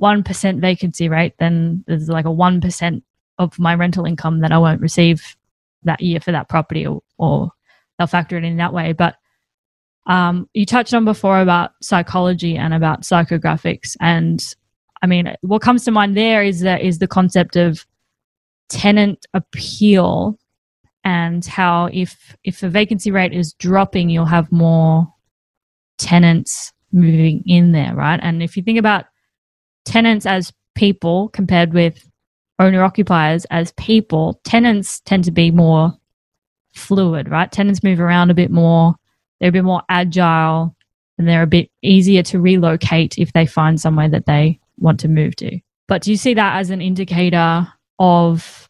1% 0.02 0.62
vacancy 0.62 1.10
rate 1.10 1.34
then 1.39 1.84
there's 1.86 2.08
like 2.08 2.23
a 2.23 2.30
1% 2.30 3.02
of 3.39 3.60
my 3.60 3.75
rental 3.75 4.06
income 4.06 4.39
that 4.39 4.54
i 4.54 4.58
won't 4.58 4.80
receive 4.80 5.36
that 5.84 6.02
year 6.02 6.19
for 6.19 6.32
that 6.32 6.49
property 6.49 6.86
or, 6.86 7.02
or 7.17 7.52
they'll 7.97 8.08
factor 8.08 8.38
it 8.38 8.43
in 8.43 8.58
that 8.58 8.73
way. 8.73 8.93
But 8.93 9.15
um, 10.08 10.49
you 10.54 10.65
touched 10.65 10.93
on 10.93 11.06
before 11.06 11.39
about 11.39 11.71
psychology 11.82 12.58
and 12.58 12.73
about 12.73 13.02
psychographics 13.02 13.95
and 13.99 14.43
i 15.02 15.08
mean 15.08 15.34
what 15.42 15.62
comes 15.62 15.84
to 15.84 15.92
mind 15.92 16.16
there 16.16 16.44
is 16.44 16.62
that 16.62 16.82
is 16.82 17.00
the 17.00 17.08
concept 17.08 17.56
of 17.56 17.86
tenant 18.70 19.26
appeal 19.34 20.38
and 21.04 21.46
how 21.46 21.90
if 21.92 22.36
if 22.44 22.60
the 22.60 22.70
vacancy 22.70 23.12
rate 23.12 23.34
is 23.34 23.54
dropping 23.54 24.10
you'll 24.10 24.26
have 24.26 24.52
more 24.52 25.08
tenants 25.98 26.72
moving 26.92 27.44
in 27.46 27.72
there 27.72 27.94
right 27.96 28.20
and 28.24 28.42
if 28.42 28.56
you 28.58 28.64
think 28.64 28.80
about 28.80 29.06
tenants 29.86 30.26
as 30.26 30.54
people 30.76 31.30
compared 31.30 31.74
with 31.74 32.10
owner 32.60 32.84
occupiers 32.84 33.46
as 33.50 33.72
people, 33.74 34.40
tenants 34.44 35.00
tend 35.02 35.24
to 35.24 35.32
be 35.32 35.50
more 35.50 35.94
fluid, 36.74 37.30
right? 37.30 37.52
Tenants 37.52 37.84
move 37.84 38.00
around 38.00 38.30
a 38.30 38.36
bit 38.36 38.52
more, 38.52 38.96
they're 39.40 39.50
a 39.50 39.54
bit 39.54 39.64
more 39.64 39.82
agile, 39.90 40.76
and 41.18 41.28
they're 41.28 41.44
a 41.44 41.48
bit 41.48 41.72
easier 41.82 42.22
to 42.24 42.40
relocate 42.40 43.18
if 43.18 43.34
they 43.34 43.46
find 43.46 43.80
somewhere 43.80 44.10
that 44.10 44.26
they 44.26 44.60
want 44.80 45.00
to 45.02 45.08
move 45.08 45.36
to. 45.38 45.60
But 45.88 46.04
do 46.04 46.12
you 46.12 46.18
see 46.18 46.34
that 46.34 46.58
as 46.58 46.70
an 46.70 46.82
indicator 46.82 47.68
of 48.00 48.70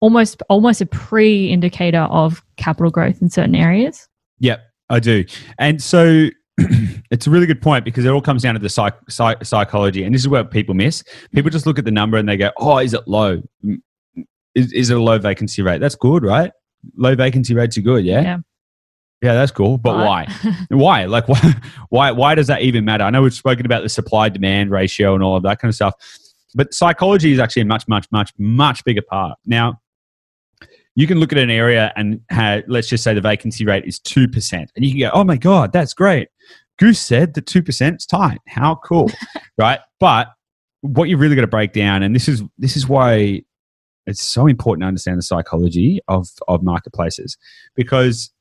almost 0.00 0.42
almost 0.48 0.80
a 0.80 0.86
pre-indicator 0.86 2.02
of 2.02 2.42
capital 2.56 2.90
growth 2.90 3.20
in 3.22 3.30
certain 3.30 3.54
areas? 3.54 4.08
Yep, 4.40 4.60
I 4.90 5.00
do. 5.00 5.24
And 5.58 5.82
so 5.82 6.28
it's 7.10 7.26
a 7.26 7.30
really 7.30 7.46
good 7.46 7.62
point 7.62 7.84
because 7.84 8.04
it 8.04 8.08
all 8.08 8.20
comes 8.20 8.42
down 8.42 8.54
to 8.54 8.60
the 8.60 8.68
psych, 8.68 8.94
psych, 9.08 9.44
psychology. 9.44 10.02
And 10.04 10.14
this 10.14 10.22
is 10.22 10.28
what 10.28 10.50
people 10.50 10.74
miss. 10.74 11.04
People 11.34 11.50
just 11.50 11.66
look 11.66 11.78
at 11.78 11.84
the 11.84 11.90
number 11.90 12.16
and 12.16 12.28
they 12.28 12.36
go, 12.36 12.50
oh, 12.56 12.78
is 12.78 12.94
it 12.94 13.06
low? 13.06 13.42
Mm, 13.64 13.78
Is, 14.54 14.72
is 14.72 14.90
it 14.90 14.96
a 14.96 15.02
low 15.02 15.18
vacancy 15.18 15.62
rate? 15.62 15.80
That's 15.80 15.94
good, 15.94 16.24
right? 16.24 16.50
Low 16.96 17.14
vacancy 17.14 17.54
rates 17.54 17.76
are 17.78 17.82
good, 17.82 18.04
yeah? 18.04 18.22
Yeah. 18.22 18.38
Yeah, 19.20 19.34
that's 19.34 19.50
cool. 19.50 19.78
But 19.78 19.96
why? 19.96 20.28
why? 20.68 21.04
Like, 21.06 21.28
why, 21.28 21.54
why? 21.88 22.10
Why 22.12 22.34
does 22.34 22.46
that 22.46 22.62
even 22.62 22.84
matter? 22.84 23.04
I 23.04 23.10
know 23.10 23.22
we've 23.22 23.34
spoken 23.34 23.66
about 23.66 23.82
the 23.82 23.88
supply 23.88 24.28
demand 24.28 24.70
ratio 24.70 25.14
and 25.14 25.22
all 25.22 25.36
of 25.36 25.42
that 25.42 25.58
kind 25.58 25.70
of 25.70 25.74
stuff, 25.74 25.94
but 26.54 26.72
psychology 26.72 27.32
is 27.32 27.38
actually 27.38 27.62
a 27.62 27.66
much, 27.66 27.88
much, 27.88 28.06
much, 28.12 28.32
much 28.38 28.84
bigger 28.84 29.02
part. 29.02 29.38
Now, 29.44 29.80
you 30.94 31.06
can 31.06 31.20
look 31.20 31.32
at 31.32 31.38
an 31.38 31.50
area 31.50 31.92
and 31.94 32.20
have, 32.30 32.64
let's 32.66 32.88
just 32.88 33.04
say 33.04 33.14
the 33.14 33.20
vacancy 33.20 33.64
rate 33.64 33.84
is 33.84 34.00
2%. 34.00 34.52
And 34.52 34.84
you 34.84 34.90
can 34.90 35.00
go, 35.00 35.10
oh 35.12 35.22
my 35.22 35.36
God, 35.36 35.72
that's 35.72 35.94
great. 35.94 36.28
Goose 36.78 37.00
said 37.00 37.34
that 37.34 37.46
2% 37.46 37.96
is 37.96 38.06
tight. 38.06 38.40
How 38.48 38.76
cool, 38.76 39.10
right? 39.58 39.78
But 40.00 40.28
what 40.80 41.08
you've 41.08 41.20
really 41.20 41.36
got 41.36 41.42
to 41.42 41.46
break 41.46 41.72
down, 41.72 42.02
and 42.02 42.14
this 42.16 42.28
is, 42.28 42.42
this 42.58 42.76
is 42.76 42.88
why 42.88 43.42
it's 44.06 44.22
so 44.22 44.46
important 44.46 44.82
to 44.82 44.88
understand 44.88 45.18
the 45.18 45.22
psychology 45.22 46.00
of, 46.08 46.28
of 46.48 46.62
marketplaces 46.62 47.36
because 47.76 48.32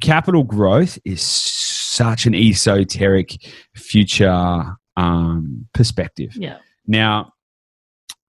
capital 0.00 0.42
growth 0.44 0.98
is 1.04 1.22
such 1.22 2.26
an 2.26 2.34
esoteric 2.34 3.36
future 3.74 4.76
um, 4.96 5.66
perspective. 5.74 6.30
yeah. 6.36 6.58
Now, 6.86 7.32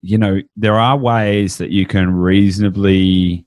you 0.02 0.18
know, 0.18 0.42
there 0.56 0.76
are 0.76 0.98
ways 0.98 1.58
that 1.58 1.70
you 1.72 1.86
can 1.86 2.14
reasonably 2.14 3.46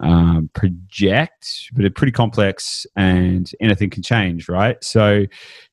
um, 0.00 0.50
project, 0.54 1.70
but 1.74 1.84
it's 1.84 1.94
pretty 1.98 2.12
complex 2.12 2.86
and 2.96 3.50
anything 3.60 3.90
can 3.90 4.02
change, 4.02 4.48
right? 4.48 4.82
So, 4.82 5.26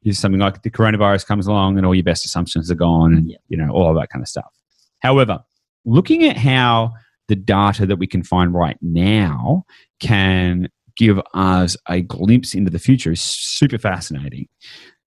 if 0.04 0.16
something 0.18 0.40
like 0.40 0.62
the 0.62 0.70
coronavirus 0.70 1.26
comes 1.26 1.48
along 1.48 1.78
and 1.78 1.86
all 1.86 1.96
your 1.96 2.04
best 2.04 2.26
assumptions 2.26 2.70
are 2.70 2.76
gone 2.76 3.14
and, 3.14 3.30
Yeah. 3.32 3.38
you 3.48 3.58
know, 3.58 3.70
all 3.72 3.90
of 3.90 3.96
that 4.02 4.10
kind 4.10 4.22
of 4.22 4.28
stuff. 4.28 4.52
However, 5.00 5.40
looking 5.86 6.24
at 6.26 6.38
how 6.38 6.92
the 7.28 7.36
data 7.36 7.86
that 7.86 7.96
we 7.98 8.08
can 8.08 8.24
find 8.24 8.54
right 8.54 8.78
now 8.82 9.64
can 10.00 10.68
give 11.00 11.20
us 11.34 11.78
a 11.88 12.02
glimpse 12.02 12.54
into 12.54 12.70
the 12.70 12.78
future 12.78 13.14
is 13.14 13.22
super 13.22 13.78
fascinating. 13.78 14.48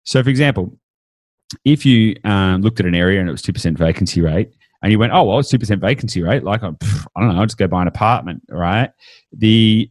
So, 0.04 0.22
for 0.22 0.28
example, 0.28 0.78
if 1.64 1.86
you 1.86 2.14
um, 2.24 2.60
looked 2.60 2.78
at 2.78 2.84
an 2.84 2.94
area 2.94 3.20
and 3.20 3.28
it 3.28 3.32
was 3.32 3.42
2% 3.42 3.76
vacancy 3.76 4.20
rate, 4.20 4.50
and 4.82 4.92
you 4.92 4.98
went, 4.98 5.12
oh, 5.14 5.24
well, 5.24 5.38
it's 5.38 5.50
2% 5.50 5.80
vacancy 5.80 6.22
rate, 6.22 6.44
like, 6.44 6.62
I 6.62 6.70
don't 7.18 7.28
know, 7.28 7.40
I'll 7.40 7.46
just 7.46 7.56
go 7.56 7.66
buy 7.66 7.82
an 7.82 7.88
apartment, 7.88 8.42
right? 8.50 8.90
The, 9.32 9.90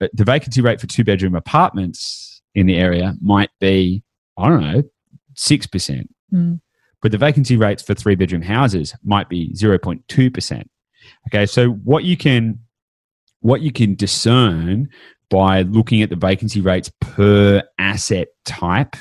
uh, 0.00 0.08
the 0.14 0.24
vacancy 0.24 0.62
rate 0.62 0.80
for 0.80 0.86
two 0.86 1.04
bedroom 1.04 1.34
apartments 1.34 2.40
in 2.54 2.66
the 2.66 2.76
area 2.76 3.14
might 3.20 3.50
be, 3.60 4.02
I 4.38 4.48
don't 4.48 4.62
know, 4.62 4.82
6%. 5.36 6.08
Mm. 6.32 6.60
But 7.02 7.12
the 7.12 7.18
vacancy 7.18 7.58
rates 7.58 7.82
for 7.82 7.94
three 7.94 8.14
bedroom 8.14 8.42
houses 8.42 8.94
might 9.04 9.28
be 9.28 9.52
0.2%. 9.52 10.64
Okay, 11.28 11.46
so 11.46 11.68
what 11.68 12.04
you 12.04 12.16
can 12.16 12.58
what 13.40 13.60
you 13.60 13.72
can 13.72 13.94
discern 13.94 14.88
by 15.30 15.62
looking 15.62 16.02
at 16.02 16.10
the 16.10 16.16
vacancy 16.16 16.60
rates 16.60 16.90
per 17.00 17.62
asset 17.78 18.28
type 18.44 18.96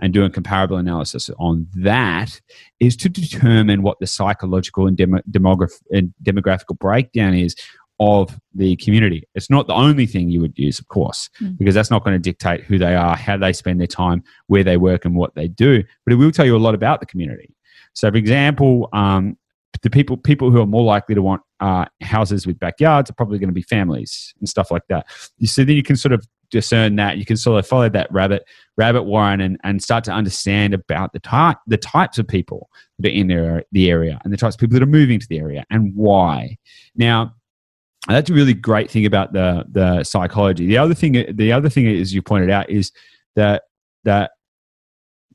and 0.00 0.12
doing 0.12 0.30
comparable 0.30 0.76
analysis 0.76 1.30
on 1.38 1.66
that 1.74 2.40
is 2.80 2.96
to 2.96 3.08
determine 3.08 3.82
what 3.82 3.98
the 4.00 4.06
psychological 4.06 4.86
and, 4.86 4.96
demo, 4.96 5.18
demograph- 5.30 5.82
and 5.90 6.12
demographical 6.22 6.78
breakdown 6.78 7.34
is 7.34 7.54
of 7.98 8.38
the 8.54 8.76
community. 8.76 9.26
It's 9.34 9.48
not 9.48 9.66
the 9.68 9.72
only 9.72 10.04
thing 10.04 10.28
you 10.28 10.40
would 10.42 10.58
use, 10.58 10.78
of 10.78 10.88
course, 10.88 11.30
Mm. 11.40 11.56
because 11.56 11.74
that's 11.74 11.90
not 11.90 12.04
going 12.04 12.14
to 12.14 12.18
dictate 12.18 12.62
who 12.64 12.78
they 12.78 12.94
are, 12.94 13.16
how 13.16 13.38
they 13.38 13.54
spend 13.54 13.80
their 13.80 13.86
time, 13.86 14.22
where 14.48 14.62
they 14.62 14.76
work, 14.76 15.06
and 15.06 15.14
what 15.16 15.34
they 15.34 15.48
do. 15.48 15.82
But 16.04 16.12
it 16.12 16.16
will 16.16 16.30
tell 16.30 16.44
you 16.44 16.56
a 16.56 16.58
lot 16.58 16.74
about 16.74 17.00
the 17.00 17.06
community. 17.06 17.54
So, 17.94 18.10
for 18.10 18.18
example, 18.18 18.90
um, 18.92 19.38
the 19.82 19.90
people 19.90 20.16
people 20.16 20.50
who 20.50 20.60
are 20.60 20.66
more 20.66 20.84
likely 20.84 21.14
to 21.14 21.22
want 21.22 21.42
uh, 21.60 21.86
houses 22.02 22.46
with 22.46 22.58
backyards 22.58 23.10
are 23.10 23.14
probably 23.14 23.38
going 23.38 23.48
to 23.48 23.54
be 23.54 23.62
families 23.62 24.34
and 24.38 24.48
stuff 24.48 24.70
like 24.70 24.82
that. 24.88 25.06
You 25.38 25.46
so 25.46 25.64
then 25.64 25.76
you 25.76 25.82
can 25.82 25.96
sort 25.96 26.12
of 26.12 26.26
discern 26.50 26.96
that. 26.96 27.18
You 27.18 27.24
can 27.24 27.36
sort 27.36 27.58
of 27.58 27.66
follow 27.66 27.88
that 27.88 28.10
rabbit 28.12 28.44
rabbit 28.76 29.04
warren 29.04 29.40
and, 29.40 29.58
and 29.64 29.82
start 29.82 30.04
to 30.04 30.12
understand 30.12 30.74
about 30.74 31.12
the 31.12 31.20
type 31.20 31.58
the 31.66 31.76
types 31.76 32.18
of 32.18 32.28
people 32.28 32.70
that 32.98 33.08
are 33.08 33.14
in 33.14 33.26
their, 33.28 33.64
the 33.72 33.90
area 33.90 34.20
and 34.24 34.32
the 34.32 34.36
types 34.36 34.54
of 34.54 34.60
people 34.60 34.74
that 34.74 34.82
are 34.82 34.86
moving 34.86 35.18
to 35.18 35.28
the 35.28 35.38
area 35.38 35.64
and 35.70 35.94
why. 35.94 36.56
Now, 36.94 37.34
that's 38.08 38.30
a 38.30 38.34
really 38.34 38.54
great 38.54 38.90
thing 38.90 39.06
about 39.06 39.32
the 39.32 39.64
the 39.70 40.04
psychology. 40.04 40.66
The 40.66 40.78
other 40.78 40.94
thing 40.94 41.24
the 41.34 41.52
other 41.52 41.68
thing 41.68 41.86
is 41.86 42.14
you 42.14 42.22
pointed 42.22 42.50
out 42.50 42.70
is 42.70 42.92
that 43.34 43.64
that 44.04 44.32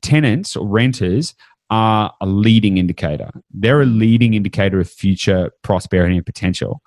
tenants 0.00 0.56
or 0.56 0.66
renters 0.66 1.34
are 1.72 2.12
a 2.20 2.26
leading 2.26 2.76
indicator. 2.76 3.30
They're 3.50 3.80
a 3.80 3.86
leading 3.86 4.34
indicator 4.34 4.78
of 4.78 4.90
future 4.90 5.50
prosperity 5.62 6.18
and 6.18 6.26
potential. 6.26 6.82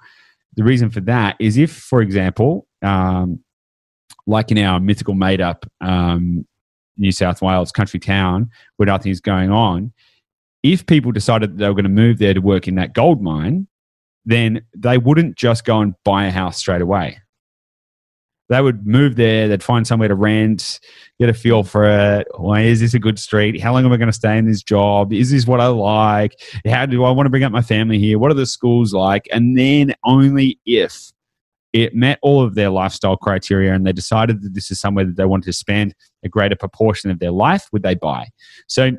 The 0.57 0.63
reason 0.63 0.91
for 0.91 1.01
that 1.01 1.37
is 1.39 1.57
if, 1.57 1.75
for 1.75 2.03
example, 2.03 2.67
um, 2.83 3.39
like 4.27 4.51
in 4.51 4.59
our 4.59 4.79
mythical 4.79 5.15
made 5.15 5.41
up 5.41 5.65
um, 5.81 6.45
New 6.97 7.11
South 7.11 7.41
Wales 7.41 7.71
country 7.71 7.99
town 7.99 8.51
where 8.77 8.85
nothing 8.85 9.11
is 9.11 9.19
going 9.19 9.49
on, 9.49 9.91
if 10.61 10.85
people 10.85 11.11
decided 11.11 11.53
that 11.53 11.57
they 11.57 11.67
were 11.67 11.73
going 11.73 11.83
to 11.83 11.89
move 11.89 12.19
there 12.19 12.35
to 12.35 12.39
work 12.41 12.67
in 12.67 12.75
that 12.75 12.93
gold 12.93 13.23
mine, 13.23 13.67
then 14.23 14.61
they 14.77 14.99
wouldn't 14.99 15.35
just 15.35 15.65
go 15.65 15.81
and 15.81 15.95
buy 16.03 16.25
a 16.25 16.31
house 16.31 16.57
straight 16.57 16.83
away. 16.83 17.17
They 18.49 18.61
would 18.61 18.85
move 18.85 19.15
there, 19.15 19.47
they'd 19.47 19.63
find 19.63 19.87
somewhere 19.87 20.07
to 20.07 20.15
rent, 20.15 20.79
get 21.19 21.29
a 21.29 21.33
feel 21.33 21.63
for 21.63 21.85
it. 21.85 22.27
Why 22.37 22.61
is 22.61 22.79
this 22.79 22.93
a 22.93 22.99
good 22.99 23.17
street? 23.17 23.59
How 23.59 23.73
long 23.73 23.85
am 23.85 23.91
I 23.91 23.97
going 23.97 24.07
to 24.07 24.13
stay 24.13 24.37
in 24.37 24.45
this 24.45 24.61
job? 24.61 25.11
Is 25.11 25.31
this 25.31 25.47
what 25.47 25.59
I 25.59 25.67
like? 25.67 26.39
How 26.67 26.85
do 26.85 27.03
I 27.03 27.11
want 27.11 27.25
to 27.25 27.31
bring 27.31 27.43
up 27.43 27.51
my 27.51 27.63
family 27.63 27.97
here? 27.97 28.19
What 28.19 28.31
are 28.31 28.35
the 28.35 28.45
schools 28.45 28.93
like? 28.93 29.27
And 29.31 29.57
then 29.57 29.95
only 30.03 30.59
if 30.65 31.11
it 31.73 31.93
met 31.93 32.19
all 32.21 32.41
of 32.41 32.55
their 32.55 32.69
lifestyle 32.69 33.17
criteria 33.17 33.73
and 33.73 33.85
they 33.85 33.91
decided 33.91 34.41
that 34.41 34.53
this 34.53 34.71
is 34.71 34.79
somewhere 34.79 35.05
that 35.05 35.17
they 35.17 35.25
wanted 35.25 35.45
to 35.45 35.53
spend 35.53 35.93
a 36.23 36.29
greater 36.29 36.55
proportion 36.55 37.09
of 37.09 37.19
their 37.19 37.31
life, 37.31 37.67
would 37.73 37.83
they 37.83 37.95
buy? 37.95 38.27
So 38.67 38.91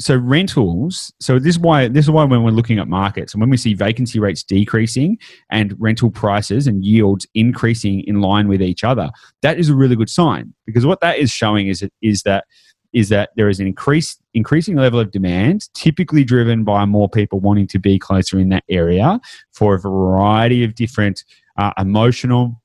so 0.00 0.16
rentals 0.16 1.12
so 1.20 1.38
this 1.38 1.54
is 1.54 1.58
why 1.58 1.86
this 1.86 2.06
is 2.06 2.10
why 2.10 2.24
when 2.24 2.42
we're 2.42 2.50
looking 2.50 2.78
at 2.78 2.88
markets 2.88 3.34
and 3.34 3.40
when 3.40 3.50
we 3.50 3.56
see 3.56 3.74
vacancy 3.74 4.18
rates 4.18 4.42
decreasing 4.42 5.18
and 5.50 5.76
rental 5.78 6.10
prices 6.10 6.66
and 6.66 6.84
yields 6.84 7.26
increasing 7.34 8.00
in 8.06 8.20
line 8.20 8.48
with 8.48 8.62
each 8.62 8.82
other 8.82 9.10
that 9.42 9.58
is 9.58 9.68
a 9.68 9.74
really 9.74 9.94
good 9.94 10.08
sign 10.08 10.52
because 10.66 10.86
what 10.86 11.00
that 11.00 11.18
is 11.18 11.30
showing 11.30 11.68
is 11.68 11.86
is 12.02 12.22
that 12.22 12.44
is 12.92 13.08
that 13.08 13.30
there 13.36 13.48
is 13.48 13.60
an 13.60 13.66
increase, 13.66 14.18
increasing 14.34 14.76
level 14.76 14.98
of 14.98 15.10
demand, 15.10 15.72
typically 15.74 16.24
driven 16.24 16.64
by 16.64 16.84
more 16.84 17.08
people 17.08 17.38
wanting 17.38 17.66
to 17.68 17.78
be 17.78 17.98
closer 17.98 18.38
in 18.38 18.48
that 18.48 18.64
area 18.68 19.20
for 19.52 19.74
a 19.74 19.78
variety 19.78 20.64
of 20.64 20.74
different 20.74 21.24
uh, 21.56 21.72
emotional, 21.78 22.60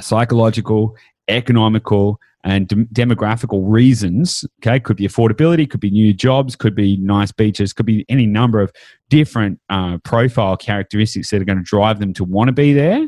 psychological, 0.00 0.94
economical, 1.28 2.20
and 2.46 2.68
dem- 2.68 2.86
demographical 2.92 3.62
reasons. 3.66 4.44
Okay, 4.60 4.78
could 4.78 4.96
be 4.96 5.06
affordability, 5.06 5.68
could 5.68 5.80
be 5.80 5.90
new 5.90 6.14
jobs, 6.14 6.54
could 6.54 6.74
be 6.74 6.96
nice 6.98 7.32
beaches, 7.32 7.72
could 7.72 7.86
be 7.86 8.06
any 8.08 8.24
number 8.24 8.60
of 8.60 8.72
different 9.10 9.60
uh, 9.68 9.98
profile 9.98 10.56
characteristics 10.56 11.28
that 11.30 11.42
are 11.42 11.44
going 11.44 11.58
to 11.58 11.64
drive 11.64 11.98
them 11.98 12.14
to 12.14 12.24
want 12.24 12.48
to 12.48 12.52
be 12.52 12.72
there. 12.72 13.06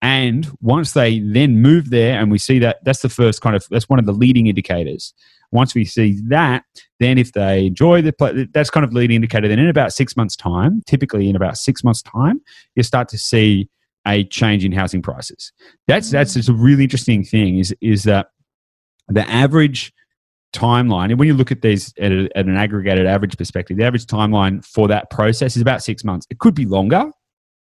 And 0.00 0.50
once 0.60 0.92
they 0.92 1.20
then 1.20 1.60
move 1.60 1.90
there, 1.90 2.18
and 2.18 2.30
we 2.30 2.38
see 2.38 2.58
that 2.58 2.78
that's 2.84 3.00
the 3.00 3.08
first 3.08 3.42
kind 3.42 3.54
of 3.54 3.66
that's 3.70 3.88
one 3.88 3.98
of 3.98 4.06
the 4.06 4.12
leading 4.12 4.46
indicators. 4.46 5.14
Once 5.52 5.74
we 5.74 5.84
see 5.84 6.20
that, 6.28 6.64
then 7.00 7.16
if 7.16 7.32
they 7.32 7.66
enjoy 7.66 8.02
the 8.02 8.12
place, 8.12 8.46
that's 8.52 8.70
kind 8.70 8.84
of 8.84 8.92
leading 8.92 9.14
indicator. 9.14 9.46
Then 9.46 9.58
in 9.58 9.68
about 9.68 9.92
six 9.92 10.16
months' 10.16 10.36
time, 10.36 10.82
typically 10.86 11.28
in 11.28 11.36
about 11.36 11.56
six 11.58 11.84
months' 11.84 12.02
time, 12.02 12.40
you 12.74 12.82
start 12.82 13.08
to 13.10 13.18
see 13.18 13.68
a 14.06 14.24
change 14.24 14.64
in 14.64 14.72
housing 14.72 15.02
prices. 15.02 15.52
That's 15.86 16.10
that's 16.10 16.34
just 16.34 16.48
a 16.48 16.52
really 16.52 16.84
interesting 16.84 17.24
thing. 17.24 17.58
Is 17.58 17.74
is 17.80 18.02
that 18.04 18.28
the 19.08 19.28
average 19.30 19.92
timeline, 20.52 21.10
and 21.10 21.18
when 21.18 21.28
you 21.28 21.34
look 21.34 21.50
at 21.50 21.62
these 21.62 21.92
at, 21.98 22.12
a, 22.12 22.28
at 22.36 22.46
an 22.46 22.56
aggregated 22.56 23.06
average 23.06 23.36
perspective, 23.36 23.76
the 23.76 23.84
average 23.84 24.06
timeline 24.06 24.64
for 24.64 24.88
that 24.88 25.10
process 25.10 25.56
is 25.56 25.62
about 25.62 25.82
six 25.82 26.04
months. 26.04 26.26
It 26.30 26.38
could 26.38 26.54
be 26.54 26.64
longer, 26.64 27.10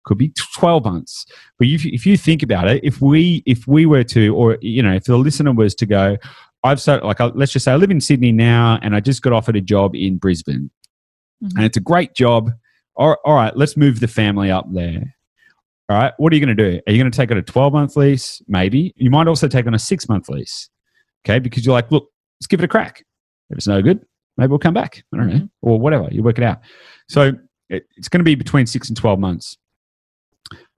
could 0.08 0.18
be 0.18 0.32
12 0.54 0.84
months. 0.84 1.26
But 1.58 1.68
if, 1.68 1.84
if 1.84 2.06
you 2.06 2.16
think 2.16 2.42
about 2.42 2.66
it 2.66 2.82
if 2.82 3.00
we 3.00 3.42
if 3.46 3.68
we 3.68 3.86
were 3.86 4.04
to 4.04 4.34
or 4.34 4.58
you 4.60 4.82
know 4.82 4.94
if 4.94 5.04
the 5.04 5.16
listener 5.16 5.52
was 5.52 5.74
to 5.76 5.86
go 5.86 6.16
i've 6.64 6.80
started 6.80 7.06
like 7.06 7.20
let's 7.36 7.52
just 7.52 7.64
say 7.64 7.72
i 7.72 7.76
live 7.76 7.90
in 7.90 8.00
sydney 8.00 8.32
now 8.32 8.78
and 8.82 8.96
i 8.96 9.00
just 9.00 9.22
got 9.22 9.32
offered 9.32 9.54
a 9.54 9.60
job 9.60 9.94
in 9.94 10.16
brisbane. 10.16 10.70
Mm-hmm. 11.42 11.56
and 11.56 11.66
it's 11.66 11.76
a 11.76 11.80
great 11.80 12.14
job. 12.14 12.50
All, 12.96 13.16
all 13.24 13.34
right 13.34 13.56
let's 13.56 13.76
move 13.76 14.00
the 14.00 14.08
family 14.08 14.50
up 14.50 14.66
there. 14.72 15.14
All 15.88 15.98
right 15.98 16.12
what 16.16 16.32
are 16.32 16.36
you 16.36 16.44
going 16.44 16.56
to 16.56 16.70
do? 16.70 16.80
Are 16.86 16.92
you 16.92 16.98
going 17.00 17.10
to 17.10 17.16
take 17.16 17.30
on 17.30 17.36
a 17.36 17.42
12 17.42 17.72
month 17.72 17.96
lease? 17.96 18.42
Maybe. 18.48 18.92
You 18.96 19.10
might 19.10 19.28
also 19.28 19.46
take 19.46 19.66
on 19.66 19.74
a 19.74 19.78
six 19.78 20.08
month 20.08 20.28
lease 20.28 20.70
okay 21.24 21.38
because 21.38 21.64
you're 21.64 21.74
like 21.74 21.90
look 21.90 22.08
let's 22.40 22.46
give 22.46 22.60
it 22.60 22.64
a 22.64 22.68
crack. 22.68 23.04
If 23.50 23.58
it's 23.58 23.66
no 23.66 23.82
good 23.82 24.04
maybe 24.38 24.48
we'll 24.48 24.58
come 24.58 24.74
back. 24.74 25.04
I 25.12 25.16
don't 25.18 25.28
know. 25.28 25.34
Mm-hmm. 25.34 25.46
or 25.62 25.78
whatever 25.78 26.08
you 26.10 26.22
work 26.22 26.38
it 26.38 26.44
out. 26.44 26.60
So 27.08 27.32
it, 27.68 27.86
it's 27.96 28.08
going 28.08 28.20
to 28.20 28.24
be 28.24 28.34
between 28.34 28.66
six 28.66 28.88
and 28.88 28.96
12 28.96 29.18
months. 29.18 29.58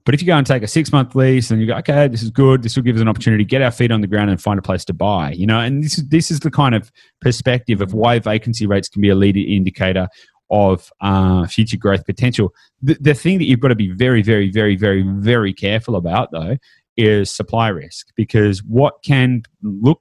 But 0.07 0.14
if 0.14 0.22
you 0.22 0.26
go 0.26 0.36
and 0.36 0.47
take 0.47 0.62
a 0.62 0.66
six 0.66 0.91
month 0.93 1.14
lease 1.14 1.51
and 1.51 1.61
you 1.61 1.66
go, 1.66 1.76
okay, 1.76 2.09
this 2.09 2.22
is 2.22 2.30
good, 2.30 2.62
this 2.62 2.74
will 2.74 2.82
give 2.82 2.97
us 2.97 3.03
an 3.03 3.09
opportunity 3.09 3.45
to 3.45 3.49
get 3.49 3.62
our 3.62 3.70
feet 3.70 3.93
on 3.93 4.01
the 4.01 4.07
ground 4.07 4.30
and 4.30 4.41
find 4.41 4.59
a 4.59 4.62
place 4.62 4.84
to 4.86 4.95
buy, 4.95 5.32
you 5.32 5.47
know, 5.47 5.61
and 5.61 5.84
this 5.84 5.99
is 5.99 6.09
this 6.09 6.30
is 6.30 6.41
the 6.41 6.51
kind 6.51 6.74
of 6.74 6.91
perspective 7.20 7.82
of 7.82 7.93
why 7.93 8.18
vacancy 8.18 8.66
rates 8.66 8.88
can 8.88 9.03
be 9.03 9.11
a 9.11 9.14
leading 9.14 9.47
indicator 9.49 10.09
of 10.51 10.91
uh, 11.01 11.47
future 11.47 11.76
growth 11.76 12.05
potential. 12.07 12.53
The, 12.82 12.97
the 12.99 13.14
thing 13.14 13.38
that 13.38 13.45
you've 13.45 13.61
got 13.61 13.68
to 13.68 13.76
be 13.76 13.93
very, 13.93 14.22
very, 14.22 14.51
very, 14.51 14.74
very, 14.74 15.03
very 15.03 15.53
careful 15.53 15.95
about 15.95 16.32
though 16.32 16.57
is 16.97 17.32
supply 17.32 17.68
risk. 17.68 18.09
Because 18.16 18.64
what 18.64 18.95
can 19.05 19.43
look 19.62 20.01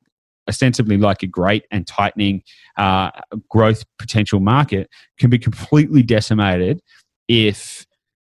ostensibly 0.49 0.97
like 0.97 1.23
a 1.23 1.27
great 1.27 1.63
and 1.71 1.87
tightening 1.87 2.43
uh, 2.77 3.11
growth 3.49 3.85
potential 3.97 4.41
market 4.41 4.89
can 5.17 5.29
be 5.29 5.39
completely 5.39 6.03
decimated 6.03 6.81
if 7.29 7.85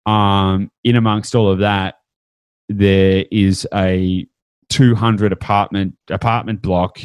um, 0.07 0.71
in 0.83 0.97
amongst 0.97 1.35
all 1.35 1.51
of 1.51 1.59
that, 1.59 1.97
there 2.69 3.25
is 3.31 3.67
a 3.75 4.27
200 4.71 5.33
apartment 5.33 5.95
apartment 6.09 6.63
block 6.63 6.99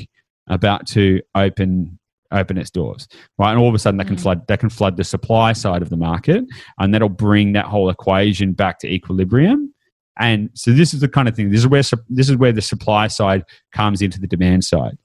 about 0.47 0.87
to 0.87 1.21
open 1.35 1.99
open 2.31 2.57
its 2.57 2.69
doors 2.69 3.07
right 3.37 3.51
and 3.51 3.59
all 3.59 3.67
of 3.67 3.75
a 3.75 3.79
sudden 3.79 3.97
that 3.97 4.07
can 4.07 4.15
mm. 4.15 4.21
flood 4.21 4.47
that 4.47 4.59
can 4.59 4.69
flood 4.69 4.95
the 4.95 5.03
supply 5.03 5.51
side 5.51 5.81
of 5.81 5.89
the 5.89 5.97
market 5.97 6.45
and 6.79 6.93
that'll 6.93 7.09
bring 7.09 7.51
that 7.53 7.65
whole 7.65 7.89
equation 7.89 8.53
back 8.53 8.79
to 8.79 8.87
equilibrium 8.87 9.73
and 10.19 10.49
so 10.53 10.71
this 10.71 10.93
is 10.93 10.99
the 10.99 11.07
kind 11.07 11.27
of 11.27 11.35
thing 11.35 11.49
this 11.49 11.61
is 11.61 11.67
where 11.67 11.83
this 12.09 12.29
is 12.29 12.35
where 12.37 12.51
the 12.51 12.61
supply 12.61 13.07
side 13.07 13.43
comes 13.73 14.01
into 14.01 14.19
the 14.19 14.27
demand 14.27 14.63
side 14.63 14.97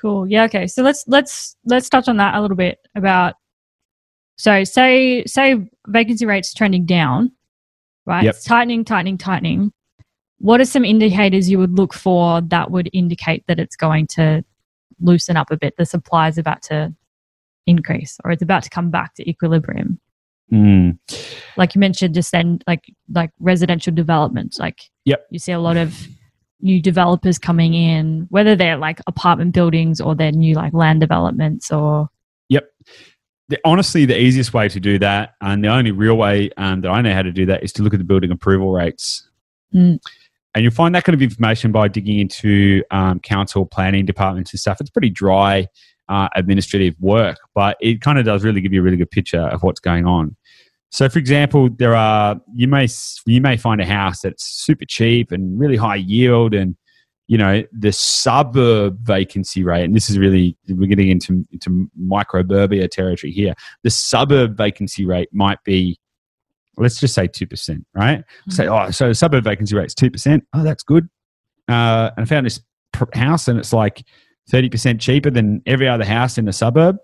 cool 0.00 0.26
yeah 0.26 0.44
okay 0.44 0.66
so 0.66 0.82
let's 0.82 1.04
let's 1.06 1.56
let's 1.64 1.88
touch 1.88 2.08
on 2.08 2.16
that 2.16 2.34
a 2.34 2.40
little 2.40 2.56
bit 2.56 2.78
about 2.96 3.34
so 4.38 4.62
say 4.62 5.24
say 5.26 5.68
vacancy 5.88 6.24
rates 6.24 6.54
trending 6.54 6.86
down, 6.86 7.32
right? 8.06 8.24
Yep. 8.24 8.34
It's 8.36 8.44
tightening, 8.44 8.84
tightening, 8.84 9.18
tightening. 9.18 9.72
What 10.38 10.60
are 10.60 10.64
some 10.64 10.84
indicators 10.84 11.50
you 11.50 11.58
would 11.58 11.76
look 11.76 11.92
for 11.92 12.40
that 12.42 12.70
would 12.70 12.88
indicate 12.92 13.44
that 13.48 13.58
it's 13.58 13.74
going 13.74 14.06
to 14.12 14.44
loosen 15.00 15.36
up 15.36 15.50
a 15.50 15.56
bit? 15.56 15.74
The 15.76 15.84
supply 15.84 16.28
is 16.28 16.38
about 16.38 16.62
to 16.62 16.94
increase 17.66 18.16
or 18.24 18.30
it's 18.30 18.42
about 18.42 18.62
to 18.62 18.70
come 18.70 18.90
back 18.90 19.14
to 19.14 19.28
equilibrium. 19.28 19.98
Mm. 20.52 20.98
Like 21.56 21.74
you 21.74 21.80
mentioned 21.80 22.14
just 22.14 22.32
then, 22.32 22.60
like 22.66 22.84
like 23.12 23.30
residential 23.38 23.92
development. 23.92 24.56
Like 24.58 24.80
yep. 25.04 25.26
you 25.30 25.38
see 25.38 25.52
a 25.52 25.60
lot 25.60 25.76
of 25.76 26.08
new 26.60 26.80
developers 26.80 27.38
coming 27.38 27.74
in, 27.74 28.26
whether 28.30 28.56
they're 28.56 28.76
like 28.76 29.00
apartment 29.06 29.54
buildings 29.54 30.00
or 30.00 30.14
they're 30.14 30.32
new 30.32 30.54
like 30.54 30.72
land 30.72 31.00
developments 31.00 31.70
or 31.70 32.08
Yep 32.48 32.70
the, 33.48 33.58
honestly, 33.64 34.04
the 34.04 34.18
easiest 34.18 34.52
way 34.52 34.68
to 34.68 34.78
do 34.78 34.98
that, 34.98 35.34
and 35.40 35.64
the 35.64 35.68
only 35.68 35.90
real 35.90 36.16
way 36.16 36.50
um, 36.56 36.82
that 36.82 36.90
I 36.90 37.00
know 37.00 37.14
how 37.14 37.22
to 37.22 37.32
do 37.32 37.46
that, 37.46 37.62
is 37.62 37.72
to 37.74 37.82
look 37.82 37.94
at 37.94 37.98
the 37.98 38.04
building 38.04 38.30
approval 38.30 38.72
rates. 38.72 39.28
Mm. 39.74 39.98
And 40.54 40.62
you'll 40.62 40.72
find 40.72 40.94
that 40.94 41.04
kind 41.04 41.14
of 41.14 41.22
information 41.22 41.72
by 41.72 41.88
digging 41.88 42.18
into 42.18 42.82
um, 42.90 43.20
council 43.20 43.64
planning 43.64 44.04
departments 44.06 44.52
and 44.52 44.60
stuff. 44.60 44.80
It's 44.80 44.90
pretty 44.90 45.10
dry 45.10 45.68
uh, 46.08 46.28
administrative 46.34 46.94
work, 47.00 47.38
but 47.54 47.76
it 47.80 48.00
kind 48.00 48.18
of 48.18 48.24
does 48.24 48.44
really 48.44 48.60
give 48.60 48.72
you 48.72 48.80
a 48.80 48.82
really 48.82 48.96
good 48.96 49.10
picture 49.10 49.42
of 49.42 49.62
what's 49.62 49.80
going 49.80 50.06
on. 50.06 50.36
So, 50.90 51.08
for 51.08 51.18
example, 51.18 51.68
there 51.68 51.94
are 51.94 52.40
you 52.54 52.66
may 52.66 52.88
you 53.26 53.40
may 53.40 53.56
find 53.56 53.80
a 53.80 53.86
house 53.86 54.22
that's 54.22 54.44
super 54.44 54.86
cheap 54.86 55.32
and 55.32 55.58
really 55.58 55.76
high 55.76 55.96
yield, 55.96 56.54
and 56.54 56.76
you 57.28 57.36
know 57.36 57.62
the 57.72 57.92
suburb 57.92 58.98
vacancy 59.02 59.62
rate 59.62 59.84
and 59.84 59.94
this 59.94 60.10
is 60.10 60.18
really 60.18 60.56
we're 60.68 60.88
getting 60.88 61.10
into 61.10 61.44
into 61.52 61.88
microburbia 62.00 62.90
territory 62.90 63.30
here 63.30 63.54
the 63.84 63.90
suburb 63.90 64.56
vacancy 64.56 65.04
rate 65.04 65.28
might 65.32 65.62
be 65.62 65.98
let's 66.78 66.98
just 66.98 67.14
say 67.14 67.28
2% 67.28 67.84
right 67.94 68.18
mm-hmm. 68.20 68.50
say 68.50 68.66
oh 68.66 68.90
so 68.90 69.12
suburb 69.12 69.44
vacancy 69.44 69.76
rate 69.76 69.86
is 69.86 69.94
2% 69.94 70.40
oh 70.54 70.64
that's 70.64 70.82
good 70.82 71.08
uh, 71.68 72.10
and 72.16 72.22
i 72.22 72.24
found 72.24 72.46
this 72.46 72.60
house 73.12 73.46
and 73.46 73.58
it's 73.58 73.72
like 73.72 74.02
30% 74.50 75.00
cheaper 75.00 75.30
than 75.30 75.62
every 75.66 75.88
other 75.88 76.04
house 76.04 76.38
in 76.38 76.44
the 76.44 76.52
suburb 76.52 76.96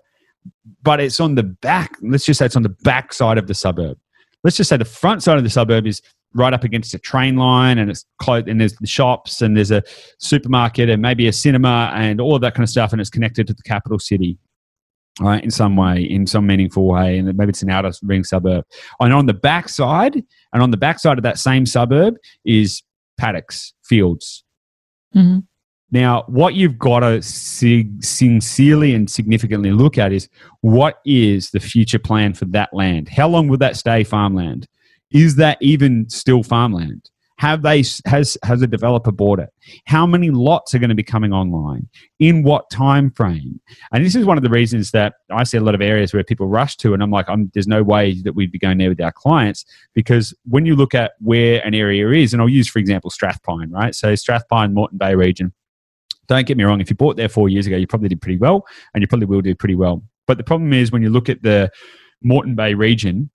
but 0.81 0.99
it's 0.99 1.19
on 1.19 1.35
the 1.35 1.43
back 1.43 1.95
let's 2.01 2.25
just 2.25 2.39
say 2.39 2.45
it's 2.45 2.55
on 2.55 2.63
the 2.63 2.69
back 2.69 3.13
side 3.13 3.37
of 3.37 3.47
the 3.47 3.53
suburb. 3.53 3.97
Let's 4.43 4.57
just 4.57 4.69
say 4.69 4.77
the 4.77 4.85
front 4.85 5.23
side 5.23 5.37
of 5.37 5.43
the 5.43 5.49
suburb 5.49 5.87
is 5.87 6.01
right 6.35 6.53
up 6.53 6.63
against 6.63 6.93
a 6.93 6.99
train 6.99 7.37
line 7.37 7.77
and 7.77 7.89
it's 7.89 8.05
close 8.19 8.43
and 8.47 8.59
there's 8.59 8.75
the 8.75 8.87
shops 8.87 9.41
and 9.41 9.55
there's 9.55 9.71
a 9.71 9.81
supermarket 10.19 10.89
and 10.89 11.01
maybe 11.01 11.27
a 11.27 11.33
cinema 11.33 11.91
and 11.95 12.19
all 12.21 12.35
of 12.35 12.41
that 12.41 12.53
kind 12.53 12.63
of 12.63 12.69
stuff 12.69 12.91
and 12.91 13.01
it's 13.01 13.09
connected 13.09 13.47
to 13.47 13.53
the 13.53 13.63
capital 13.63 13.97
city 13.97 14.37
right 15.21 15.43
in 15.43 15.49
some 15.49 15.77
way 15.77 16.03
in 16.03 16.27
some 16.27 16.45
meaningful 16.45 16.87
way 16.87 17.17
and 17.17 17.35
maybe 17.37 17.49
it's 17.49 17.63
an 17.63 17.69
outer 17.69 17.91
ring 18.03 18.23
suburb. 18.23 18.65
And 18.99 19.13
on 19.13 19.25
the 19.25 19.33
back 19.33 19.69
side 19.69 20.21
and 20.53 20.61
on 20.61 20.71
the 20.71 20.77
back 20.77 20.99
side 20.99 21.17
of 21.17 21.23
that 21.23 21.39
same 21.39 21.65
suburb 21.65 22.15
is 22.43 22.83
paddocks 23.17 23.73
fields. 23.83 24.43
Mm-hmm. 25.15 25.39
Now 25.95 26.23
what 26.27 26.53
you've 26.53 26.77
got 26.77 26.99
to 26.99 27.21
sincerely 27.21 28.93
and 28.93 29.09
significantly 29.09 29.71
look 29.71 29.97
at 29.97 30.11
is 30.11 30.29
what 30.61 30.99
is 31.05 31.49
the 31.51 31.59
future 31.59 31.99
plan 31.99 32.33
for 32.33 32.45
that 32.45 32.73
land 32.73 33.09
how 33.09 33.27
long 33.27 33.47
will 33.47 33.57
that 33.57 33.75
stay 33.75 34.03
farmland 34.03 34.67
is 35.15 35.35
that 35.37 35.57
even 35.61 36.09
still 36.09 36.43
farmland? 36.43 37.09
Have 37.37 37.63
they 37.63 37.83
has 38.05 38.37
has 38.43 38.61
a 38.61 38.67
developer 38.67 39.11
bought 39.11 39.39
it? 39.39 39.49
How 39.85 40.05
many 40.05 40.29
lots 40.29 40.73
are 40.73 40.79
going 40.79 40.89
to 40.89 40.95
be 40.95 41.03
coming 41.03 41.33
online? 41.33 41.89
In 42.19 42.43
what 42.43 42.69
time 42.69 43.11
frame? 43.11 43.59
And 43.91 44.05
this 44.05 44.15
is 44.15 44.25
one 44.25 44.37
of 44.37 44.43
the 44.43 44.49
reasons 44.49 44.91
that 44.91 45.15
I 45.31 45.43
see 45.43 45.57
a 45.57 45.61
lot 45.61 45.75
of 45.75 45.81
areas 45.81 46.13
where 46.13 46.23
people 46.23 46.47
rush 46.47 46.77
to, 46.77 46.93
and 46.93 47.03
I'm 47.03 47.11
like, 47.11 47.29
I'm, 47.29 47.51
there's 47.53 47.67
no 47.67 47.83
way 47.83 48.21
that 48.21 48.35
we'd 48.35 48.53
be 48.53 48.59
going 48.59 48.77
there 48.77 48.87
with 48.87 49.01
our 49.01 49.11
clients 49.11 49.65
because 49.93 50.33
when 50.45 50.65
you 50.65 50.77
look 50.77 50.95
at 50.95 51.13
where 51.19 51.65
an 51.65 51.73
area 51.73 52.09
is, 52.11 52.31
and 52.31 52.41
I'll 52.41 52.47
use 52.47 52.69
for 52.69 52.79
example 52.79 53.11
Strathpine, 53.11 53.71
right? 53.71 53.93
So 53.93 54.13
Strathpine, 54.13 54.71
Moreton 54.71 54.97
Bay 54.97 55.15
region. 55.15 55.53
Don't 56.27 56.47
get 56.47 56.57
me 56.57 56.63
wrong, 56.63 56.81
if 56.81 56.89
you 56.89 56.95
bought 56.95 57.17
there 57.17 57.29
four 57.29 57.49
years 57.49 57.67
ago, 57.67 57.77
you 57.77 57.87
probably 57.87 58.09
did 58.09 58.21
pretty 58.21 58.37
well, 58.37 58.65
and 58.93 59.01
you 59.01 59.07
probably 59.07 59.27
will 59.27 59.41
do 59.41 59.55
pretty 59.55 59.75
well. 59.75 60.03
But 60.27 60.37
the 60.37 60.43
problem 60.43 60.73
is 60.73 60.91
when 60.91 61.01
you 61.01 61.09
look 61.09 61.29
at 61.29 61.43
the 61.43 61.71
Moreton 62.23 62.55
Bay 62.55 62.73
region, 62.73 63.29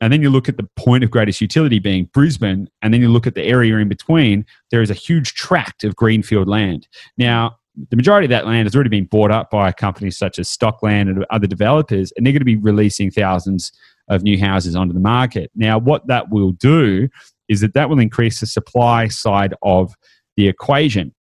and 0.00 0.12
then 0.12 0.22
you 0.22 0.30
look 0.30 0.48
at 0.48 0.56
the 0.56 0.68
point 0.76 1.04
of 1.04 1.10
greatest 1.10 1.40
utility 1.40 1.78
being 1.78 2.06
Brisbane, 2.12 2.68
and 2.82 2.92
then 2.92 3.00
you 3.00 3.08
look 3.08 3.26
at 3.26 3.34
the 3.34 3.44
area 3.44 3.76
in 3.76 3.88
between, 3.88 4.44
there 4.70 4.82
is 4.82 4.90
a 4.90 4.94
huge 4.94 5.34
tract 5.34 5.84
of 5.84 5.94
greenfield 5.94 6.48
land. 6.48 6.88
Now, 7.16 7.56
the 7.90 7.96
majority 7.96 8.26
of 8.26 8.30
that 8.30 8.46
land 8.46 8.66
has 8.66 8.74
already 8.74 8.90
been 8.90 9.06
bought 9.06 9.30
up 9.30 9.50
by 9.50 9.72
companies 9.72 10.16
such 10.18 10.38
as 10.38 10.48
Stockland 10.48 11.08
and 11.08 11.24
other 11.30 11.46
developers, 11.46 12.12
and 12.12 12.26
they're 12.26 12.32
going 12.32 12.40
to 12.40 12.44
be 12.44 12.56
releasing 12.56 13.10
thousands 13.10 13.72
of 14.08 14.22
new 14.22 14.38
houses 14.38 14.76
onto 14.76 14.92
the 14.92 15.00
market. 15.00 15.50
Now, 15.54 15.78
what 15.78 16.06
that 16.08 16.30
will 16.30 16.52
do 16.52 17.08
is 17.48 17.60
that 17.60 17.74
that 17.74 17.88
will 17.88 17.98
increase 17.98 18.40
the 18.40 18.46
supply 18.46 19.08
side 19.08 19.54
of 19.62 19.94
the 20.36 20.48
equation. 20.48 21.14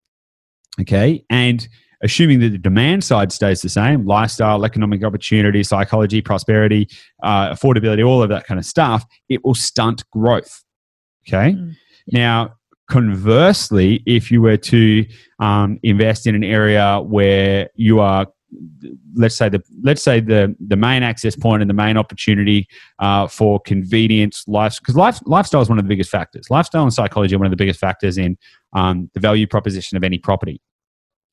Okay. 0.80 1.24
And 1.30 1.68
assuming 2.02 2.40
that 2.40 2.50
the 2.50 2.58
demand 2.58 3.04
side 3.04 3.32
stays 3.32 3.62
the 3.62 3.68
same 3.68 4.06
lifestyle, 4.06 4.64
economic 4.64 5.04
opportunity, 5.04 5.62
psychology, 5.62 6.20
prosperity, 6.20 6.88
uh, 7.22 7.50
affordability, 7.50 8.06
all 8.06 8.22
of 8.22 8.28
that 8.30 8.46
kind 8.46 8.58
of 8.58 8.66
stuff 8.66 9.04
it 9.28 9.44
will 9.44 9.54
stunt 9.54 10.08
growth. 10.10 10.64
Okay. 11.28 11.52
Mm. 11.52 11.76
Now, 12.10 12.54
conversely, 12.90 14.02
if 14.06 14.30
you 14.30 14.42
were 14.42 14.56
to 14.56 15.06
um, 15.38 15.78
invest 15.82 16.26
in 16.26 16.34
an 16.34 16.44
area 16.44 17.00
where 17.00 17.70
you 17.74 18.00
are 18.00 18.26
let's 19.14 19.34
say 19.34 19.48
the 19.48 19.62
let's 19.82 20.02
say 20.02 20.20
the 20.20 20.54
the 20.66 20.76
main 20.76 21.02
access 21.02 21.34
point 21.34 21.62
and 21.62 21.70
the 21.70 21.74
main 21.74 21.96
opportunity 21.96 22.68
uh, 22.98 23.26
for 23.26 23.58
convenience 23.60 24.44
life 24.46 24.78
because 24.78 24.94
life, 24.94 25.20
lifestyle 25.24 25.62
is 25.62 25.68
one 25.68 25.78
of 25.78 25.84
the 25.84 25.88
biggest 25.88 26.10
factors 26.10 26.50
lifestyle 26.50 26.82
and 26.82 26.92
psychology 26.92 27.34
are 27.34 27.38
one 27.38 27.46
of 27.46 27.50
the 27.50 27.56
biggest 27.56 27.80
factors 27.80 28.18
in 28.18 28.36
um, 28.72 29.10
the 29.14 29.20
value 29.20 29.46
proposition 29.46 29.96
of 29.96 30.04
any 30.04 30.18
property. 30.18 30.60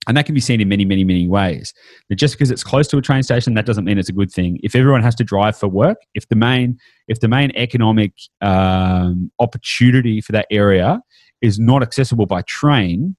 And 0.07 0.15
that 0.17 0.25
can 0.25 0.33
be 0.33 0.41
seen 0.41 0.61
in 0.61 0.69
many 0.69 0.85
many 0.85 1.03
many 1.03 1.27
ways. 1.27 1.73
But 2.07 2.17
just 2.17 2.33
because 2.35 2.51
it's 2.51 2.63
close 2.63 2.87
to 2.87 2.97
a 2.97 3.01
train 3.01 3.21
station 3.21 3.53
that 3.55 3.65
doesn't 3.65 3.85
mean 3.85 3.97
it's 3.97 4.09
a 4.09 4.13
good 4.13 4.31
thing. 4.31 4.59
If 4.63 4.75
everyone 4.75 5.03
has 5.03 5.13
to 5.15 5.23
drive 5.23 5.57
for 5.57 5.67
work 5.67 5.97
if 6.15 6.27
the 6.29 6.35
main 6.35 6.77
if 7.07 7.19
the 7.19 7.27
main 7.27 7.51
economic 7.55 8.13
um, 8.41 9.31
opportunity 9.39 10.21
for 10.21 10.31
that 10.31 10.47
area 10.49 11.01
is 11.41 11.59
not 11.59 11.83
accessible 11.83 12.25
by 12.25 12.41
train 12.43 13.15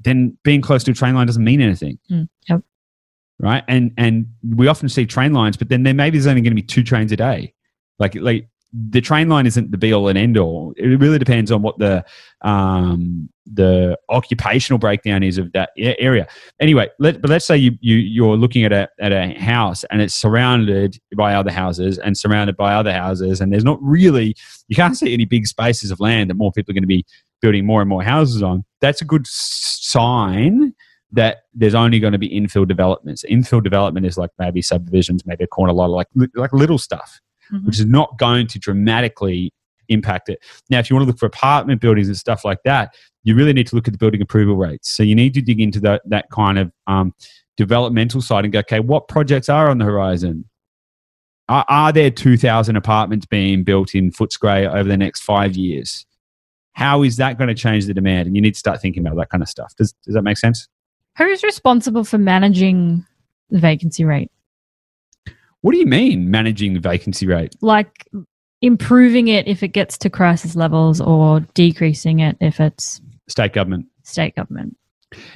then 0.00 0.36
being 0.44 0.60
close 0.60 0.84
to 0.84 0.92
a 0.92 0.94
train 0.94 1.14
line 1.14 1.26
doesn't 1.26 1.42
mean 1.42 1.60
anything. 1.60 1.98
Mm, 2.10 2.28
yep. 2.48 2.60
right? 3.40 3.64
And 3.66 3.92
and 3.96 4.26
we 4.48 4.68
often 4.68 4.88
see 4.88 5.06
train 5.06 5.32
lines 5.32 5.56
but 5.56 5.68
then 5.68 5.84
there 5.84 5.94
maybe 5.94 6.18
there's 6.18 6.26
only 6.26 6.42
going 6.42 6.52
to 6.52 6.60
be 6.60 6.62
two 6.62 6.82
trains 6.82 7.12
a 7.12 7.16
day. 7.16 7.54
Like 7.98 8.14
like 8.16 8.48
the 8.72 9.00
train 9.00 9.28
line 9.28 9.46
isn't 9.46 9.70
the 9.70 9.78
be 9.78 9.94
all 9.94 10.08
and 10.08 10.18
end 10.18 10.36
all 10.36 10.74
it 10.76 11.00
really 11.00 11.18
depends 11.18 11.50
on 11.50 11.62
what 11.62 11.78
the 11.78 12.04
um 12.42 13.28
the 13.50 13.98
occupational 14.10 14.78
breakdown 14.78 15.22
is 15.22 15.38
of 15.38 15.50
that 15.52 15.70
area. 15.78 16.26
Anyway 16.60 16.86
let, 16.98 17.22
but 17.22 17.30
let's 17.30 17.46
say 17.46 17.56
you, 17.56 17.72
you 17.80 17.96
you're 17.96 18.36
looking 18.36 18.64
at 18.64 18.72
a 18.72 18.88
at 19.00 19.12
a 19.12 19.32
house 19.40 19.84
and 19.84 20.02
it's 20.02 20.14
surrounded 20.14 20.98
by 21.16 21.34
other 21.34 21.50
houses 21.50 21.98
and 21.98 22.16
surrounded 22.18 22.56
by 22.58 22.74
other 22.74 22.92
houses 22.92 23.40
and 23.40 23.52
there's 23.52 23.64
not 23.64 23.78
really 23.82 24.36
you 24.68 24.76
can't 24.76 24.98
see 24.98 25.14
any 25.14 25.24
big 25.24 25.46
spaces 25.46 25.90
of 25.90 25.98
land 25.98 26.28
that 26.28 26.34
more 26.34 26.52
people 26.52 26.72
are 26.72 26.74
going 26.74 26.82
to 26.82 26.86
be 26.86 27.06
building 27.40 27.66
more 27.66 27.80
and 27.80 27.88
more 27.88 28.02
houses 28.02 28.42
on. 28.42 28.64
That's 28.80 29.00
a 29.00 29.04
good 29.04 29.26
sign 29.26 30.74
that 31.12 31.38
there's 31.54 31.74
only 31.74 32.00
going 32.00 32.12
to 32.12 32.18
be 32.18 32.28
infill 32.28 32.68
developments. 32.68 33.24
Infill 33.30 33.62
development 33.62 34.06
is 34.06 34.18
like 34.18 34.30
maybe 34.38 34.60
subdivisions, 34.60 35.24
maybe 35.24 35.44
a 35.44 35.46
corner 35.46 35.72
lot, 35.72 35.90
like 35.90 36.08
like 36.34 36.52
little 36.52 36.78
stuff, 36.78 37.20
Mhm. 37.52 37.66
which 37.66 37.78
is 37.78 37.86
not 37.86 38.18
going 38.18 38.46
to 38.48 38.58
dramatically 38.58 39.52
impact 39.88 40.28
it. 40.28 40.40
Now, 40.68 40.78
if 40.78 40.90
you 40.90 40.96
want 40.96 41.04
to 41.04 41.06
look 41.06 41.18
for 41.18 41.26
apartment 41.26 41.80
buildings 41.80 42.08
and 42.08 42.16
stuff 42.16 42.44
like 42.44 42.62
that, 42.64 42.94
you 43.24 43.34
really 43.34 43.52
need 43.52 43.66
to 43.68 43.74
look 43.74 43.88
at 43.88 43.92
the 43.92 43.98
building 43.98 44.20
approval 44.20 44.56
rates. 44.56 44.90
So 44.90 45.02
you 45.02 45.14
need 45.14 45.34
to 45.34 45.40
dig 45.42 45.60
into 45.60 45.80
that 45.80 46.02
that 46.06 46.30
kind 46.30 46.58
of 46.58 46.72
um, 46.86 47.14
developmental 47.56 48.20
side 48.22 48.44
and 48.44 48.52
go, 48.52 48.60
okay, 48.60 48.80
what 48.80 49.08
projects 49.08 49.48
are 49.48 49.68
on 49.68 49.78
the 49.78 49.84
horizon? 49.84 50.44
Are, 51.48 51.64
are 51.68 51.92
there 51.92 52.10
2,000 52.10 52.76
apartments 52.76 53.24
being 53.26 53.64
built 53.64 53.94
in 53.94 54.10
Footscray 54.10 54.68
over 54.72 54.88
the 54.88 54.96
next 54.96 55.22
five 55.22 55.56
years? 55.56 56.04
How 56.72 57.02
is 57.02 57.16
that 57.16 57.38
going 57.38 57.48
to 57.48 57.54
change 57.54 57.86
the 57.86 57.94
demand? 57.94 58.26
And 58.26 58.36
you 58.36 58.42
need 58.42 58.52
to 58.52 58.58
start 58.58 58.80
thinking 58.80 59.04
about 59.04 59.16
that 59.16 59.30
kind 59.30 59.42
of 59.42 59.48
stuff. 59.48 59.74
Does, 59.76 59.94
does 60.04 60.14
that 60.14 60.22
make 60.22 60.36
sense? 60.36 60.68
Who's 61.16 61.42
responsible 61.42 62.04
for 62.04 62.18
managing 62.18 63.04
the 63.50 63.58
vacancy 63.58 64.04
rate? 64.04 64.30
What 65.62 65.72
do 65.72 65.78
you 65.78 65.86
mean 65.86 66.30
managing 66.30 66.74
the 66.74 66.80
vacancy 66.80 67.26
rate? 67.26 67.54
Like 67.60 68.06
improving 68.62 69.28
it 69.28 69.46
if 69.46 69.62
it 69.62 69.68
gets 69.68 69.96
to 69.98 70.10
crisis 70.10 70.56
levels 70.56 71.00
or 71.00 71.40
decreasing 71.54 72.20
it 72.20 72.36
if 72.40 72.60
it's 72.60 73.00
State 73.28 73.52
government. 73.52 73.86
state 74.04 74.34
government. 74.34 74.76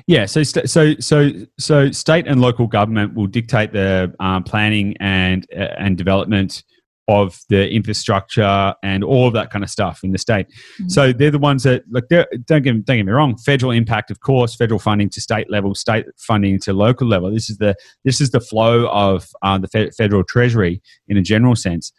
Yeah, 0.06 0.26
so 0.26 0.42
st- 0.42 0.68
so 0.68 0.94
so 0.98 1.30
so 1.58 1.90
state 1.90 2.26
and 2.26 2.40
local 2.40 2.66
government 2.66 3.14
will 3.14 3.26
dictate 3.26 3.72
the 3.72 4.14
um, 4.20 4.44
planning 4.44 4.96
and 5.00 5.46
uh, 5.56 5.68
and 5.78 5.96
development 5.96 6.62
of 7.08 7.38
the 7.48 7.68
infrastructure 7.70 8.74
and 8.82 9.02
all 9.02 9.26
of 9.26 9.34
that 9.34 9.50
kind 9.50 9.64
of 9.64 9.70
stuff 9.70 10.00
in 10.04 10.12
the 10.12 10.18
state. 10.18 10.46
Mhm. 10.80 10.90
So 10.90 11.12
they're 11.12 11.30
the 11.32 11.38
ones 11.38 11.64
that 11.64 11.82
like 11.90 12.04
they're, 12.08 12.26
don't 12.46 12.62
get 12.62 12.84
don't 12.84 12.96
get 12.98 13.06
me 13.06 13.12
wrong. 13.12 13.36
Federal 13.38 13.72
impact, 13.72 14.10
of 14.10 14.20
course, 14.20 14.54
federal 14.54 14.78
funding 14.78 15.08
to 15.10 15.20
state 15.20 15.50
level, 15.50 15.74
state 15.74 16.06
funding 16.16 16.58
to 16.60 16.72
local 16.72 17.06
level. 17.08 17.30
This 17.32 17.50
is 17.50 17.58
the 17.58 17.74
this 18.04 18.20
is 18.20 18.30
the 18.30 18.40
flow 18.40 18.88
of 18.90 19.28
uh, 19.42 19.58
the 19.58 19.68
fe- 19.68 19.90
federal 19.90 20.22
treasury 20.24 20.80
in 21.08 21.16
a 21.16 21.22
general 21.22 21.56
sense. 21.56 21.92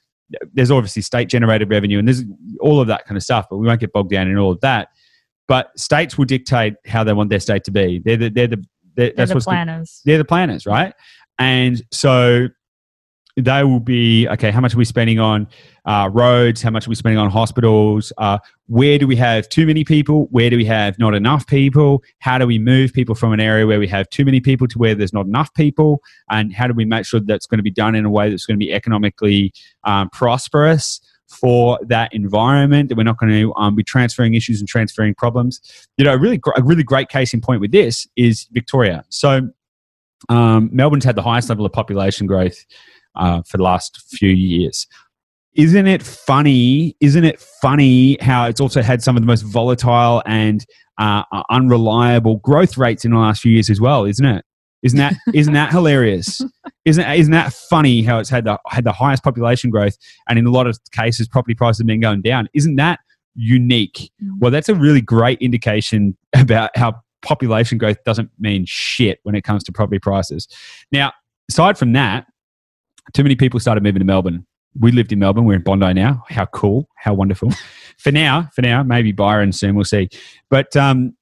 There's 0.54 0.72
obviously 0.72 1.02
state 1.02 1.28
generated 1.30 1.70
revenue 1.70 2.00
and 2.00 2.08
there's 2.08 2.24
all 2.62 2.80
of 2.80 2.88
that 2.88 3.06
kind 3.06 3.18
of 3.18 3.24
stuff, 3.24 3.48
but 3.50 3.58
we 3.58 3.68
won't 3.68 3.80
get 3.82 3.92
bogged 3.94 4.10
down 4.12 4.28
in 4.30 4.38
all 4.38 4.52
of 4.52 4.62
that. 4.62 4.88
But 5.48 5.78
states 5.78 6.18
will 6.18 6.26
dictate 6.26 6.76
how 6.88 7.04
they 7.04 7.12
want 7.14 7.30
their 7.30 7.42
state 7.42 7.66
to 7.66 7.72
be. 7.72 8.02
They're 8.04 8.18
the, 8.18 8.30
they're 8.30 8.48
the 8.48 8.64
they're, 8.96 9.12
They're 9.16 9.26
the 9.26 9.40
planners. 9.42 10.02
they're 10.06 10.18
the 10.18 10.26
planners, 10.26 10.66
right? 10.66 10.94
And 11.40 11.82
so 11.92 12.48
they 13.36 13.64
will 13.64 13.80
be 13.80 14.28
okay. 14.30 14.52
How 14.52 14.62
much 14.62 14.76
are 14.76 14.78
we 14.78 14.86
spending 14.86 15.20
on 15.20 15.48
uh, 15.86 16.10
roads? 16.14 16.62
How 16.62 16.70
much 16.70 16.86
are 16.86 16.90
we 16.90 16.96
spending 16.96 17.18
on 17.18 17.32
hospitals? 17.32 18.14
Uh, 18.18 18.38
where 18.68 19.00
do 19.00 19.08
we 19.08 19.16
have 19.16 19.50
too 19.50 19.66
many 19.66 19.84
people? 19.84 20.28
Where 20.30 20.50
do 20.50 20.58
we 20.58 20.66
have 20.66 21.00
not 21.00 21.16
enough 21.16 21.48
people? 21.48 22.04
How 22.20 22.38
do 22.38 22.46
we 22.46 22.60
move 22.60 22.94
people 22.94 23.16
from 23.16 23.34
an 23.34 23.40
area 23.40 23.66
where 23.66 23.80
we 23.80 23.88
have 23.88 24.08
too 24.10 24.24
many 24.24 24.40
people 24.40 24.68
to 24.68 24.78
where 24.78 24.94
there's 24.94 25.14
not 25.14 25.26
enough 25.26 25.52
people? 25.56 26.02
And 26.30 26.54
how 26.54 26.68
do 26.68 26.74
we 26.74 26.86
make 26.86 27.06
sure 27.06 27.20
that's 27.20 27.48
going 27.48 27.58
to 27.58 27.64
be 27.64 27.72
done 27.72 27.96
in 27.96 28.06
a 28.06 28.10
way 28.10 28.30
that's 28.30 28.46
going 28.46 28.60
to 28.60 28.64
be 28.64 28.72
economically 28.72 29.54
um, 29.84 30.10
prosperous? 30.12 31.02
For 31.30 31.80
that 31.88 32.14
environment, 32.14 32.90
that 32.90 32.96
we're 32.96 33.04
not 33.04 33.18
going 33.18 33.32
to 33.32 33.56
um, 33.56 33.76
be 33.76 33.82
transferring 33.82 34.36
issues 34.36 34.60
and 34.60 34.68
transferring 34.68 35.16
problems. 35.16 35.88
You 35.98 36.06
know, 36.06 36.14
a 36.14 36.18
really, 36.18 36.40
a 36.56 36.62
really 36.62 36.84
great 36.84 37.10
case 37.10 37.34
in 37.34 37.42
point 37.42 37.60
with 37.60 37.72
this 37.72 38.06
is 38.16 38.46
Victoria. 38.52 39.04
So, 39.10 39.50
um, 40.30 40.70
Melbourne's 40.72 41.06
had 41.06 41.16
the 41.16 41.24
highest 41.24 41.50
level 41.50 41.66
of 41.66 41.74
population 41.74 42.28
growth 42.28 42.66
uh, 43.16 43.42
for 43.44 43.58
the 43.58 43.64
last 43.64 44.02
few 44.10 44.30
years. 44.30 44.88
Isn't 45.56 45.88
it 45.88 46.02
funny? 46.02 46.96
Isn't 47.00 47.26
it 47.26 47.40
funny 47.62 48.18
how 48.22 48.48
it's 48.48 48.60
also 48.60 48.82
had 48.82 49.04
some 49.04 49.16
of 49.16 49.22
the 49.22 49.28
most 49.28 49.44
volatile 49.44 50.24
and 50.26 50.66
uh, 50.98 51.24
unreliable 51.50 52.38
growth 52.38 52.78
rates 52.78 53.06
in 53.06 53.12
the 53.12 53.18
last 53.18 53.42
few 53.42 53.52
years 53.52 53.70
as 53.70 53.80
well? 53.80 54.06
Isn't 54.06 54.26
it? 54.26 54.46
Isn't 54.82 54.98
that 54.98 55.14
isn't 55.34 55.54
that 55.54 55.72
hilarious? 55.72 56.42
Isn't 56.86 57.10
isn't 57.10 57.32
that 57.32 57.54
funny 57.54 58.02
how 58.02 58.20
it's 58.20 58.30
had 58.30 58.46
the 58.46 58.60
had 58.68 58.84
the 58.84 58.92
highest 58.92 59.24
population 59.24 59.70
growth 59.70 59.96
and 60.28 60.38
in 60.38 60.46
a 60.46 60.52
lot 60.52 60.68
of 60.68 60.80
cases 60.92 61.28
property 61.28 61.56
prices 61.56 61.80
have 61.80 61.88
been 61.88 62.02
going 62.02 62.22
down? 62.22 62.50
Isn't 62.54 62.76
that 62.76 63.00
unique? 63.36 64.12
Mm. 64.24 64.40
Well, 64.40 64.52
that's 64.52 64.70
a 64.70 64.76
really 64.76 65.02
great 65.02 65.40
indication 65.40 66.18
about 66.34 66.72
how 66.76 66.96
population 67.24 67.78
growth 67.78 68.04
doesn't 68.04 68.30
mean 68.40 68.66
shit 68.68 69.20
when 69.24 69.36
it 69.36 69.44
comes 69.44 69.64
to 69.64 69.72
property 69.72 70.00
prices. 70.00 70.48
Now, 70.92 71.14
aside 71.50 71.78
from 71.78 71.94
that, 71.94 72.28
too 73.14 73.24
many 73.24 73.36
people 73.36 73.60
started 73.60 73.84
moving 73.84 74.00
to 74.00 74.06
Melbourne. 74.06 74.46
We 74.80 74.92
lived 74.92 75.12
in 75.12 75.20
Melbourne. 75.20 75.46
We're 75.46 75.56
in 75.56 75.62
Bondi 75.64 75.94
now. 75.94 76.24
How 76.30 76.46
cool! 76.48 76.88
How 76.98 77.14
wonderful. 77.14 77.52
for 78.00 78.12
now, 78.12 78.50
for 78.56 78.62
now, 78.62 78.82
maybe 78.84 79.12
Byron 79.12 79.52
soon. 79.52 79.76
We'll 79.76 79.86
see. 79.86 80.10
But 80.50 80.76
um, 80.76 81.16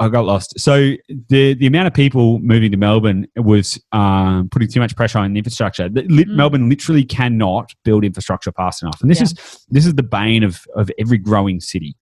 I 0.00 0.08
got 0.10 0.26
lost. 0.26 0.60
So 0.60 0.92
the 1.30 1.54
the 1.54 1.66
amount 1.66 1.86
of 1.86 1.94
people 1.94 2.38
moving 2.40 2.70
to 2.72 2.76
Melbourne 2.76 3.26
was 3.36 3.82
um, 3.92 4.50
putting 4.50 4.68
too 4.68 4.80
much 4.80 4.94
pressure 4.94 5.18
on 5.18 5.32
the 5.32 5.38
infrastructure. 5.38 5.88
The, 5.88 6.02
Mm. 6.02 6.26
Melbourne 6.36 6.68
literally 6.68 7.04
cannot 7.04 7.72
build 7.84 8.04
infrastructure 8.04 8.52
fast 8.52 8.82
enough, 8.82 9.00
and 9.00 9.10
this 9.10 9.18
Yeah. 9.20 9.24
is 9.24 9.64
this 9.70 9.86
is 9.86 9.94
the 9.94 10.02
bane 10.02 10.42
of 10.42 10.66
of 10.76 10.90
every 10.98 11.16
growing 11.16 11.60
city. 11.60 11.96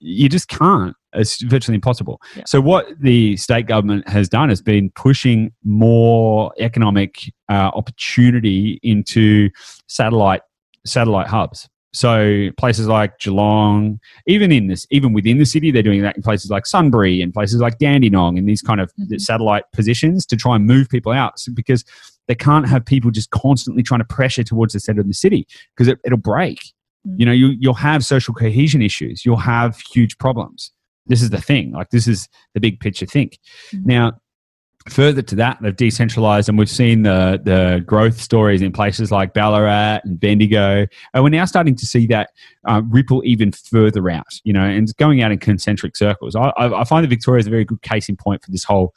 You 0.00 0.28
just 0.28 0.48
can't. 0.48 0.94
It's 1.14 1.42
virtually 1.42 1.74
impossible. 1.74 2.20
Yeah. 2.36 2.44
So 2.46 2.60
what 2.60 2.86
the 3.00 3.36
state 3.36 3.66
government 3.66 4.08
has 4.08 4.28
done 4.28 4.48
has 4.48 4.62
been 4.62 4.90
pushing 4.90 5.52
more 5.64 6.52
economic 6.58 7.32
uh, 7.50 7.70
opportunity 7.74 8.80
into 8.82 9.50
satellite 9.88 10.42
satellite 10.86 11.28
hubs. 11.28 11.68
So 11.94 12.48
places 12.56 12.88
like 12.88 13.18
Geelong, 13.18 14.00
even 14.26 14.50
in 14.50 14.66
this, 14.68 14.86
even 14.90 15.12
within 15.12 15.36
the 15.36 15.44
city, 15.44 15.70
they're 15.70 15.82
doing 15.82 16.00
that 16.02 16.16
in 16.16 16.22
places 16.22 16.50
like 16.50 16.64
Sunbury 16.64 17.20
and 17.20 17.34
places 17.34 17.60
like 17.60 17.78
Dandenong 17.78 18.38
and 18.38 18.48
these 18.48 18.62
kind 18.62 18.80
of 18.80 18.90
Mhm. 18.98 19.20
satellite 19.20 19.64
positions 19.74 20.24
to 20.26 20.36
try 20.36 20.56
and 20.56 20.64
move 20.66 20.88
people 20.88 21.12
out 21.12 21.38
So- 21.38 21.52
because 21.54 21.84
they 22.28 22.34
can't 22.34 22.66
have 22.66 22.84
people 22.86 23.10
just 23.10 23.30
constantly 23.30 23.82
trying 23.82 24.00
to 24.00 24.06
pressure 24.06 24.42
towards 24.42 24.72
the 24.72 24.80
center 24.80 25.02
of 25.02 25.06
the 25.08 25.12
city 25.14 25.46
because 25.76 25.86
it, 25.88 25.98
it'll 26.04 26.16
break. 26.18 26.58
Mm. 27.06 27.14
You 27.20 27.26
know, 27.26 27.32
you, 27.32 27.48
you'll 27.60 27.74
have 27.74 28.04
social 28.04 28.32
cohesion 28.32 28.80
issues. 28.80 29.26
You'll 29.26 29.36
have 29.36 29.78
huge 29.92 30.16
problems. 30.18 30.72
This 31.06 31.22
is 31.22 31.30
the 31.30 31.40
thing. 31.40 31.72
Like 31.72 31.90
this 31.90 32.06
is 32.06 32.28
the 32.54 32.60
big 32.60 32.80
picture 32.80 33.06
think. 33.06 33.38
Mhm. 33.72 33.86
Now, 33.86 34.12
further 34.88 35.22
to 35.22 35.34
that, 35.36 35.58
they've 35.60 35.76
decentralized, 35.76 36.48
and 36.48 36.58
we've 36.58 36.70
seen 36.70 37.02
the 37.02 37.40
the 37.42 37.82
growth 37.86 38.20
stories 38.20 38.62
in 38.62 38.72
places 38.72 39.10
like 39.10 39.34
Ballarat 39.34 40.00
and 40.04 40.18
Bendigo. 40.18 40.86
And 41.14 41.24
we're 41.24 41.30
now 41.30 41.44
starting 41.44 41.74
to 41.76 41.86
see 41.86 42.06
that 42.08 42.30
uh, 42.68 42.82
ripple 42.88 43.22
even 43.24 43.52
further 43.52 44.08
out. 44.10 44.40
You 44.44 44.52
know, 44.52 44.64
and 44.64 44.88
going 44.96 45.22
out 45.22 45.32
in 45.32 45.38
concentric 45.38 45.96
circles. 45.96 46.36
I, 46.36 46.52
I, 46.56 46.80
I 46.80 46.84
find 46.84 47.04
that 47.04 47.08
Victoria 47.08 47.40
is 47.40 47.46
a 47.46 47.50
very 47.50 47.64
good 47.64 47.82
case 47.82 48.08
in 48.08 48.16
point 48.16 48.44
for 48.44 48.50
this 48.50 48.64
whole 48.64 48.94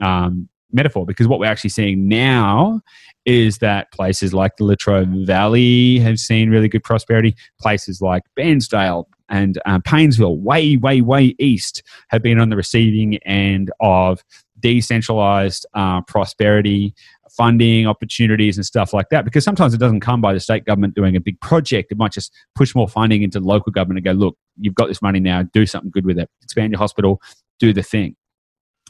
um, 0.00 0.48
metaphor 0.72 1.06
because 1.06 1.26
what 1.26 1.38
we're 1.38 1.46
actually 1.46 1.70
seeing 1.70 2.08
now 2.08 2.80
is 3.24 3.58
that 3.58 3.90
places 3.92 4.32
like 4.32 4.56
the 4.56 4.64
Latrobe 4.64 5.26
Valley 5.26 5.98
have 5.98 6.18
seen 6.18 6.50
really 6.50 6.68
good 6.68 6.82
prosperity. 6.82 7.34
Places 7.60 8.00
like 8.00 8.22
Bairnsdale, 8.38 9.04
and 9.28 9.58
uh, 9.66 9.78
Paynesville, 9.80 10.38
way, 10.38 10.76
way, 10.76 11.00
way 11.00 11.34
east, 11.38 11.82
have 12.08 12.22
been 12.22 12.38
on 12.38 12.48
the 12.48 12.56
receiving 12.56 13.16
end 13.18 13.70
of 13.80 14.22
decentralized 14.60 15.66
uh, 15.74 16.00
prosperity, 16.02 16.94
funding 17.30 17.86
opportunities, 17.86 18.56
and 18.56 18.66
stuff 18.66 18.92
like 18.92 19.08
that. 19.10 19.24
Because 19.24 19.44
sometimes 19.44 19.74
it 19.74 19.78
doesn't 19.78 20.00
come 20.00 20.20
by 20.20 20.32
the 20.32 20.40
state 20.40 20.64
government 20.64 20.94
doing 20.94 21.16
a 21.16 21.20
big 21.20 21.40
project. 21.40 21.92
It 21.92 21.98
might 21.98 22.12
just 22.12 22.32
push 22.54 22.74
more 22.74 22.88
funding 22.88 23.22
into 23.22 23.40
local 23.40 23.72
government 23.72 24.06
and 24.06 24.18
go, 24.18 24.26
look, 24.26 24.36
you've 24.58 24.74
got 24.74 24.88
this 24.88 25.02
money 25.02 25.20
now, 25.20 25.42
do 25.42 25.66
something 25.66 25.90
good 25.90 26.06
with 26.06 26.18
it. 26.18 26.28
Expand 26.42 26.72
your 26.72 26.78
hospital, 26.78 27.20
do 27.58 27.72
the 27.72 27.82
thing. 27.82 28.16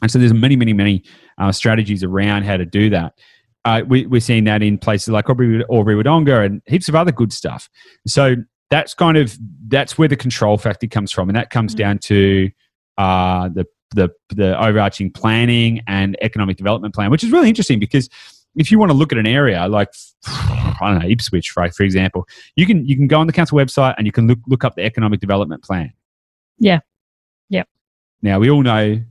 And 0.01 0.09
so 0.09 0.17
there's 0.17 0.33
many, 0.33 0.55
many, 0.55 0.73
many 0.73 1.03
uh, 1.37 1.51
strategies 1.51 2.03
around 2.03 2.43
how 2.43 2.57
to 2.57 2.65
do 2.65 2.89
that. 2.89 3.13
Uh, 3.65 3.81
we, 3.87 4.05
are 4.05 4.19
seeing 4.21 4.45
that 4.45 4.63
in 4.63 4.77
places 4.77 5.09
like 5.09 5.27
Albury, 5.27 5.63
Albury 5.69 6.01
Wodonga 6.01 6.45
and 6.45 6.61
heaps 6.65 6.87
of 6.87 6.95
other 6.95 7.11
good 7.11 7.33
stuff. 7.33 7.69
So 8.07 8.37
that's 8.69 8.93
kind 8.93 9.17
of 9.17 9.37
that's 9.67 9.97
where 9.97 10.07
the 10.07 10.15
control 10.15 10.57
factor 10.57 10.87
comes 10.87 11.11
from, 11.11 11.29
and 11.29 11.35
that 11.35 11.49
comes 11.49 11.73
mm-hmm. 11.73 11.79
down 11.79 11.97
to 11.99 12.49
uh, 12.97 13.49
the 13.49 13.65
the 13.95 14.09
the 14.29 14.59
overarching 14.63 15.11
planning 15.11 15.81
and 15.87 16.17
economic 16.21 16.57
development 16.57 16.93
plan, 16.93 17.09
which 17.09 17.23
is 17.23 17.31
really 17.31 17.49
interesting 17.49 17.79
because 17.79 18.09
if 18.55 18.71
you 18.71 18.79
want 18.79 18.91
to 18.91 18.97
look 18.97 19.11
at 19.11 19.17
an 19.17 19.27
area 19.27 19.67
like 19.67 19.89
I 20.27 20.77
don't 20.81 20.99
know 20.99 21.07
Ipswich, 21.07 21.55
right, 21.57 21.73
for 21.73 21.83
example, 21.83 22.27
you 22.55 22.65
can 22.65 22.85
you 22.85 22.95
can 22.95 23.07
go 23.07 23.19
on 23.19 23.27
the 23.27 23.33
council 23.33 23.57
website 23.57 23.95
and 23.97 24.05
you 24.05 24.11
can 24.11 24.27
look 24.27 24.39
look 24.47 24.63
up 24.63 24.75
the 24.75 24.83
economic 24.83 25.19
development 25.19 25.63
plan. 25.63 25.93
Yeah. 26.57 26.79
Yep. 27.49 27.67
Now 28.21 28.39
we 28.39 28.49
all 28.49 28.61
know 28.61 29.01
plan, 29.01 29.03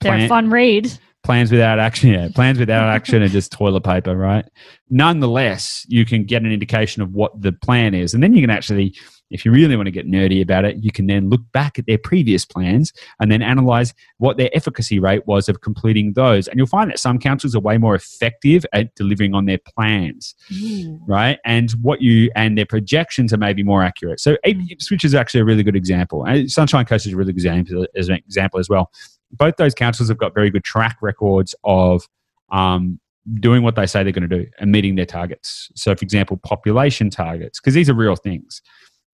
they're 0.00 0.26
a 0.26 0.28
fun 0.28 0.50
read. 0.50 0.90
Plans 1.26 1.50
without 1.50 1.80
action, 1.80 2.10
yeah. 2.10 2.28
Plans 2.34 2.58
without 2.58 2.88
action 2.94 3.22
are 3.22 3.28
just 3.28 3.50
toilet 3.50 3.82
paper, 3.82 4.16
right? 4.16 4.44
Nonetheless, 4.90 5.84
you 5.88 6.06
can 6.06 6.24
get 6.24 6.42
an 6.42 6.52
indication 6.52 7.02
of 7.02 7.12
what 7.12 7.40
the 7.42 7.52
plan 7.52 7.94
is, 7.94 8.14
and 8.14 8.22
then 8.22 8.32
you 8.32 8.40
can 8.40 8.50
actually 8.50 8.94
if 9.30 9.44
you 9.44 9.50
really 9.50 9.76
want 9.76 9.86
to 9.86 9.90
get 9.90 10.06
nerdy 10.06 10.40
about 10.40 10.64
it, 10.64 10.76
you 10.78 10.92
can 10.92 11.06
then 11.06 11.28
look 11.28 11.40
back 11.52 11.78
at 11.78 11.86
their 11.86 11.98
previous 11.98 12.44
plans 12.44 12.92
and 13.20 13.30
then 13.30 13.42
analyze 13.42 13.92
what 14.18 14.36
their 14.36 14.50
efficacy 14.52 14.98
rate 14.98 15.26
was 15.26 15.48
of 15.48 15.60
completing 15.62 16.12
those. 16.12 16.46
And 16.46 16.58
you'll 16.58 16.66
find 16.66 16.90
that 16.90 16.98
some 16.98 17.18
councils 17.18 17.54
are 17.54 17.60
way 17.60 17.76
more 17.78 17.94
effective 17.94 18.64
at 18.72 18.94
delivering 18.94 19.34
on 19.34 19.46
their 19.46 19.58
plans, 19.58 20.34
mm. 20.52 20.98
right? 21.08 21.38
And 21.44 21.72
what 21.82 22.02
you 22.02 22.30
and 22.36 22.56
their 22.56 22.66
projections 22.66 23.32
are 23.32 23.38
maybe 23.38 23.62
more 23.62 23.82
accurate. 23.82 24.20
So 24.20 24.36
Ipswich 24.44 25.04
is 25.04 25.14
actually 25.14 25.40
a 25.40 25.44
really 25.44 25.64
good 25.64 25.76
example. 25.76 26.24
And 26.24 26.50
Sunshine 26.50 26.84
Coast 26.84 27.06
is 27.06 27.12
a 27.12 27.16
really 27.16 27.32
good 27.32 27.38
example 27.38 27.86
as 27.96 28.08
an 28.08 28.16
example 28.16 28.60
as 28.60 28.68
well 28.68 28.90
both 29.32 29.56
those 29.56 29.74
councils 29.74 30.08
have 30.08 30.18
got 30.18 30.34
very 30.34 30.50
good 30.50 30.64
track 30.64 30.98
records 31.00 31.54
of 31.64 32.06
um, 32.50 33.00
doing 33.40 33.62
what 33.62 33.74
they 33.74 33.86
say 33.86 34.02
they're 34.02 34.12
going 34.12 34.28
to 34.28 34.44
do 34.44 34.46
and 34.58 34.70
meeting 34.70 34.94
their 34.94 35.06
targets. 35.06 35.70
So, 35.74 35.94
for 35.94 36.02
example, 36.02 36.36
population 36.36 37.10
targets, 37.10 37.60
because 37.60 37.74
these 37.74 37.90
are 37.90 37.94
real 37.94 38.16
things. 38.16 38.62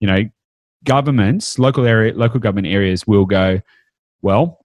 You 0.01 0.09
know, 0.09 0.25
governments, 0.85 1.59
local 1.59 1.87
area, 1.87 2.15
local 2.15 2.41
government 2.41 2.67
areas 2.67 3.07
will 3.07 3.25
go, 3.25 3.61
well, 4.21 4.59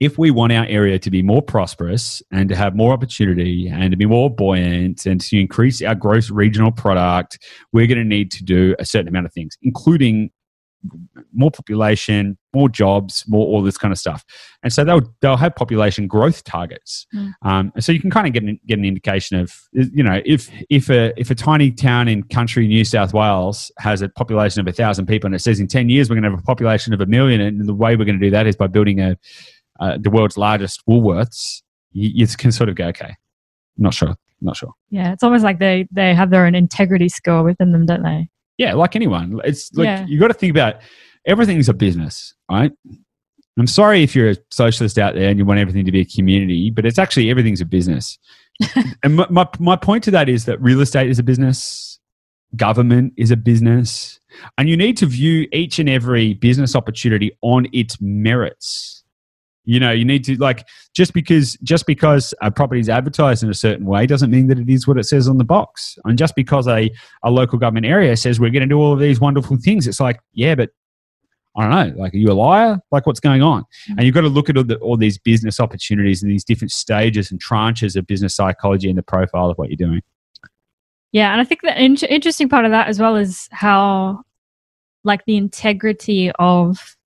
if 0.00 0.16
we 0.16 0.30
want 0.30 0.52
our 0.52 0.64
area 0.64 0.98
to 0.98 1.10
be 1.10 1.22
more 1.22 1.42
prosperous 1.42 2.22
and 2.32 2.48
to 2.48 2.56
have 2.56 2.74
more 2.74 2.92
opportunity 2.92 3.68
and 3.68 3.90
to 3.90 3.98
be 3.98 4.06
more 4.06 4.30
buoyant 4.30 5.04
and 5.04 5.20
to 5.20 5.38
increase 5.38 5.82
our 5.82 5.94
gross 5.94 6.30
regional 6.30 6.72
product, 6.72 7.38
we're 7.72 7.86
going 7.86 7.98
to 7.98 8.04
need 8.04 8.30
to 8.32 8.42
do 8.42 8.74
a 8.78 8.86
certain 8.86 9.08
amount 9.08 9.26
of 9.26 9.32
things, 9.34 9.58
including 9.62 10.30
more 11.32 11.50
population, 11.50 12.38
more 12.54 12.68
jobs, 12.68 13.24
more 13.28 13.46
all 13.46 13.62
this 13.62 13.76
kind 13.76 13.92
of 13.92 13.98
stuff. 13.98 14.24
And 14.62 14.72
so 14.72 14.84
they'll 14.84 15.14
they'll 15.20 15.36
have 15.36 15.54
population 15.54 16.06
growth 16.06 16.44
targets. 16.44 17.06
Mm. 17.14 17.32
Um, 17.42 17.72
so 17.78 17.92
you 17.92 18.00
can 18.00 18.10
kind 18.10 18.26
of 18.26 18.32
get 18.32 18.42
an, 18.42 18.58
get 18.66 18.78
an 18.78 18.84
indication 18.84 19.38
of 19.38 19.54
you 19.72 20.02
know 20.02 20.20
if 20.24 20.50
if 20.68 20.90
a 20.90 21.12
if 21.20 21.30
a 21.30 21.34
tiny 21.34 21.70
town 21.70 22.08
in 22.08 22.22
country 22.24 22.66
New 22.66 22.84
South 22.84 23.12
Wales 23.12 23.70
has 23.78 24.02
a 24.02 24.08
population 24.08 24.60
of 24.60 24.66
a 24.66 24.72
thousand 24.72 25.06
people 25.06 25.26
and 25.28 25.34
it 25.34 25.40
says 25.40 25.60
in 25.60 25.68
ten 25.68 25.88
years 25.88 26.08
we're 26.08 26.16
going 26.16 26.24
to 26.24 26.30
have 26.30 26.38
a 26.38 26.42
population 26.42 26.92
of 26.92 27.00
a 27.00 27.06
million, 27.06 27.40
and 27.40 27.66
the 27.68 27.74
way 27.74 27.96
we're 27.96 28.04
going 28.04 28.18
to 28.18 28.26
do 28.26 28.30
that 28.30 28.46
is 28.46 28.56
by 28.56 28.66
building 28.66 29.00
a 29.00 29.16
uh, 29.80 29.98
the 29.98 30.10
world's 30.10 30.36
largest 30.36 30.82
Woolworths. 30.86 31.62
You, 31.92 32.10
you 32.14 32.26
can 32.26 32.52
sort 32.52 32.68
of 32.68 32.76
go 32.76 32.86
okay, 32.88 33.14
not 33.76 33.94
sure, 33.94 34.14
not 34.40 34.56
sure. 34.56 34.72
Yeah, 34.90 35.12
it's 35.12 35.22
almost 35.22 35.44
like 35.44 35.58
they 35.58 35.88
they 35.90 36.14
have 36.14 36.30
their 36.30 36.46
own 36.46 36.54
integrity 36.54 37.08
score 37.08 37.42
within 37.42 37.72
them, 37.72 37.86
don't 37.86 38.02
they? 38.02 38.28
Yeah, 38.60 38.74
like 38.74 38.94
anyone. 38.94 39.40
It's 39.42 39.72
like 39.72 39.86
yeah. 39.86 40.04
you 40.06 40.20
got 40.20 40.28
to 40.28 40.34
think 40.34 40.50
about 40.50 40.82
everything's 41.24 41.70
a 41.70 41.72
business, 41.72 42.34
right? 42.50 42.70
I'm 43.58 43.66
sorry 43.66 44.02
if 44.02 44.14
you're 44.14 44.28
a 44.28 44.36
socialist 44.50 44.98
out 44.98 45.14
there 45.14 45.30
and 45.30 45.38
you 45.38 45.46
want 45.46 45.60
everything 45.60 45.86
to 45.86 45.90
be 45.90 46.00
a 46.00 46.04
community, 46.04 46.68
but 46.68 46.84
it's 46.84 46.98
actually 46.98 47.30
everything's 47.30 47.62
a 47.62 47.64
business. 47.64 48.18
and 49.02 49.16
my, 49.16 49.26
my, 49.30 49.48
my 49.58 49.76
point 49.76 50.04
to 50.04 50.10
that 50.10 50.28
is 50.28 50.44
that 50.44 50.60
real 50.60 50.82
estate 50.82 51.08
is 51.08 51.18
a 51.18 51.22
business, 51.22 51.98
government 52.54 53.14
is 53.16 53.30
a 53.30 53.36
business, 53.36 54.20
and 54.58 54.68
you 54.68 54.76
need 54.76 54.98
to 54.98 55.06
view 55.06 55.48
each 55.54 55.78
and 55.78 55.88
every 55.88 56.34
business 56.34 56.76
opportunity 56.76 57.34
on 57.40 57.66
its 57.72 57.98
merits 57.98 58.99
you 59.64 59.78
know 59.78 59.90
you 59.90 60.04
need 60.04 60.24
to 60.24 60.36
like 60.36 60.66
just 60.94 61.12
because 61.12 61.54
just 61.62 61.86
because 61.86 62.32
a 62.40 62.50
property 62.50 62.80
is 62.80 62.88
advertised 62.88 63.42
in 63.42 63.50
a 63.50 63.54
certain 63.54 63.86
way 63.86 64.06
doesn't 64.06 64.30
mean 64.30 64.46
that 64.46 64.58
it 64.58 64.68
is 64.68 64.86
what 64.86 64.98
it 64.98 65.04
says 65.04 65.28
on 65.28 65.38
the 65.38 65.44
box 65.44 65.98
and 66.04 66.16
just 66.16 66.34
because 66.34 66.66
a, 66.66 66.90
a 67.22 67.30
local 67.30 67.58
government 67.58 67.86
area 67.86 68.16
says 68.16 68.40
we're 68.40 68.50
going 68.50 68.62
to 68.62 68.66
do 68.66 68.78
all 68.78 68.92
of 68.92 68.98
these 68.98 69.20
wonderful 69.20 69.56
things 69.56 69.86
it's 69.86 70.00
like 70.00 70.18
yeah 70.32 70.54
but 70.54 70.70
I 71.56 71.62
don't 71.62 71.70
know, 71.70 72.00
like, 72.00 72.14
are 72.14 72.16
you 72.16 72.30
a 72.30 72.32
liar? 72.32 72.78
Like, 72.92 73.06
what's 73.06 73.18
going 73.18 73.42
on? 73.42 73.62
Mm-hmm. 73.62 73.92
And 73.98 74.06
you've 74.06 74.14
got 74.14 74.20
to 74.20 74.28
look 74.28 74.48
at 74.48 74.56
all, 74.56 74.64
the, 74.64 74.76
all, 74.76 74.96
these 74.96 75.18
business 75.18 75.58
opportunities 75.58 76.22
and 76.22 76.30
these 76.30 76.44
different 76.44 76.70
stages 76.70 77.30
and 77.30 77.42
tranches 77.42 77.96
of 77.96 78.06
business 78.06 78.36
psychology 78.36 78.88
and 78.88 78.96
the 78.96 79.02
profile 79.02 79.50
of 79.50 79.58
what 79.58 79.68
you're 79.68 79.76
doing. 79.76 80.00
Yeah. 81.10 81.32
And 81.32 81.40
I 81.40 81.44
think 81.44 81.62
the 81.62 81.76
in- 81.76 81.96
interesting 81.96 82.48
part 82.48 82.66
of 82.66 82.70
that 82.70 82.86
as 82.86 83.00
well 83.00 83.16
is 83.16 83.48
how, 83.50 84.22
like, 85.02 85.24
the 85.24 85.36
integrity 85.36 86.30
of 86.38 86.96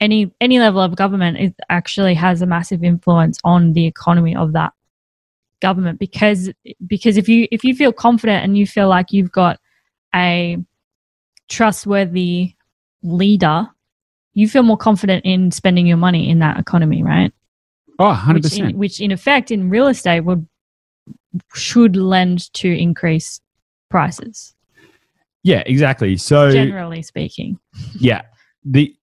any 0.00 0.32
any 0.40 0.58
level 0.58 0.80
of 0.80 0.94
government 0.96 1.36
it 1.38 1.54
actually 1.68 2.14
has 2.14 2.42
a 2.42 2.46
massive 2.46 2.84
influence 2.84 3.38
on 3.44 3.72
the 3.72 3.86
economy 3.86 4.34
of 4.36 4.52
that 4.52 4.72
government 5.60 5.98
because 5.98 6.50
because 6.86 7.16
if 7.16 7.28
you 7.28 7.48
if 7.50 7.64
you 7.64 7.74
feel 7.74 7.92
confident 7.92 8.44
and 8.44 8.58
you 8.58 8.66
feel 8.66 8.88
like 8.88 9.12
you've 9.12 9.32
got 9.32 9.58
a 10.14 10.58
trustworthy 11.48 12.54
leader 13.02 13.68
you 14.34 14.48
feel 14.48 14.62
more 14.62 14.76
confident 14.76 15.24
in 15.24 15.50
spending 15.50 15.86
your 15.86 15.96
money 15.96 16.28
in 16.28 16.40
that 16.40 16.58
economy 16.58 17.02
right? 17.02 17.32
Oh 17.98 18.12
100% 18.12 18.42
which 18.42 18.58
in, 18.58 18.78
which 18.78 19.00
in 19.00 19.10
effect 19.12 19.50
in 19.50 19.70
real 19.70 19.88
estate 19.88 20.20
would 20.20 20.46
should 21.54 21.96
lend 21.96 22.52
to 22.54 22.68
increase 22.68 23.40
prices. 23.90 24.54
Yeah 25.42 25.62
exactly. 25.66 26.16
So 26.16 26.50
generally 26.50 27.02
speaking. 27.02 27.58
Yeah. 27.98 28.22
The 28.64 28.95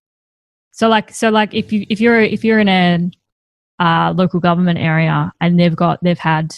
so 0.74 0.88
like 0.88 1.14
so 1.14 1.30
like 1.30 1.54
if 1.54 1.72
you 1.72 1.86
if 1.88 2.00
you're 2.00 2.20
if 2.20 2.44
you're 2.44 2.58
in 2.58 2.68
a 2.68 3.10
uh, 3.78 4.12
local 4.12 4.40
government 4.40 4.78
area 4.78 5.32
and 5.40 5.58
they've 5.58 5.76
got 5.76 6.00
they've 6.02 6.18
had 6.18 6.52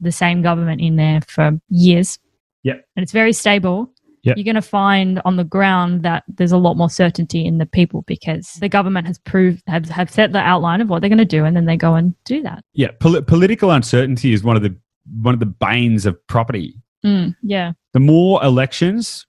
the 0.00 0.10
same 0.10 0.40
government 0.40 0.80
in 0.80 0.96
there 0.96 1.20
for 1.28 1.60
years. 1.68 2.18
Yeah. 2.62 2.74
And 2.96 3.02
it's 3.02 3.12
very 3.12 3.34
stable. 3.34 3.92
Yep. 4.22 4.36
You're 4.36 4.44
going 4.44 4.54
to 4.54 4.62
find 4.62 5.20
on 5.26 5.36
the 5.36 5.44
ground 5.44 6.02
that 6.02 6.24
there's 6.26 6.52
a 6.52 6.58
lot 6.58 6.76
more 6.78 6.88
certainty 6.88 7.44
in 7.44 7.58
the 7.58 7.66
people 7.66 8.02
because 8.06 8.54
the 8.54 8.68
government 8.68 9.06
has 9.06 9.18
proved 9.18 9.62
have, 9.66 9.86
have 9.90 10.10
set 10.10 10.32
the 10.32 10.38
outline 10.38 10.80
of 10.80 10.88
what 10.88 11.00
they're 11.00 11.10
going 11.10 11.18
to 11.18 11.24
do 11.26 11.44
and 11.44 11.54
then 11.54 11.66
they 11.66 11.76
go 11.76 11.94
and 11.94 12.14
do 12.24 12.42
that. 12.42 12.64
Yeah, 12.72 12.92
Pol- 12.98 13.22
political 13.22 13.70
uncertainty 13.70 14.32
is 14.32 14.42
one 14.42 14.56
of 14.56 14.62
the 14.62 14.74
one 15.20 15.34
of 15.34 15.40
the 15.40 15.46
banes 15.46 16.06
of 16.06 16.26
property. 16.28 16.80
Mm, 17.04 17.36
yeah. 17.42 17.72
The 17.92 18.00
more 18.00 18.42
elections, 18.42 19.26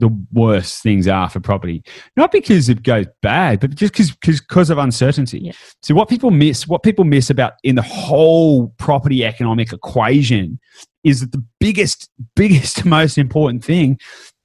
the 0.00 0.08
worse 0.32 0.80
things 0.80 1.06
are 1.06 1.28
for 1.28 1.40
property. 1.40 1.84
Not 2.16 2.32
because 2.32 2.68
it 2.68 2.82
goes 2.82 3.06
bad, 3.22 3.60
but 3.60 3.74
just 3.74 3.92
because 3.92 4.10
because 4.16 4.70
of 4.70 4.78
uncertainty. 4.78 5.40
Yeah. 5.40 5.52
So 5.82 5.94
what 5.94 6.08
people 6.08 6.30
miss, 6.30 6.66
what 6.66 6.82
people 6.82 7.04
miss 7.04 7.30
about 7.30 7.52
in 7.62 7.76
the 7.76 7.82
whole 7.82 8.68
property 8.78 9.24
economic 9.24 9.72
equation 9.72 10.58
is 11.04 11.20
that 11.20 11.32
the 11.32 11.44
biggest, 11.60 12.10
biggest, 12.34 12.84
most 12.86 13.18
important 13.18 13.64
thing 13.64 13.98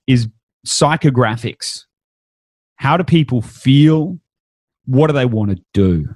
is 0.07 0.27
psychographics. 0.67 1.85
How 2.75 2.97
do 2.97 3.03
people 3.03 3.41
feel? 3.41 4.19
What 4.85 5.07
do 5.07 5.13
they 5.13 5.25
want 5.25 5.51
to 5.51 5.63
do? 5.73 6.15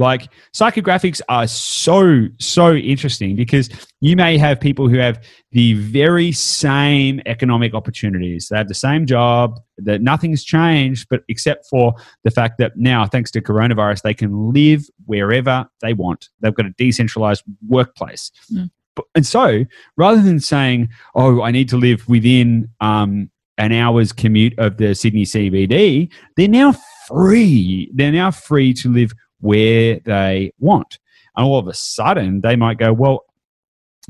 Like 0.00 0.32
psychographics 0.54 1.20
are 1.28 1.46
so, 1.46 2.26
so 2.38 2.72
interesting 2.72 3.36
because 3.36 3.68
you 4.00 4.16
may 4.16 4.38
have 4.38 4.58
people 4.58 4.88
who 4.88 4.96
have 4.96 5.22
the 5.52 5.74
very 5.74 6.32
same 6.32 7.20
economic 7.26 7.74
opportunities. 7.74 8.48
They 8.48 8.56
have 8.56 8.68
the 8.68 8.74
same 8.74 9.04
job, 9.04 9.60
that 9.76 10.00
nothing's 10.00 10.42
changed, 10.42 11.06
but 11.10 11.20
except 11.28 11.66
for 11.68 11.92
the 12.24 12.30
fact 12.30 12.56
that 12.58 12.78
now, 12.78 13.04
thanks 13.04 13.30
to 13.32 13.42
coronavirus, 13.42 14.00
they 14.00 14.14
can 14.14 14.54
live 14.54 14.86
wherever 15.04 15.68
they 15.82 15.92
want. 15.92 16.30
They've 16.40 16.54
got 16.54 16.64
a 16.64 16.74
decentralized 16.78 17.44
workplace. 17.68 18.32
Mm. 18.50 18.70
And 19.14 19.26
so 19.26 19.66
rather 19.98 20.22
than 20.22 20.40
saying, 20.40 20.88
oh, 21.14 21.42
I 21.42 21.50
need 21.50 21.68
to 21.68 21.76
live 21.76 22.08
within 22.08 22.70
um, 22.80 23.30
an 23.58 23.72
hour's 23.72 24.12
commute 24.12 24.58
of 24.58 24.78
the 24.78 24.94
Sydney 24.94 25.24
CBD, 25.24 26.10
they're 26.38 26.48
now 26.48 26.74
free. 27.06 27.90
They're 27.92 28.12
now 28.12 28.30
free 28.30 28.72
to 28.74 28.90
live 28.90 29.12
where 29.40 30.00
they 30.04 30.52
want. 30.58 30.98
And 31.36 31.46
all 31.46 31.58
of 31.58 31.68
a 31.68 31.74
sudden, 31.74 32.40
they 32.40 32.56
might 32.56 32.78
go, 32.78 32.92
well, 32.92 33.24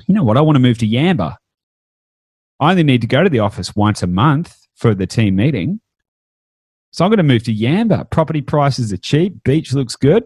you 0.07 0.15
know 0.15 0.25
what? 0.25 0.37
I 0.37 0.41
want 0.41 0.57
to 0.57 0.61
move 0.61 0.79
to 0.79 0.89
Yamba. 0.89 1.37
I 2.59 2.71
only 2.71 2.83
need 2.83 3.01
to 3.01 3.07
go 3.07 3.23
to 3.23 3.31
the 3.31 3.39
office 3.39 3.75
once 3.75 4.03
a 4.03 4.07
month 4.07 4.57
for 4.75 4.95
the 4.95 5.07
team 5.07 5.37
meeting. 5.37 5.81
So 6.93 7.05
I'm 7.05 7.11
going 7.11 7.19
to 7.19 7.23
move 7.23 7.45
to 7.45 7.55
Yamba. 7.55 8.11
Property 8.11 8.43
prices 8.43 8.93
are 8.93 8.99
cheap. 8.99 9.43
Beach 9.45 9.73
looks 9.73 9.97
good. 9.97 10.25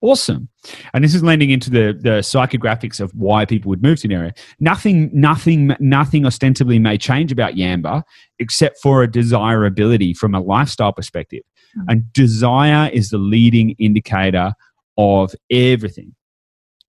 Awesome. 0.00 0.48
And 0.94 1.02
this 1.02 1.14
is 1.14 1.24
lending 1.24 1.50
into 1.50 1.70
the, 1.70 1.98
the 2.00 2.18
psychographics 2.20 3.00
of 3.00 3.10
why 3.12 3.44
people 3.44 3.68
would 3.70 3.82
move 3.82 4.00
to 4.00 4.08
an 4.08 4.12
area. 4.12 4.34
Nothing, 4.60 5.10
nothing, 5.12 5.74
nothing 5.80 6.24
ostensibly 6.24 6.78
may 6.78 6.98
change 6.98 7.32
about 7.32 7.54
Yamba 7.54 8.02
except 8.38 8.80
for 8.80 9.02
a 9.02 9.10
desirability 9.10 10.14
from 10.14 10.34
a 10.34 10.40
lifestyle 10.40 10.92
perspective. 10.92 11.42
And 11.88 12.12
desire 12.12 12.90
is 12.90 13.10
the 13.10 13.18
leading 13.18 13.70
indicator 13.78 14.52
of 14.96 15.34
everything. 15.50 16.14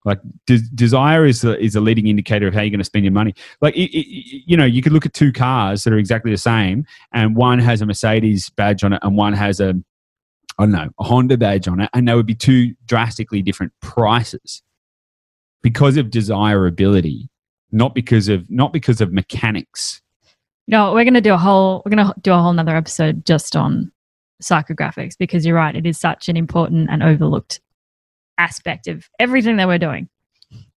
Like 0.05 0.19
de- 0.47 0.69
desire 0.73 1.25
is 1.25 1.43
a, 1.43 1.59
is 1.61 1.75
a 1.75 1.81
leading 1.81 2.07
indicator 2.07 2.47
of 2.47 2.53
how 2.53 2.61
you're 2.61 2.69
going 2.69 2.79
to 2.79 2.85
spend 2.85 3.05
your 3.05 3.11
money. 3.11 3.33
Like 3.61 3.75
it, 3.75 3.95
it, 3.95 4.07
you 4.47 4.55
know, 4.55 4.65
you 4.65 4.81
could 4.81 4.93
look 4.93 5.05
at 5.05 5.13
two 5.13 5.31
cars 5.31 5.83
that 5.83 5.93
are 5.93 5.97
exactly 5.97 6.31
the 6.31 6.37
same, 6.37 6.85
and 7.13 7.35
one 7.35 7.59
has 7.59 7.81
a 7.81 7.85
Mercedes 7.85 8.49
badge 8.49 8.83
on 8.83 8.93
it, 8.93 8.99
and 9.03 9.17
one 9.17 9.33
has 9.33 9.59
a 9.59 9.75
I 10.57 10.63
don't 10.63 10.71
know 10.71 10.89
a 10.99 11.03
Honda 11.03 11.37
badge 11.37 11.67
on 11.67 11.81
it, 11.81 11.89
and 11.93 12.07
they 12.07 12.15
would 12.15 12.25
be 12.25 12.35
two 12.35 12.73
drastically 12.85 13.41
different 13.41 13.73
prices 13.81 14.63
because 15.61 15.97
of 15.97 16.09
desirability, 16.09 17.29
not 17.71 17.93
because 17.93 18.29
of 18.29 18.49
not 18.49 18.71
because 18.71 19.01
of 19.01 19.11
mechanics. 19.11 20.01
No, 20.67 20.93
we're 20.93 21.03
going 21.03 21.13
to 21.15 21.21
do 21.21 21.33
a 21.33 21.37
whole 21.37 21.81
we're 21.85 21.95
going 21.95 22.07
to 22.07 22.13
do 22.21 22.31
a 22.31 22.37
whole 22.37 22.51
another 22.51 22.75
episode 22.75 23.25
just 23.25 23.55
on 23.55 23.91
psychographics 24.41 25.17
because 25.17 25.45
you're 25.45 25.55
right, 25.55 25.75
it 25.75 25.85
is 25.85 25.99
such 25.99 26.29
an 26.29 26.37
important 26.37 26.89
and 26.89 27.03
overlooked 27.03 27.61
aspect 28.37 28.87
of 28.87 29.09
everything 29.19 29.57
that 29.57 29.67
we're 29.67 29.77
doing. 29.77 30.09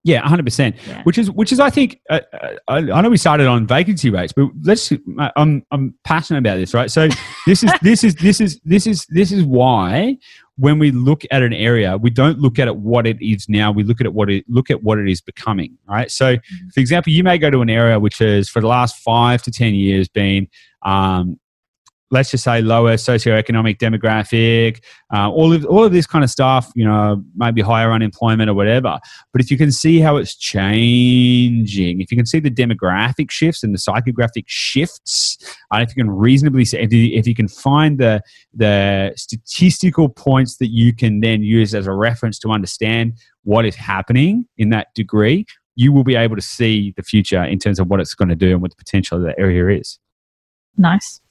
Yeah, 0.04 0.22
100%. 0.22 0.74
Yeah. 0.86 1.02
Which 1.04 1.16
is 1.16 1.30
which 1.30 1.52
is 1.52 1.60
I 1.60 1.70
think 1.70 2.00
uh, 2.10 2.20
uh, 2.32 2.48
I, 2.66 2.78
I, 2.78 3.00
know 3.00 3.08
we 3.08 3.16
started 3.16 3.46
on 3.46 3.68
vacancy 3.68 4.10
rates, 4.10 4.32
but 4.32 4.48
let's 4.64 4.92
I'm 5.36 5.64
I'm 5.70 5.94
passionate 6.02 6.40
about 6.40 6.56
this, 6.56 6.74
right? 6.74 6.90
So 6.90 7.08
this 7.46 7.62
is 7.62 7.70
this 7.82 8.02
is 8.02 8.16
this 8.16 8.40
is 8.40 8.60
this 8.64 8.88
is 8.88 9.06
this 9.06 9.30
is 9.30 9.44
why 9.44 10.18
when 10.56 10.80
we 10.80 10.90
look 10.90 11.22
at 11.30 11.42
an 11.42 11.52
area, 11.52 11.96
we 11.96 12.10
don't 12.10 12.40
look 12.40 12.58
at 12.58 12.66
it 12.66 12.76
what 12.76 13.06
it 13.06 13.16
is 13.24 13.48
now. 13.48 13.70
We 13.70 13.84
look 13.84 14.00
at 14.00 14.06
it 14.06 14.12
what 14.12 14.28
it 14.28 14.44
look 14.48 14.70
at 14.70 14.82
what 14.82 14.98
it 14.98 15.08
is 15.08 15.20
becoming, 15.20 15.78
right? 15.88 16.10
So, 16.10 16.36
mm-hmm. 16.36 16.68
for 16.74 16.80
example, 16.80 17.12
you 17.12 17.22
may 17.22 17.38
go 17.38 17.50
to 17.50 17.60
an 17.60 17.70
area 17.70 18.00
which 18.00 18.18
has 18.18 18.48
for 18.48 18.60
the 18.60 18.66
last 18.66 18.96
five 18.96 19.40
to 19.44 19.52
ten 19.52 19.72
years 19.72 20.08
been 20.08 20.48
um, 20.82 21.38
let's 22.12 22.30
just 22.30 22.44
say 22.44 22.60
lower 22.60 22.94
socioeconomic 22.94 23.78
demographic, 23.78 24.82
uh, 25.12 25.30
all 25.30 25.52
of 25.52 25.64
all 25.64 25.82
of 25.82 25.92
this 25.92 26.06
kind 26.06 26.22
of 26.22 26.30
stuff, 26.30 26.70
you 26.76 26.84
know, 26.84 27.24
maybe 27.34 27.62
higher 27.62 27.90
unemployment 27.90 28.50
or 28.50 28.54
whatever. 28.54 29.00
But 29.32 29.40
if 29.40 29.50
you 29.50 29.56
can 29.56 29.72
see 29.72 29.98
how 29.98 30.16
it's 30.18 30.36
changing, 30.36 32.00
if 32.00 32.12
you 32.12 32.16
can 32.16 32.26
see 32.26 32.38
the 32.38 32.50
demographic 32.50 33.30
shifts 33.30 33.64
and 33.64 33.74
the 33.74 33.78
psychographic 33.78 34.44
shifts, 34.46 35.38
and 35.72 35.82
if 35.82 35.96
you 35.96 36.04
can 36.04 36.10
reasonably 36.10 36.66
see, 36.66 36.78
if 36.78 36.92
you, 36.92 37.18
if 37.18 37.26
you 37.26 37.34
can 37.34 37.48
find 37.48 37.98
the 37.98 38.20
the 38.54 39.12
statistical 39.16 40.08
points 40.10 40.58
that 40.58 40.68
you 40.68 40.94
can 40.94 41.20
then 41.20 41.42
use 41.42 41.74
as 41.74 41.86
a 41.86 41.92
reference 41.92 42.38
to 42.40 42.50
understand 42.50 43.14
what 43.44 43.64
is 43.64 43.74
happening 43.74 44.46
in 44.58 44.68
that 44.68 44.88
degree, 44.94 45.46
you 45.76 45.92
will 45.92 46.04
be 46.04 46.14
able 46.14 46.36
to 46.36 46.42
see 46.42 46.92
the 46.96 47.02
future 47.02 47.42
in 47.42 47.58
terms 47.58 47.80
of 47.80 47.88
what 47.88 48.00
it's 48.00 48.14
going 48.14 48.28
to 48.28 48.36
do 48.36 48.50
and 48.50 48.60
what 48.60 48.70
the 48.70 48.76
potential 48.76 49.16
of 49.16 49.24
that 49.24 49.34
area 49.38 49.80
is. 49.80 49.98
Nice. 50.76 51.22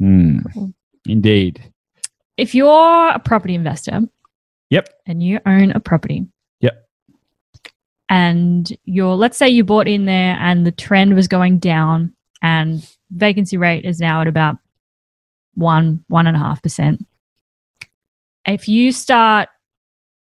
Mm. 0.00 0.72
Indeed. 1.06 1.72
If 2.36 2.54
you're 2.54 3.08
a 3.08 3.18
property 3.18 3.54
investor, 3.54 4.00
yep, 4.70 4.88
and 5.06 5.22
you 5.22 5.40
own 5.46 5.70
a 5.72 5.80
property, 5.80 6.26
yep, 6.60 6.86
and 8.08 8.76
you're 8.84 9.14
let's 9.14 9.38
say 9.38 9.48
you 9.48 9.64
bought 9.64 9.88
in 9.88 10.04
there 10.04 10.36
and 10.38 10.66
the 10.66 10.72
trend 10.72 11.14
was 11.14 11.28
going 11.28 11.58
down 11.58 12.14
and 12.42 12.86
vacancy 13.10 13.56
rate 13.56 13.84
is 13.84 14.00
now 14.00 14.20
at 14.20 14.26
about 14.26 14.56
one 15.54 16.04
one 16.08 16.26
and 16.26 16.36
a 16.36 16.40
half 16.40 16.62
percent. 16.62 17.06
If 18.46 18.68
you 18.68 18.92
start 18.92 19.48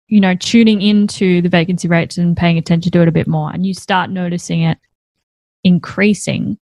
you 0.08 0.20
know 0.20 0.36
tuning 0.36 0.82
into 0.82 1.42
the 1.42 1.50
vacancy 1.50 1.88
rates 1.88 2.18
and 2.18 2.36
paying 2.36 2.58
attention 2.58 2.92
to 2.92 3.02
it 3.02 3.08
a 3.08 3.14
bit 3.14 3.28
more 3.28 3.52
and 3.52 3.66
you 3.66 3.74
start 3.74 4.10
noticing 4.10 4.62
it 4.64 4.78
increasing 5.64 6.60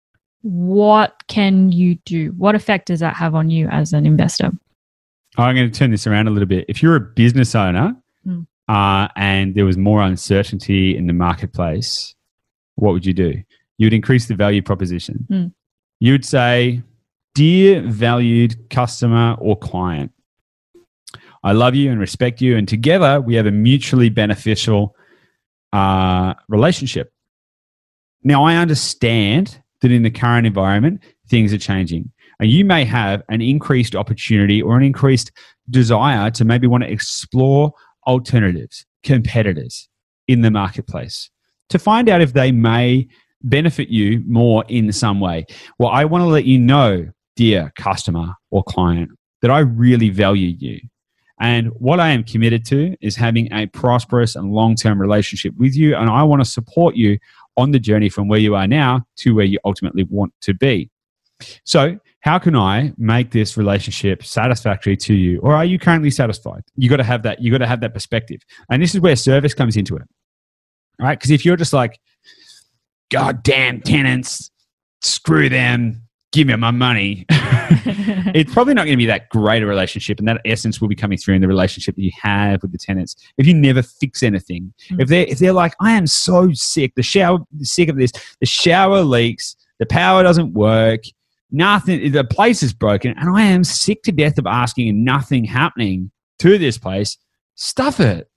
what 0.45 1.23
can 1.27 1.71
you 1.71 1.95
do? 2.05 2.31
What 2.37 2.53
effect 2.53 2.85
does 2.85 2.99
that 2.99 3.15
have 3.15 3.33
on 3.33 3.49
you 3.49 3.67
as 3.69 3.93
an 3.93 4.05
investor? 4.05 4.51
I'm 5.37 5.55
going 5.55 5.71
to 5.71 5.75
turn 5.75 5.89
this 5.89 6.05
around 6.05 6.27
a 6.27 6.29
little 6.29 6.47
bit. 6.47 6.65
If 6.67 6.83
you're 6.83 6.95
a 6.95 6.99
business 6.99 7.55
owner 7.55 7.95
mm. 8.27 8.45
uh, 8.67 9.07
and 9.15 9.55
there 9.55 9.65
was 9.65 9.75
more 9.75 10.03
uncertainty 10.03 10.95
in 10.95 11.07
the 11.07 11.13
marketplace, 11.13 12.13
what 12.75 12.91
would 12.93 13.07
you 13.07 13.13
do? 13.13 13.41
You 13.79 13.87
would 13.87 13.93
increase 13.93 14.27
the 14.27 14.35
value 14.35 14.61
proposition. 14.61 15.25
Mm. 15.31 15.53
You 15.99 16.11
would 16.11 16.25
say, 16.25 16.83
Dear 17.33 17.81
valued 17.81 18.69
customer 18.69 19.35
or 19.39 19.57
client, 19.57 20.11
I 21.43 21.53
love 21.53 21.73
you 21.73 21.91
and 21.91 21.99
respect 21.99 22.39
you, 22.39 22.55
and 22.55 22.67
together 22.67 23.19
we 23.19 23.33
have 23.33 23.47
a 23.47 23.51
mutually 23.51 24.09
beneficial 24.09 24.95
uh, 25.73 26.35
relationship. 26.47 27.11
Now, 28.23 28.45
I 28.45 28.55
understand 28.57 29.59
that 29.81 29.91
in 29.91 30.03
the 30.03 30.09
current 30.09 30.47
environment, 30.47 31.01
things 31.29 31.53
are 31.53 31.57
changing. 31.57 32.11
And 32.39 32.49
you 32.49 32.65
may 32.65 32.83
have 32.85 33.23
an 33.29 33.41
increased 33.41 33.95
opportunity 33.95 34.61
or 34.61 34.75
an 34.77 34.83
increased 34.83 35.31
desire 35.69 36.29
to 36.31 36.45
maybe 36.45 36.67
want 36.67 36.83
to 36.83 36.91
explore 36.91 37.71
alternatives, 38.07 38.85
competitors 39.03 39.89
in 40.27 40.41
the 40.41 40.51
marketplace 40.51 41.29
to 41.69 41.79
find 41.79 42.09
out 42.09 42.21
if 42.21 42.33
they 42.33 42.51
may 42.51 43.07
benefit 43.41 43.89
you 43.89 44.23
more 44.27 44.63
in 44.67 44.91
some 44.91 45.19
way. 45.19 45.45
Well, 45.79 45.89
I 45.89 46.05
want 46.05 46.23
to 46.23 46.27
let 46.27 46.45
you 46.45 46.59
know, 46.59 47.09
dear 47.35 47.71
customer 47.77 48.33
or 48.51 48.63
client, 48.63 49.11
that 49.41 49.51
I 49.51 49.59
really 49.59 50.09
value 50.09 50.55
you. 50.57 50.79
And 51.39 51.67
what 51.75 51.99
I 51.99 52.09
am 52.09 52.23
committed 52.23 52.65
to 52.67 52.95
is 53.01 53.15
having 53.15 53.51
a 53.51 53.67
prosperous 53.67 54.35
and 54.35 54.51
long 54.51 54.75
term 54.75 54.99
relationship 54.99 55.53
with 55.57 55.75
you. 55.75 55.95
And 55.95 56.09
I 56.09 56.23
want 56.23 56.43
to 56.43 56.49
support 56.49 56.95
you 56.95 57.17
on 57.57 57.71
the 57.71 57.79
journey 57.79 58.09
from 58.09 58.27
where 58.27 58.39
you 58.39 58.55
are 58.55 58.67
now 58.67 59.05
to 59.17 59.33
where 59.35 59.45
you 59.45 59.59
ultimately 59.65 60.03
want 60.03 60.33
to 60.41 60.53
be. 60.53 60.89
So, 61.65 61.99
how 62.21 62.39
can 62.39 62.55
I 62.55 62.91
make 62.97 63.31
this 63.31 63.55
relationship 63.55 64.23
satisfactory 64.23 64.97
to 64.97 65.13
you? 65.13 65.39
Or 65.41 65.53
are 65.53 65.65
you 65.65 65.77
currently 65.77 66.09
satisfied? 66.09 66.63
You 66.75 66.89
got 66.89 66.97
to 66.97 67.03
have 67.03 67.23
that, 67.23 67.41
you 67.41 67.51
got 67.51 67.59
to 67.59 67.67
have 67.67 67.81
that 67.81 67.93
perspective. 67.93 68.41
And 68.69 68.81
this 68.81 68.95
is 68.95 69.01
where 69.01 69.15
service 69.15 69.53
comes 69.53 69.77
into 69.77 69.95
it. 69.95 70.07
Right? 70.99 71.19
Because 71.19 71.31
if 71.31 71.45
you're 71.45 71.57
just 71.57 71.73
like, 71.73 71.99
God 73.11 73.43
damn 73.43 73.81
tenants, 73.81 74.49
screw 75.01 75.49
them, 75.49 76.01
give 76.31 76.47
me 76.47 76.55
my 76.55 76.71
money. 76.71 77.25
it's 78.35 78.53
probably 78.53 78.73
not 78.73 78.85
going 78.85 78.93
to 78.93 78.97
be 78.97 79.05
that 79.05 79.29
great 79.29 79.63
a 79.63 79.65
relationship, 79.65 80.19
and 80.19 80.27
that 80.27 80.41
essence 80.45 80.81
will 80.81 80.87
be 80.87 80.95
coming 80.95 81.17
through 81.17 81.35
in 81.35 81.41
the 81.41 81.47
relationship 81.47 81.95
that 81.95 82.01
you 82.01 82.11
have 82.19 82.61
with 82.61 82.71
the 82.71 82.77
tenants. 82.77 83.15
If 83.37 83.45
you 83.45 83.53
never 83.53 83.81
fix 83.81 84.23
anything, 84.23 84.73
mm-hmm. 84.89 85.01
if 85.01 85.07
they're 85.07 85.25
if 85.27 85.39
they're 85.39 85.53
like, 85.53 85.75
I 85.79 85.91
am 85.91 86.07
so 86.07 86.51
sick, 86.53 86.93
the 86.95 87.03
shower 87.03 87.39
sick 87.59 87.89
of 87.89 87.97
this, 87.97 88.11
the 88.39 88.45
shower 88.45 89.01
leaks, 89.01 89.55
the 89.79 89.85
power 89.85 90.23
doesn't 90.23 90.53
work, 90.53 91.01
nothing, 91.51 92.11
the 92.11 92.23
place 92.23 92.63
is 92.63 92.73
broken, 92.73 93.13
and 93.17 93.35
I 93.35 93.43
am 93.43 93.63
sick 93.63 94.03
to 94.03 94.11
death 94.11 94.37
of 94.37 94.47
asking 94.47 94.89
and 94.89 95.05
nothing 95.05 95.45
happening 95.45 96.11
to 96.39 96.57
this 96.57 96.77
place. 96.77 97.17
Stuff 97.55 97.99
it. 97.99 98.29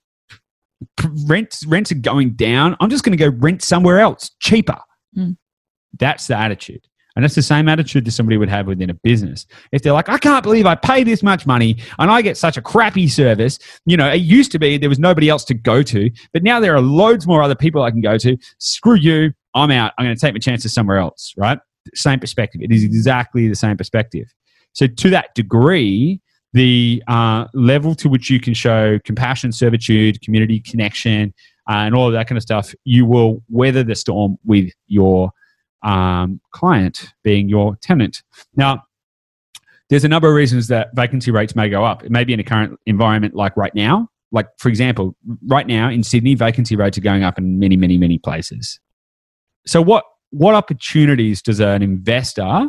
Rents 1.26 1.66
rents 1.66 1.90
are 1.90 1.96
going 1.96 2.34
down. 2.34 2.76
I'm 2.80 2.90
just 2.90 3.02
going 3.02 3.16
to 3.16 3.30
go 3.30 3.36
rent 3.38 3.62
somewhere 3.62 3.98
else 3.98 4.30
cheaper. 4.40 4.78
Mm. 5.16 5.36
That's 5.98 6.26
the 6.26 6.36
attitude. 6.36 6.86
And 7.18 7.24
that's 7.24 7.34
the 7.34 7.42
same 7.42 7.68
attitude 7.68 8.04
that 8.04 8.12
somebody 8.12 8.36
would 8.36 8.48
have 8.48 8.68
within 8.68 8.90
a 8.90 8.94
business. 8.94 9.44
If 9.72 9.82
they're 9.82 9.92
like, 9.92 10.08
I 10.08 10.18
can't 10.18 10.44
believe 10.44 10.66
I 10.66 10.76
pay 10.76 11.02
this 11.02 11.20
much 11.20 11.46
money 11.46 11.76
and 11.98 12.12
I 12.12 12.22
get 12.22 12.36
such 12.36 12.56
a 12.56 12.62
crappy 12.62 13.08
service. 13.08 13.58
You 13.86 13.96
know, 13.96 14.08
it 14.08 14.18
used 14.18 14.52
to 14.52 14.58
be 14.60 14.78
there 14.78 14.88
was 14.88 15.00
nobody 15.00 15.28
else 15.28 15.44
to 15.46 15.54
go 15.54 15.82
to, 15.82 16.12
but 16.32 16.44
now 16.44 16.60
there 16.60 16.76
are 16.76 16.80
loads 16.80 17.26
more 17.26 17.42
other 17.42 17.56
people 17.56 17.82
I 17.82 17.90
can 17.90 18.02
go 18.02 18.18
to. 18.18 18.36
Screw 18.58 18.94
you. 18.94 19.32
I'm 19.56 19.72
out. 19.72 19.94
I'm 19.98 20.06
going 20.06 20.14
to 20.14 20.20
take 20.20 20.32
my 20.32 20.38
chances 20.38 20.72
somewhere 20.72 20.98
else, 20.98 21.34
right? 21.36 21.58
Same 21.92 22.20
perspective. 22.20 22.62
It 22.62 22.70
is 22.70 22.84
exactly 22.84 23.48
the 23.48 23.56
same 23.56 23.76
perspective. 23.76 24.32
So, 24.74 24.86
to 24.86 25.10
that 25.10 25.34
degree, 25.34 26.20
the 26.52 27.02
uh, 27.08 27.46
level 27.52 27.96
to 27.96 28.08
which 28.08 28.30
you 28.30 28.38
can 28.38 28.54
show 28.54 29.00
compassion, 29.00 29.50
servitude, 29.50 30.20
community 30.22 30.60
connection, 30.60 31.34
uh, 31.68 31.78
and 31.78 31.96
all 31.96 32.06
of 32.06 32.12
that 32.12 32.28
kind 32.28 32.36
of 32.36 32.42
stuff, 32.42 32.72
you 32.84 33.04
will 33.04 33.42
weather 33.48 33.82
the 33.82 33.96
storm 33.96 34.38
with 34.44 34.70
your 34.86 35.32
um, 35.82 36.40
client 36.52 37.12
being 37.22 37.48
your 37.48 37.76
tenant. 37.76 38.22
Now, 38.56 38.84
there's 39.90 40.04
a 40.04 40.08
number 40.08 40.28
of 40.28 40.34
reasons 40.34 40.68
that 40.68 40.90
vacancy 40.94 41.30
rates 41.30 41.56
may 41.56 41.68
go 41.68 41.84
up. 41.84 42.04
It 42.04 42.10
may 42.10 42.24
be 42.24 42.32
in 42.32 42.40
a 42.40 42.44
current 42.44 42.78
environment 42.86 43.34
like 43.34 43.56
right 43.56 43.74
now. 43.74 44.08
Like, 44.30 44.48
for 44.58 44.68
example, 44.68 45.16
right 45.46 45.66
now 45.66 45.88
in 45.88 46.02
Sydney, 46.02 46.34
vacancy 46.34 46.76
rates 46.76 46.98
are 46.98 47.02
going 47.02 47.22
up 47.22 47.38
in 47.38 47.58
many, 47.58 47.76
many, 47.76 47.96
many 47.96 48.18
places. 48.18 48.78
So, 49.66 49.80
what, 49.80 50.04
what 50.30 50.54
opportunities 50.54 51.40
does 51.40 51.60
an 51.60 51.82
investor 51.82 52.68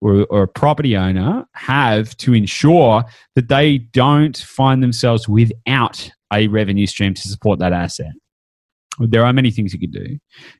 or, 0.00 0.26
or 0.30 0.44
a 0.44 0.48
property 0.48 0.96
owner 0.96 1.44
have 1.54 2.16
to 2.18 2.34
ensure 2.34 3.04
that 3.34 3.48
they 3.48 3.78
don't 3.78 4.36
find 4.36 4.80
themselves 4.82 5.28
without 5.28 6.08
a 6.32 6.46
revenue 6.46 6.86
stream 6.86 7.14
to 7.14 7.28
support 7.28 7.58
that 7.58 7.72
asset? 7.72 8.12
there 9.00 9.24
are 9.24 9.32
many 9.32 9.50
things 9.50 9.72
you 9.72 9.80
could 9.80 9.92
do. 9.92 10.18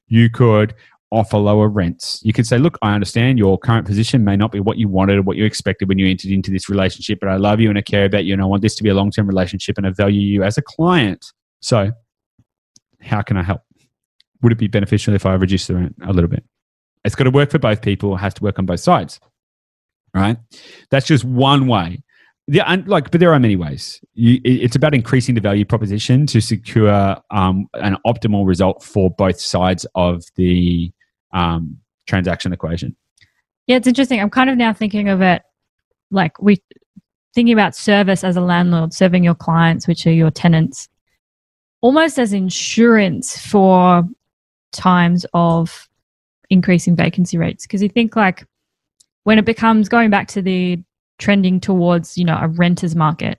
You 0.08 0.30
could 0.30 0.74
offer 1.10 1.38
lower 1.38 1.68
rents. 1.68 2.20
You 2.24 2.32
could 2.32 2.46
say, 2.46 2.58
look, 2.58 2.78
I 2.82 2.94
understand 2.94 3.38
your 3.38 3.58
current 3.58 3.86
position 3.86 4.24
may 4.24 4.36
not 4.36 4.52
be 4.52 4.60
what 4.60 4.78
you 4.78 4.88
wanted 4.88 5.18
or 5.18 5.22
what 5.22 5.36
you 5.36 5.44
expected 5.44 5.88
when 5.88 5.98
you 5.98 6.08
entered 6.08 6.30
into 6.30 6.50
this 6.50 6.68
relationship, 6.68 7.20
but 7.20 7.28
I 7.28 7.36
love 7.36 7.60
you 7.60 7.68
and 7.68 7.78
I 7.78 7.82
care 7.82 8.04
about 8.04 8.24
you 8.24 8.32
and 8.32 8.42
I 8.42 8.46
want 8.46 8.62
this 8.62 8.74
to 8.76 8.82
be 8.82 8.88
a 8.88 8.94
long 8.94 9.10
term 9.10 9.26
relationship 9.26 9.78
and 9.78 9.86
I 9.86 9.90
value 9.90 10.20
you 10.20 10.42
as 10.42 10.58
a 10.58 10.62
client. 10.62 11.24
So, 11.60 11.92
how 13.00 13.22
can 13.22 13.36
I 13.36 13.42
help? 13.42 13.62
Would 14.42 14.52
it 14.52 14.58
be 14.58 14.68
beneficial 14.68 15.14
if 15.14 15.24
I 15.26 15.34
reduce 15.34 15.66
the 15.66 15.74
rent 15.74 15.94
a 16.04 16.12
little 16.12 16.28
bit? 16.28 16.44
It's 17.04 17.14
got 17.14 17.24
to 17.24 17.30
work 17.30 17.50
for 17.50 17.58
both 17.58 17.82
people, 17.82 18.14
it 18.14 18.18
has 18.18 18.34
to 18.34 18.42
work 18.42 18.58
on 18.58 18.66
both 18.66 18.80
sides. 18.80 19.20
Right? 20.14 20.36
That's 20.90 21.06
just 21.06 21.24
one 21.24 21.66
way. 21.66 22.03
Yeah, 22.46 22.64
and 22.66 22.86
like, 22.86 23.10
but 23.10 23.20
there 23.20 23.32
are 23.32 23.40
many 23.40 23.56
ways. 23.56 24.00
You, 24.12 24.38
it's 24.44 24.76
about 24.76 24.94
increasing 24.94 25.34
the 25.34 25.40
value 25.40 25.64
proposition 25.64 26.26
to 26.26 26.40
secure 26.40 27.16
um, 27.30 27.68
an 27.74 27.96
optimal 28.06 28.46
result 28.46 28.82
for 28.82 29.10
both 29.10 29.40
sides 29.40 29.86
of 29.94 30.24
the 30.36 30.92
um, 31.32 31.78
transaction 32.06 32.52
equation. 32.52 32.94
Yeah, 33.66 33.76
it's 33.76 33.86
interesting. 33.86 34.20
I'm 34.20 34.28
kind 34.28 34.50
of 34.50 34.58
now 34.58 34.74
thinking 34.74 35.08
of 35.08 35.22
it 35.22 35.42
like 36.10 36.40
we 36.40 36.62
thinking 37.34 37.54
about 37.54 37.74
service 37.74 38.22
as 38.22 38.36
a 38.36 38.42
landlord, 38.42 38.92
serving 38.92 39.24
your 39.24 39.34
clients, 39.34 39.88
which 39.88 40.06
are 40.06 40.12
your 40.12 40.30
tenants, 40.30 40.88
almost 41.80 42.18
as 42.18 42.32
insurance 42.32 43.38
for 43.38 44.04
times 44.72 45.24
of 45.32 45.88
increasing 46.50 46.94
vacancy 46.94 47.38
rates. 47.38 47.66
Because 47.66 47.82
you 47.82 47.88
think 47.88 48.16
like 48.16 48.46
when 49.24 49.38
it 49.38 49.46
becomes 49.46 49.88
going 49.88 50.10
back 50.10 50.28
to 50.28 50.42
the 50.42 50.78
trending 51.18 51.60
towards 51.60 52.16
you 52.18 52.24
know 52.24 52.38
a 52.40 52.48
renters 52.48 52.94
market. 52.96 53.38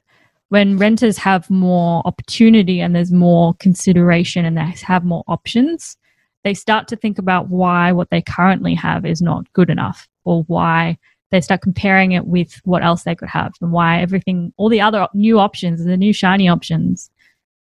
When 0.50 0.78
renters 0.78 1.18
have 1.18 1.50
more 1.50 2.02
opportunity 2.06 2.80
and 2.80 2.96
there's 2.96 3.12
more 3.12 3.56
consideration 3.56 4.46
and 4.46 4.58
they 4.58 4.74
have 4.86 5.04
more 5.04 5.24
options 5.28 5.98
they 6.46 6.54
start 6.54 6.88
to 6.88 6.96
think 6.96 7.18
about 7.18 7.50
why 7.50 7.92
what 7.92 8.12
they 8.12 8.22
currently 8.22 8.76
have 8.76 9.04
is 9.04 9.20
not 9.22 9.52
good 9.54 9.70
enough 9.70 10.08
or 10.26 10.44
why 10.44 10.96
they 11.32 11.42
start 11.42 11.62
comparing 11.62 12.12
it 12.12 12.28
with 12.28 12.62
what 12.66 12.84
else 12.84 13.02
they 13.04 13.16
could 13.16 13.28
have 13.28 13.52
and 13.60 13.72
why 13.72 14.00
everything 14.00 14.54
all 14.56 14.70
the 14.70 14.80
other 14.80 15.08
new 15.16 15.40
options 15.40 15.84
the 15.84 15.98
new 15.98 16.14
shiny 16.14 16.48
options 16.48 17.10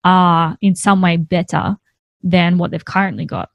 are 0.05 0.57
in 0.62 0.74
some 0.74 1.03
way 1.03 1.18
better 1.18 1.76
than 2.24 2.57
what 2.57 2.70
they've 2.70 2.84
currently 2.84 3.26
got. 3.26 3.50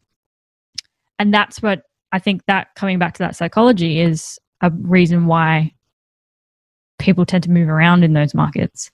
And 1.19 1.33
that's 1.33 1.61
what 1.61 1.81
i 2.11 2.19
think 2.19 2.45
that 2.45 2.67
coming 2.75 2.99
back 2.99 3.15
to 3.15 3.19
that 3.19 3.35
psychology 3.35 3.99
is 3.99 4.39
a 4.61 4.69
reason 4.69 5.25
why 5.25 5.73
people 6.99 7.25
tend 7.25 7.43
to 7.43 7.51
move 7.51 7.69
around 7.69 8.03
in 8.03 8.13
those 8.13 8.33
markets. 8.33 8.91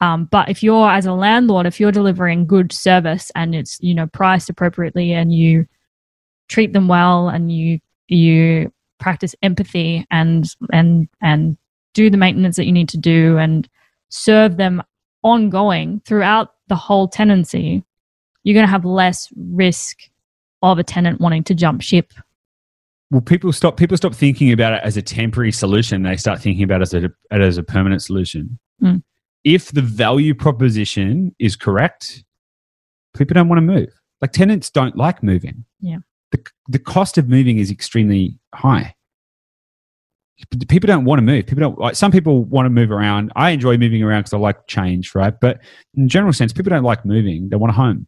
Um, 0.00 0.24
but 0.24 0.48
if 0.48 0.62
you're 0.62 0.90
as 0.90 1.06
a 1.06 1.12
landlord, 1.12 1.66
if 1.66 1.78
you're 1.78 1.92
delivering 1.92 2.46
good 2.46 2.72
service 2.72 3.30
and 3.34 3.54
it's 3.54 3.78
you 3.80 3.94
know 3.94 4.06
priced 4.08 4.50
appropriately 4.50 5.12
and 5.12 5.32
you 5.32 5.66
treat 6.48 6.72
them 6.72 6.88
well 6.88 7.28
and 7.28 7.52
you 7.52 7.78
you 8.08 8.72
practice 8.98 9.34
empathy 9.42 10.06
and 10.10 10.46
and 10.72 11.08
and 11.20 11.56
do 11.94 12.10
the 12.10 12.16
maintenance 12.16 12.56
that 12.56 12.66
you 12.66 12.72
need 12.72 12.88
to 12.88 12.98
do 12.98 13.38
and 13.38 13.68
serve 14.08 14.56
them 14.56 14.82
ongoing 15.22 16.00
throughout 16.04 16.54
the 16.68 16.74
whole 16.74 17.06
tenancy, 17.06 17.84
you're 18.42 18.54
going 18.54 18.66
to 18.66 18.70
have 18.70 18.84
less 18.84 19.28
risk 19.36 19.98
of 20.62 20.78
a 20.78 20.84
tenant 20.84 21.20
wanting 21.20 21.44
to 21.44 21.54
jump 21.54 21.82
ship 21.82 22.12
well, 23.12 23.20
people 23.20 23.52
stop 23.52 23.76
people 23.76 23.94
stop 23.98 24.14
thinking 24.14 24.52
about 24.52 24.72
it 24.72 24.80
as 24.82 24.96
a 24.96 25.02
temporary 25.02 25.52
solution. 25.52 26.02
They 26.02 26.16
start 26.16 26.40
thinking 26.40 26.64
about 26.64 26.80
it 26.80 26.94
as 26.94 26.94
a, 26.94 27.10
as 27.30 27.58
a 27.58 27.62
permanent 27.62 28.02
solution. 28.02 28.58
Mm. 28.82 29.02
If 29.44 29.70
the 29.70 29.82
value 29.82 30.34
proposition 30.34 31.36
is 31.38 31.54
correct, 31.54 32.24
people 33.14 33.34
don't 33.34 33.50
want 33.50 33.58
to 33.58 33.62
move. 33.62 33.90
Like 34.22 34.32
tenants 34.32 34.70
don't 34.70 34.96
like 34.96 35.22
moving. 35.22 35.66
Yeah. 35.80 35.98
The, 36.30 36.42
the 36.68 36.78
cost 36.78 37.18
of 37.18 37.28
moving 37.28 37.58
is 37.58 37.70
extremely 37.70 38.38
high. 38.54 38.94
People 40.68 40.86
don't 40.86 41.04
want 41.04 41.18
to 41.18 41.22
move. 41.22 41.46
People 41.46 41.60
don't 41.60 41.78
like. 41.78 41.96
Some 41.96 42.12
people 42.12 42.44
want 42.44 42.64
to 42.64 42.70
move 42.70 42.90
around. 42.90 43.30
I 43.36 43.50
enjoy 43.50 43.76
moving 43.76 44.02
around 44.02 44.20
because 44.20 44.32
I 44.32 44.38
like 44.38 44.66
change, 44.68 45.14
right? 45.14 45.38
But 45.38 45.60
in 45.94 46.08
general 46.08 46.32
sense, 46.32 46.54
people 46.54 46.70
don't 46.70 46.82
like 46.82 47.04
moving. 47.04 47.50
They 47.50 47.56
want 47.56 47.72
a 47.72 47.74
home. 47.74 48.06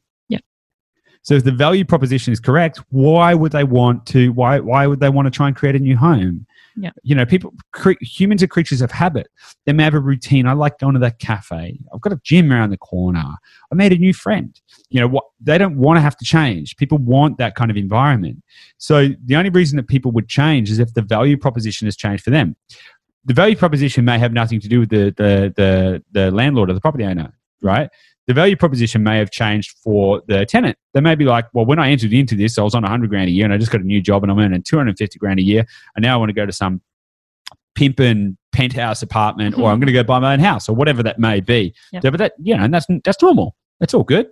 So 1.24 1.34
if 1.34 1.44
the 1.44 1.52
value 1.52 1.86
proposition 1.86 2.32
is 2.32 2.38
correct, 2.38 2.80
why 2.90 3.34
would 3.34 3.52
they 3.52 3.64
want 3.64 4.06
to? 4.08 4.30
Why 4.32 4.60
why 4.60 4.86
would 4.86 5.00
they 5.00 5.08
want 5.08 5.26
to 5.26 5.30
try 5.30 5.48
and 5.48 5.56
create 5.56 5.74
a 5.74 5.78
new 5.78 5.96
home? 5.96 6.46
Yeah. 6.76 6.90
You 7.02 7.14
know, 7.14 7.24
people, 7.24 7.54
cre- 7.72 7.92
humans 8.00 8.42
are 8.42 8.46
creatures 8.46 8.82
of 8.82 8.90
habit. 8.90 9.28
They 9.64 9.72
may 9.72 9.84
have 9.84 9.94
a 9.94 10.00
routine. 10.00 10.46
I 10.46 10.52
like 10.52 10.78
going 10.78 10.94
to 10.94 11.00
that 11.00 11.20
cafe. 11.20 11.78
I've 11.94 12.00
got 12.00 12.12
a 12.12 12.20
gym 12.24 12.52
around 12.52 12.70
the 12.70 12.76
corner. 12.76 13.24
I 13.72 13.74
made 13.74 13.92
a 13.92 13.96
new 13.96 14.12
friend. 14.12 14.60
You 14.90 15.00
know 15.00 15.08
what? 15.08 15.24
They 15.40 15.56
don't 15.56 15.78
want 15.78 15.96
to 15.96 16.00
have 16.02 16.16
to 16.18 16.24
change. 16.24 16.76
People 16.76 16.98
want 16.98 17.38
that 17.38 17.54
kind 17.54 17.70
of 17.70 17.76
environment. 17.76 18.42
So 18.78 19.08
the 19.24 19.36
only 19.36 19.50
reason 19.50 19.76
that 19.76 19.88
people 19.88 20.10
would 20.12 20.28
change 20.28 20.70
is 20.70 20.78
if 20.78 20.92
the 20.94 21.02
value 21.02 21.36
proposition 21.36 21.86
has 21.86 21.96
changed 21.96 22.24
for 22.24 22.30
them. 22.30 22.56
The 23.24 23.34
value 23.34 23.56
proposition 23.56 24.04
may 24.04 24.18
have 24.18 24.32
nothing 24.32 24.60
to 24.60 24.68
do 24.68 24.80
with 24.80 24.90
the 24.90 25.14
the 25.16 25.54
the, 25.56 26.04
the 26.12 26.30
landlord 26.30 26.70
or 26.70 26.74
the 26.74 26.80
property 26.80 27.04
owner, 27.04 27.32
right? 27.62 27.88
The 28.26 28.34
value 28.34 28.56
proposition 28.56 29.02
may 29.02 29.18
have 29.18 29.30
changed 29.30 29.76
for 29.82 30.22
the 30.28 30.46
tenant. 30.46 30.78
They 30.94 31.00
may 31.00 31.14
be 31.14 31.24
like, 31.24 31.46
well, 31.52 31.66
when 31.66 31.78
I 31.78 31.90
entered 31.90 32.12
into 32.12 32.34
this, 32.34 32.58
I 32.58 32.62
was 32.62 32.74
on 32.74 32.82
100 32.82 33.10
grand 33.10 33.28
a 33.28 33.32
year 33.32 33.44
and 33.44 33.52
I 33.52 33.58
just 33.58 33.70
got 33.70 33.82
a 33.82 33.84
new 33.84 34.00
job 34.00 34.22
and 34.22 34.32
I'm 34.32 34.38
earning 34.38 34.62
250 34.62 35.18
grand 35.18 35.40
a 35.40 35.42
year. 35.42 35.66
And 35.94 36.02
now 36.02 36.14
I 36.14 36.16
want 36.16 36.30
to 36.30 36.34
go 36.34 36.46
to 36.46 36.52
some 36.52 36.80
pimping 37.74 38.38
penthouse 38.52 39.02
apartment 39.02 39.56
or 39.56 39.64
I'm 39.64 39.74
mm-hmm. 39.74 39.80
going 39.80 39.86
to 39.88 39.92
go 39.92 40.04
buy 40.04 40.18
my 40.20 40.32
own 40.32 40.40
house 40.40 40.68
or 40.68 40.76
whatever 40.76 41.02
that 41.02 41.18
may 41.18 41.40
be. 41.40 41.74
Yep. 41.92 42.02
but 42.02 42.16
that, 42.18 42.32
you 42.42 42.56
know, 42.56 42.64
and 42.64 42.72
that's, 42.72 42.86
that's 43.04 43.20
normal. 43.20 43.56
That's 43.80 43.92
all 43.92 44.04
good. 44.04 44.28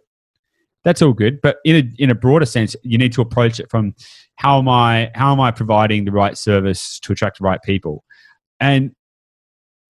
That's 0.85 1.03
all 1.03 1.13
good. 1.13 1.41
But 1.43 1.59
in 1.65 1.77
a, 1.77 2.03
in 2.03 2.11
a 2.11 2.15
broader 2.15 2.47
sense, 2.47 2.75
you 2.83 2.99
need 2.99 3.13
to 3.13 3.21
approach 3.21 3.61
it 3.61 3.71
from 3.71 3.95
how 4.37 4.59
am 4.59 4.69
I, 4.69 5.11
how 5.15 5.33
am 5.33 5.41
I 5.41 5.51
providing 5.51 6.05
the 6.05 6.13
right 6.13 6.37
service 6.39 6.99
to 7.01 7.13
attract 7.13 7.39
the 7.39 7.45
right 7.45 7.61
people? 7.63 8.05
And 8.59 8.95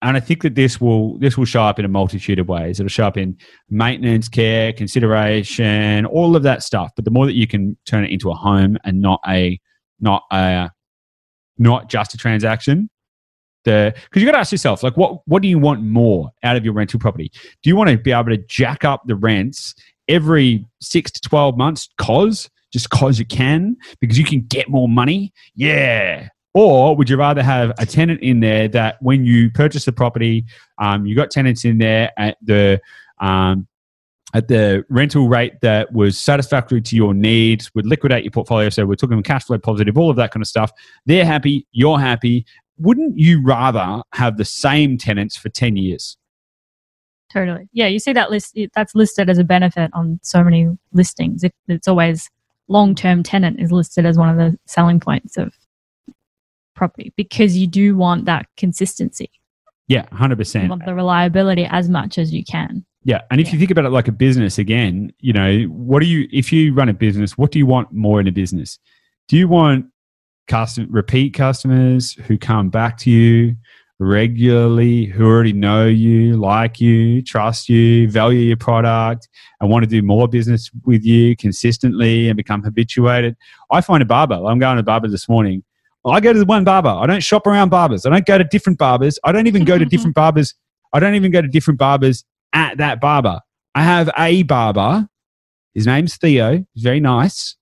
and 0.02 0.18
I 0.18 0.20
think 0.20 0.42
that 0.42 0.56
this 0.56 0.82
will 0.82 1.18
this 1.20 1.38
will 1.38 1.46
show 1.46 1.62
up 1.62 1.78
in 1.78 1.86
a 1.86 1.88
multitude 1.88 2.40
of 2.40 2.48
ways. 2.48 2.80
It'll 2.80 2.90
show 2.90 3.06
up 3.06 3.18
in 3.18 3.38
maintenance, 3.70 4.28
care, 4.28 4.74
consideration, 4.74 6.06
all 6.06 6.36
of 6.36 6.44
that 6.44 6.64
stuff. 6.64 6.92
But 6.96 7.06
the 7.06 7.12
more 7.12 7.26
that 7.26 7.36
you 7.36 7.48
can 7.48 7.78
turn 7.86 8.04
it 8.04 8.10
into 8.10 8.32
a 8.32 8.36
home 8.36 8.78
and 8.84 9.02
not 9.02 9.20
a 9.28 9.60
not 10.00 10.24
a 10.32 10.72
not 11.58 11.90
just 11.90 12.14
a 12.16 12.18
transaction, 12.18 12.90
the 13.64 13.94
because 13.96 14.22
you 14.22 14.28
got 14.28 14.34
to 14.34 14.40
ask 14.40 14.52
yourself 14.52 14.82
like 14.82 14.98
what 14.98 15.22
what 15.28 15.42
do 15.42 15.48
you 15.48 15.60
want 15.60 15.84
more 15.84 16.32
out 16.44 16.56
of 16.56 16.66
your 16.66 16.74
rental 16.74 17.00
property? 17.00 17.32
Do 17.62 17.70
you 17.70 17.76
want 17.76 17.90
to 17.92 17.98
be 17.98 18.12
able 18.12 18.32
to 18.32 18.38
jack 18.38 18.84
up 18.84 19.04
the 19.06 19.16
rents 19.16 19.76
every 20.08 20.66
six 20.80 21.12
to 21.12 21.22
twelve 21.22 21.58
months? 21.58 21.90
Cause 21.98 22.50
just 22.74 22.90
cause 22.90 23.20
you 23.20 23.26
can 23.26 23.76
because 24.00 24.18
you 24.18 24.26
can 24.26 24.42
get 24.42 24.68
more 24.68 24.90
money. 24.90 25.32
Yeah, 25.54 26.30
or 26.54 26.96
would 26.96 27.10
you 27.10 27.18
rather 27.18 27.44
have 27.44 27.74
a 27.78 27.86
tenant 27.86 28.22
in 28.22 28.40
there 28.40 28.68
that 28.70 29.02
when 29.02 29.26
you 29.26 29.50
purchase 29.52 29.86
the 29.86 29.92
property, 29.92 30.46
um, 30.78 31.06
you 31.06 31.16
got 31.16 31.32
tenants 31.32 31.64
in 31.66 31.78
there 31.78 32.12
at 32.18 32.38
the 32.42 32.82
um, 33.20 33.68
at 34.34 34.48
the 34.48 34.86
rental 34.90 35.28
rate 35.28 35.60
that 35.62 35.92
was 35.92 36.18
satisfactory 36.18 36.82
to 36.82 36.96
your 36.96 37.14
needs, 37.14 37.74
would 37.76 37.86
liquidate 37.86 38.24
your 38.24 38.32
portfolio. 38.32 38.70
So 38.70 38.86
we're 38.86 38.96
talking 38.96 39.22
cash 39.24 39.44
flow 39.44 39.58
positive, 39.58 39.98
all 39.98 40.10
of 40.10 40.16
that 40.18 40.32
kind 40.32 40.42
of 40.42 40.48
stuff. 40.48 40.72
They're 41.06 41.26
happy, 41.26 41.68
you're 41.72 42.00
happy. 42.00 42.46
Wouldn't 42.78 43.18
you 43.18 43.44
rather 43.44 44.02
have 44.14 44.38
the 44.38 44.46
same 44.46 44.98
tenants 44.98 45.36
for 45.36 45.50
10 45.50 45.76
years? 45.76 46.18
Totally. 47.32 47.70
Yeah, 47.72 47.88
you 47.88 48.00
see 48.00 48.14
that 48.14 48.32
list 48.32 48.58
that's 48.74 48.96
listed 48.96 49.30
as 49.30 49.38
a 49.38 49.44
benefit 49.44 49.92
on 49.94 50.20
so 50.22 50.44
many 50.44 50.68
listings. 50.92 51.44
It's 51.68 51.88
always 51.88 52.30
long-term 52.68 53.24
tenant 53.24 53.60
is 53.60 53.72
listed 53.72 54.06
as 54.06 54.18
one 54.18 54.30
of 54.30 54.38
the 54.38 54.58
selling 54.66 55.00
points 55.00 55.38
of 55.38 55.54
property 56.82 57.14
because 57.16 57.56
you 57.56 57.68
do 57.68 57.96
want 57.96 58.26
that 58.26 58.48
consistency. 58.58 59.30
Yeah, 59.88 60.08
100%. 60.08 60.64
You 60.64 60.70
want 60.70 60.84
the 60.84 60.96
reliability 60.96 61.68
as 61.70 61.90
much 61.90 62.18
as 62.18 62.34
you 62.34 62.44
can. 62.44 62.84
Yeah. 63.04 63.22
And 63.30 63.40
if 63.40 63.48
yeah. 63.48 63.54
you 63.54 63.60
think 63.60 63.70
about 63.70 63.86
it 63.86 63.92
like 63.92 64.08
a 64.08 64.12
business 64.12 64.58
again, 64.58 65.14
you 65.20 65.32
know, 65.32 65.64
what 65.66 66.00
do 66.00 66.08
you, 66.08 66.28
if 66.32 66.52
you 66.52 66.74
run 66.74 66.90
a 66.90 66.94
business, 66.94 67.38
what 67.38 67.52
do 67.52 67.60
you 67.60 67.68
want 67.68 67.92
more 67.92 68.20
in 68.20 68.28
a 68.28 68.32
business? 68.32 68.80
Do 69.28 69.38
you 69.38 69.48
want 69.48 69.86
custom, 70.48 70.88
repeat 70.90 71.36
customers 71.36 72.14
who 72.14 72.36
come 72.36 72.70
back 72.70 72.98
to 73.00 73.12
you 73.12 73.56
regularly, 74.00 75.06
who 75.06 75.28
already 75.28 75.54
know 75.54 75.86
you, 75.86 76.36
like 76.38 76.82
you, 76.82 77.22
trust 77.22 77.70
you, 77.70 78.10
value 78.10 78.40
your 78.40 78.58
product, 78.58 79.30
and 79.60 79.70
want 79.70 79.84
to 79.84 79.90
do 79.90 80.02
more 80.02 80.28
business 80.28 80.72
with 80.84 81.06
you 81.06 81.36
consistently 81.36 82.28
and 82.28 82.38
become 82.38 82.64
habituated? 82.64 83.36
I 83.70 83.82
find 83.82 84.02
a 84.02 84.06
barber. 84.08 84.44
I'm 84.48 84.58
going 84.58 84.78
to 84.78 84.84
barber 84.84 85.10
this 85.10 85.30
morning 85.30 85.64
I 86.06 86.20
go 86.20 86.34
to 86.34 86.40
the 86.40 86.46
one 86.46 86.64
barber. 86.64 86.90
I 86.90 87.06
don't 87.06 87.22
shop 87.22 87.46
around 87.46 87.70
barbers. 87.70 88.06
I 88.06 88.10
don't 88.10 88.26
go 88.26 88.38
to 88.38 88.44
different 88.44 88.80
barbers. 88.80 89.20
I 89.24 89.32
don't 89.32 89.48
even 89.48 89.66
go 89.66 89.78
to 89.78 89.86
different 89.94 90.16
barbers. 90.16 90.56
I 90.94 91.00
don't 91.00 91.16
even 91.16 91.32
go 91.32 91.42
to 91.42 91.48
different 91.48 91.80
barbers 91.80 92.24
at 92.54 92.78
that 92.78 93.00
barber. 93.00 93.40
I 93.76 93.84
have 93.84 94.10
a 94.18 94.44
barber. 94.44 95.08
His 95.74 95.86
name's 95.86 96.18
Theo. 96.18 96.66
He's 96.74 96.84
very 96.84 97.00
nice. 97.00 97.56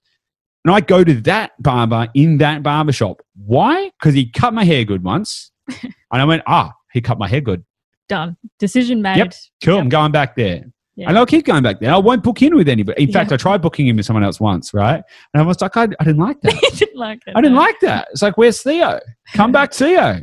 And 0.65 0.73
I 0.73 0.81
go 0.81 1.03
to 1.03 1.13
that 1.21 1.51
barber 1.61 2.07
in 2.13 2.37
that 2.39 2.63
barber 2.63 2.91
shop. 2.91 3.21
Why? 3.35 3.91
Because 3.99 4.13
he 4.13 4.29
cut 4.29 4.53
my 4.53 4.63
hair 4.63 4.83
good 4.83 5.03
once. 5.03 5.51
and 5.81 5.93
I 6.11 6.25
went, 6.25 6.43
ah, 6.47 6.73
he 6.91 7.01
cut 7.01 7.17
my 7.19 7.27
hair 7.27 7.41
good. 7.41 7.63
Done. 8.07 8.37
Decision 8.57 9.01
made. 9.01 9.17
Yep. 9.17 9.33
Cool. 9.63 9.75
Yep. 9.75 9.83
I'm 9.83 9.89
going 9.89 10.11
back 10.11 10.35
there. 10.35 10.65
Yeah. 10.99 11.07
And 11.07 11.17
I'll 11.17 11.25
keep 11.25 11.45
going 11.45 11.63
back 11.63 11.79
there. 11.79 11.93
I 11.93 11.97
won't 11.97 12.23
book 12.23 12.41
in 12.41 12.55
with 12.57 12.67
anybody. 12.67 13.01
In 13.03 13.09
fact, 13.11 13.31
Yeah. 13.31 13.35
I 13.35 13.37
tried 13.37 13.61
booking 13.61 13.87
in 13.87 13.95
with 13.95 14.05
someone 14.05 14.23
else 14.23 14.37
once, 14.39 14.73
right? 14.73 15.01
And 15.33 15.41
I 15.41 15.45
was 15.45 15.61
like, 15.61 15.77
I, 15.77 15.83
I 15.83 16.03
didn't 16.03 16.17
like 16.17 16.41
that. 16.41 16.53
I 16.71 16.75
didn't 16.75 16.97
like 16.99 17.21
it. 17.25 17.33
I 17.37 17.41
didn't 17.41 17.55
no. 17.55 17.61
like 17.61 17.79
that. 17.81 18.09
It's 18.11 18.21
like, 18.21 18.37
where's 18.37 18.61
Theo? 18.61 18.99
Come 19.33 19.53
back, 19.53 19.73
Theo. 19.73 20.19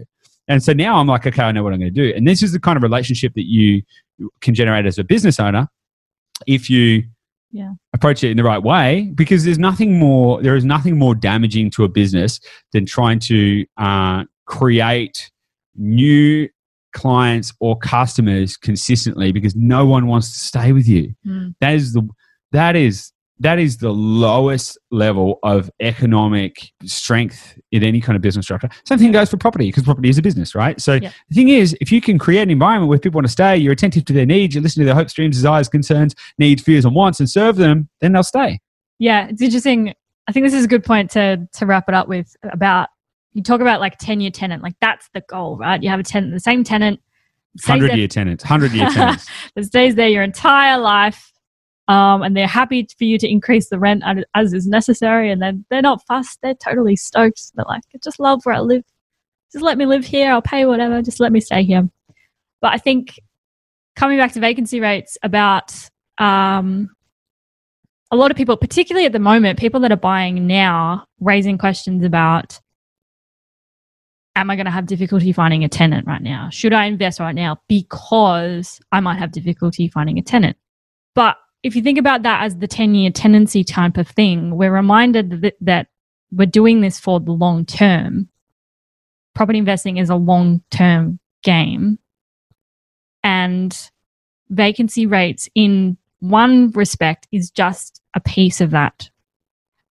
And 0.48 0.62
so 0.62 0.74
now 0.74 0.96
I'm 0.98 1.06
like, 1.06 1.26
okay, 1.26 1.42
I 1.42 1.50
know 1.50 1.62
what 1.64 1.72
I'm 1.72 1.80
going 1.80 1.94
to 1.94 2.10
do. 2.10 2.14
And 2.14 2.28
this 2.28 2.42
is 2.42 2.52
the 2.52 2.60
kind 2.60 2.76
of 2.76 2.82
relationship 2.82 3.32
that 3.36 3.46
you 3.46 3.82
can 4.42 4.54
generate 4.54 4.84
as 4.84 4.98
a 4.98 5.04
business 5.04 5.40
owner 5.40 5.66
if 6.46 6.68
you 6.68 7.04
Yeah. 7.52 7.72
approach 7.94 8.22
it 8.22 8.30
in 8.30 8.36
the 8.36 8.44
right 8.44 8.62
way. 8.62 9.10
Because 9.14 9.44
there's 9.44 9.58
nothing 9.58 9.98
more, 9.98 10.42
there 10.42 10.56
is 10.56 10.64
nothing 10.64 10.98
more 10.98 11.14
damaging 11.14 11.70
to 11.70 11.84
a 11.84 11.88
business 11.88 12.38
than 12.72 12.84
trying 12.84 13.18
to 13.20 13.64
uh, 13.78 14.24
create 14.44 15.30
new 15.74 16.48
clients 16.96 17.52
or 17.60 17.78
customers 17.78 18.56
consistently 18.56 19.30
because 19.30 19.54
no 19.54 19.84
one 19.86 20.06
wants 20.06 20.28
to 20.32 20.38
stay 20.38 20.72
with 20.72 20.88
you 20.88 21.14
Mm. 21.26 21.54
that 21.60 21.74
is 21.74 21.92
the 21.92 22.02
that 22.52 22.74
is 22.74 23.12
that 23.38 23.58
is 23.58 23.76
the 23.76 23.92
lowest 23.92 24.78
level 24.90 25.38
of 25.42 25.70
economic 25.80 26.70
strength 26.86 27.58
in 27.70 27.82
any 27.82 28.00
kind 28.00 28.16
of 28.16 28.22
business 28.22 28.46
structure. 28.46 28.68
Same 28.86 28.98
thing 28.98 29.12
goes 29.12 29.28
for 29.28 29.36
property 29.36 29.66
because 29.68 29.82
property 29.84 30.08
is 30.08 30.16
a 30.16 30.22
business, 30.22 30.54
right? 30.54 30.80
So 30.80 30.94
Yeah. 30.94 31.10
the 31.28 31.34
thing 31.34 31.50
is, 31.50 31.76
if 31.82 31.92
you 31.92 32.00
can 32.00 32.18
create 32.18 32.40
an 32.44 32.50
environment 32.50 32.88
where 32.88 32.98
people 32.98 33.18
want 33.18 33.26
to 33.26 33.32
stay, 33.40 33.54
you're 33.58 33.74
attentive 33.74 34.06
to 34.06 34.14
their 34.14 34.24
needs, 34.24 34.54
you 34.54 34.62
listen 34.62 34.80
to 34.80 34.86
their 34.86 34.94
hopes, 34.94 35.12
dreams, 35.12 35.36
desires, 35.36 35.68
concerns, 35.68 36.14
needs, 36.38 36.62
fears, 36.62 36.86
and 36.86 36.94
wants, 36.94 37.20
and 37.20 37.28
serve 37.28 37.56
them, 37.56 37.90
then 38.00 38.12
they'll 38.12 38.22
stay. 38.22 38.58
Yeah, 38.98 39.28
it's 39.28 39.42
interesting. 39.42 39.92
I 40.28 40.32
think 40.32 40.46
this 40.46 40.54
is 40.54 40.64
a 40.64 40.68
good 40.68 40.82
point 40.84 41.10
to 41.10 41.46
to 41.58 41.66
wrap 41.66 41.90
it 41.90 41.94
up 41.94 42.08
with 42.08 42.34
about 42.58 42.88
you 43.36 43.42
talk 43.42 43.60
about 43.60 43.80
like 43.80 43.98
10 43.98 44.20
year 44.20 44.30
tenant, 44.30 44.62
like 44.62 44.76
that's 44.80 45.10
the 45.12 45.20
goal, 45.28 45.58
right? 45.58 45.82
You 45.82 45.90
have 45.90 46.00
a 46.00 46.02
tenant, 46.02 46.32
the 46.32 46.40
same 46.40 46.64
tenant 46.64 47.00
stays 47.58 47.68
Hundred 47.68 47.90
there- 47.90 47.96
year 47.98 48.08
tenants, 48.08 48.42
hundred 48.42 48.72
year 48.72 48.88
tenants. 48.88 49.28
that 49.54 49.64
stays 49.66 49.94
there 49.94 50.08
your 50.08 50.22
entire 50.22 50.78
life. 50.78 51.32
Um, 51.86 52.22
and 52.22 52.34
they're 52.34 52.46
happy 52.46 52.88
for 52.96 53.04
you 53.04 53.18
to 53.18 53.28
increase 53.30 53.68
the 53.68 53.78
rent 53.78 54.02
as- 54.06 54.24
as 54.34 54.52
is 54.54 54.66
necessary. 54.66 55.30
And 55.30 55.42
then 55.42 55.66
they're 55.68 55.82
not 55.82 56.00
fussed. 56.06 56.38
They're 56.42 56.54
totally 56.54 56.96
stoked. 56.96 57.52
They're 57.54 57.66
like, 57.68 57.82
I 57.94 57.98
just 58.02 58.18
love 58.18 58.40
where 58.44 58.54
I 58.54 58.60
live. 58.60 58.82
Just 59.52 59.62
let 59.62 59.76
me 59.76 59.84
live 59.84 60.06
here. 60.06 60.32
I'll 60.32 60.40
pay 60.40 60.64
whatever. 60.64 61.02
Just 61.02 61.20
let 61.20 61.30
me 61.30 61.40
stay 61.40 61.62
here. 61.62 61.86
But 62.62 62.72
I 62.72 62.78
think 62.78 63.20
coming 63.96 64.16
back 64.16 64.32
to 64.32 64.40
vacancy 64.40 64.80
rates 64.80 65.18
about 65.22 65.74
um, 66.16 66.88
a 68.10 68.16
lot 68.16 68.30
of 68.30 68.36
people, 68.38 68.56
particularly 68.56 69.04
at 69.04 69.12
the 69.12 69.18
moment, 69.18 69.58
people 69.58 69.80
that 69.80 69.92
are 69.92 69.96
buying 69.96 70.46
now, 70.46 71.04
raising 71.20 71.58
questions 71.58 72.02
about 72.02 72.58
am 74.36 74.50
I 74.50 74.56
going 74.56 74.66
to 74.66 74.70
have 74.70 74.86
difficulty 74.86 75.32
finding 75.32 75.64
a 75.64 75.68
tenant 75.68 76.06
right 76.06 76.22
now? 76.22 76.50
Should 76.52 76.74
I 76.74 76.84
invest 76.84 77.18
right 77.18 77.34
now 77.34 77.60
because 77.66 78.78
I 78.92 79.00
might 79.00 79.18
have 79.18 79.32
difficulty 79.32 79.88
finding 79.88 80.18
a 80.18 80.22
tenant? 80.22 80.56
But 81.14 81.36
if 81.62 81.74
you 81.74 81.82
think 81.82 81.98
about 81.98 82.22
that 82.22 82.44
as 82.44 82.58
the 82.58 82.68
10 82.68 82.94
year 82.94 83.10
tenancy 83.10 83.64
type 83.64 83.96
of 83.96 84.06
thing, 84.06 84.56
we're 84.56 84.72
reminded 84.72 85.42
that, 85.42 85.54
that 85.62 85.88
we're 86.30 86.46
doing 86.46 86.82
this 86.82 87.00
for 87.00 87.18
the 87.18 87.32
long 87.32 87.64
term. 87.64 88.28
Property 89.34 89.58
investing 89.58 89.96
is 89.96 90.10
a 90.10 90.16
long 90.16 90.62
term 90.70 91.18
game. 91.42 91.98
And 93.24 93.76
vacancy 94.50 95.06
rates, 95.06 95.48
in 95.54 95.96
one 96.20 96.70
respect, 96.70 97.26
is 97.32 97.50
just 97.50 98.00
a 98.14 98.20
piece 98.20 98.60
of 98.60 98.70
that. 98.70 99.10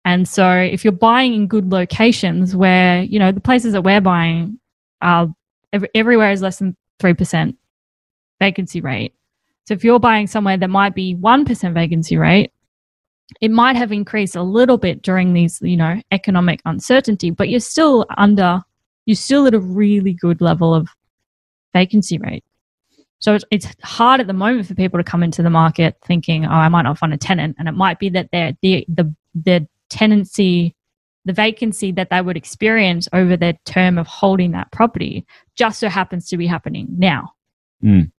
And 0.05 0.29
so 0.29 0.51
if 0.51 0.85
you're 0.85 0.93
buying 0.93 1.35
in 1.35 1.47
good 1.47 1.73
locations 1.73 2.55
where, 2.55 3.03
you 3.03 3.19
know, 3.19 3.33
the 3.33 3.41
places 3.41 3.73
that 3.73 3.83
we're 3.83 4.01
buying 4.01 4.59
are 5.01 5.29
ev- 5.73 5.87
everywhere 5.95 6.31
is 6.31 6.43
less 6.43 6.59
than 6.59 6.77
3% 7.01 7.57
vacancy 8.39 8.81
rate. 8.81 9.15
So 9.67 9.73
if 9.73 9.83
you're 9.83 9.99
buying 9.99 10.27
somewhere 10.27 10.59
that 10.59 10.69
might 10.69 10.95
be 10.95 11.17
1% 11.17 11.73
vacancy 11.73 12.19
rate, 12.19 12.53
it 13.41 13.51
might 13.51 13.77
have 13.77 13.93
increased 13.93 14.37
a 14.37 14.43
little 14.43 14.77
bit 14.77 15.01
during 15.01 15.33
these, 15.33 15.59
you 15.63 15.77
know, 15.77 16.01
economic 16.11 16.61
uncertainty, 16.67 17.31
but 17.31 17.49
you're 17.49 17.61
still 17.61 18.05
under, 18.19 18.61
you're 19.07 19.17
still 19.17 19.47
at 19.47 19.55
a 19.55 19.61
really 19.61 20.13
good 20.13 20.43
level 20.43 20.75
of 20.75 20.89
vacancy 21.73 22.19
rate. 22.19 22.45
So 23.21 23.35
it's, 23.35 23.45
it's 23.51 23.67
hard 23.83 24.21
at 24.21 24.27
the 24.27 24.35
moment 24.35 24.67
for 24.67 24.75
people 24.75 24.99
to 24.99 25.05
come 25.05 25.23
into 25.23 25.43
the 25.43 25.49
market 25.49 25.97
thinking, 26.05 26.45
oh, 26.45 26.51
I 26.51 26.69
might 26.69 26.83
not 26.83 26.99
find 26.99 27.15
a 27.15 27.17
tenant. 27.17 27.57
And 27.59 27.69
it 27.69 27.73
might 27.73 27.99
be 27.99 28.11
that 28.11 28.29
they're, 28.31 28.53
the, 28.61 28.85
the, 28.87 29.15
the 29.35 29.67
tenancy, 29.95 30.75
the 31.25 31.33
vacancy 31.33 31.93
that 31.93 32.11
they 32.11 32.21
would 32.21 32.37
experience 32.37 33.09
over 33.13 33.37
their 33.37 33.55
term 33.65 33.97
of 33.97 34.09
holding 34.09 34.51
that 34.51 34.73
property 34.73 35.25
just 35.55 35.79
so 35.79 35.89
happens 35.89 36.29
to 36.29 36.37
be 36.37 36.47
happening 36.47 36.89
now. 36.91 37.33
Mm. 37.83 38.11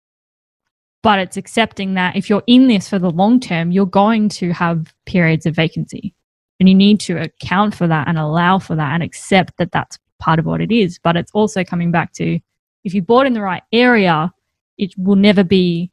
But 1.03 1.19
it's 1.19 1.38
accepting 1.38 1.95
that 1.95 2.15
if 2.15 2.30
you're 2.30 2.43
in 2.47 2.67
this 2.67 2.89
for 2.89 2.97
the 2.97 3.11
long 3.11 3.39
term, 3.39 3.71
you're 3.71 3.86
going 3.86 4.30
to 4.30 4.51
have 4.53 4.93
periods 5.05 5.45
of 5.45 5.55
vacancy. 5.55 6.15
And 6.59 6.69
you 6.69 6.73
need 6.73 7.01
to 7.01 7.17
account 7.17 7.76
for 7.76 7.86
that 7.88 8.07
and 8.07 8.17
allow 8.17 8.59
for 8.59 8.76
that 8.76 8.93
and 8.93 9.03
accept 9.03 9.57
that 9.57 9.73
that's 9.73 9.99
part 10.19 10.39
of 10.39 10.45
what 10.45 10.61
it 10.61 10.71
is. 10.71 10.97
But 11.03 11.17
it's 11.17 11.32
also 11.34 11.63
coming 11.63 11.91
back 11.91 12.13
to 12.13 12.39
if 12.86 12.93
you 12.93 13.01
bought 13.01 13.28
in 13.28 13.34
the 13.34 13.41
right 13.41 13.63
area, 13.73 14.32
it 14.78 14.93
will 14.97 15.17
never 15.17 15.43
be 15.43 15.91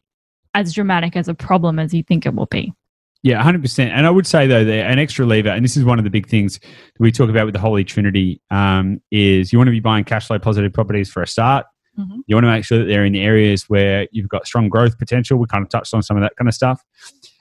as 0.54 0.72
dramatic 0.72 1.16
as 1.16 1.28
a 1.28 1.34
problem 1.34 1.78
as 1.78 1.92
you 1.92 2.04
think 2.04 2.24
it 2.24 2.34
will 2.34 2.46
be. 2.46 2.72
Yeah, 3.22 3.40
100%. 3.42 3.88
And 3.90 4.04
I 4.04 4.10
would 4.10 4.26
say, 4.26 4.46
though, 4.48 4.64
that 4.64 4.90
an 4.90 4.98
extra 4.98 5.24
lever, 5.24 5.50
and 5.50 5.64
this 5.64 5.76
is 5.76 5.84
one 5.84 5.98
of 5.98 6.04
the 6.04 6.10
big 6.10 6.26
things 6.28 6.58
that 6.58 6.70
we 6.98 7.12
talk 7.12 7.30
about 7.30 7.44
with 7.44 7.54
the 7.54 7.60
Holy 7.60 7.84
Trinity, 7.84 8.40
um, 8.50 9.00
is 9.12 9.52
you 9.52 9.58
want 9.58 9.68
to 9.68 9.72
be 9.72 9.80
buying 9.80 10.04
cash 10.04 10.26
flow 10.26 10.40
positive 10.40 10.72
properties 10.72 11.08
for 11.10 11.22
a 11.22 11.26
start. 11.26 11.66
Mhm. 11.98 12.22
You 12.26 12.34
want 12.34 12.46
to 12.46 12.50
make 12.50 12.64
sure 12.64 12.78
that 12.78 12.86
they're 12.86 13.04
in 13.04 13.14
areas 13.14 13.68
where 13.68 14.08
you've 14.10 14.28
got 14.28 14.46
strong 14.46 14.68
growth 14.68 14.98
potential. 14.98 15.38
We 15.38 15.46
kind 15.46 15.62
of 15.62 15.68
touched 15.68 15.94
on 15.94 16.02
some 16.02 16.16
of 16.16 16.22
that 16.22 16.32
kind 16.36 16.48
of 16.48 16.54
stuff. 16.54 16.82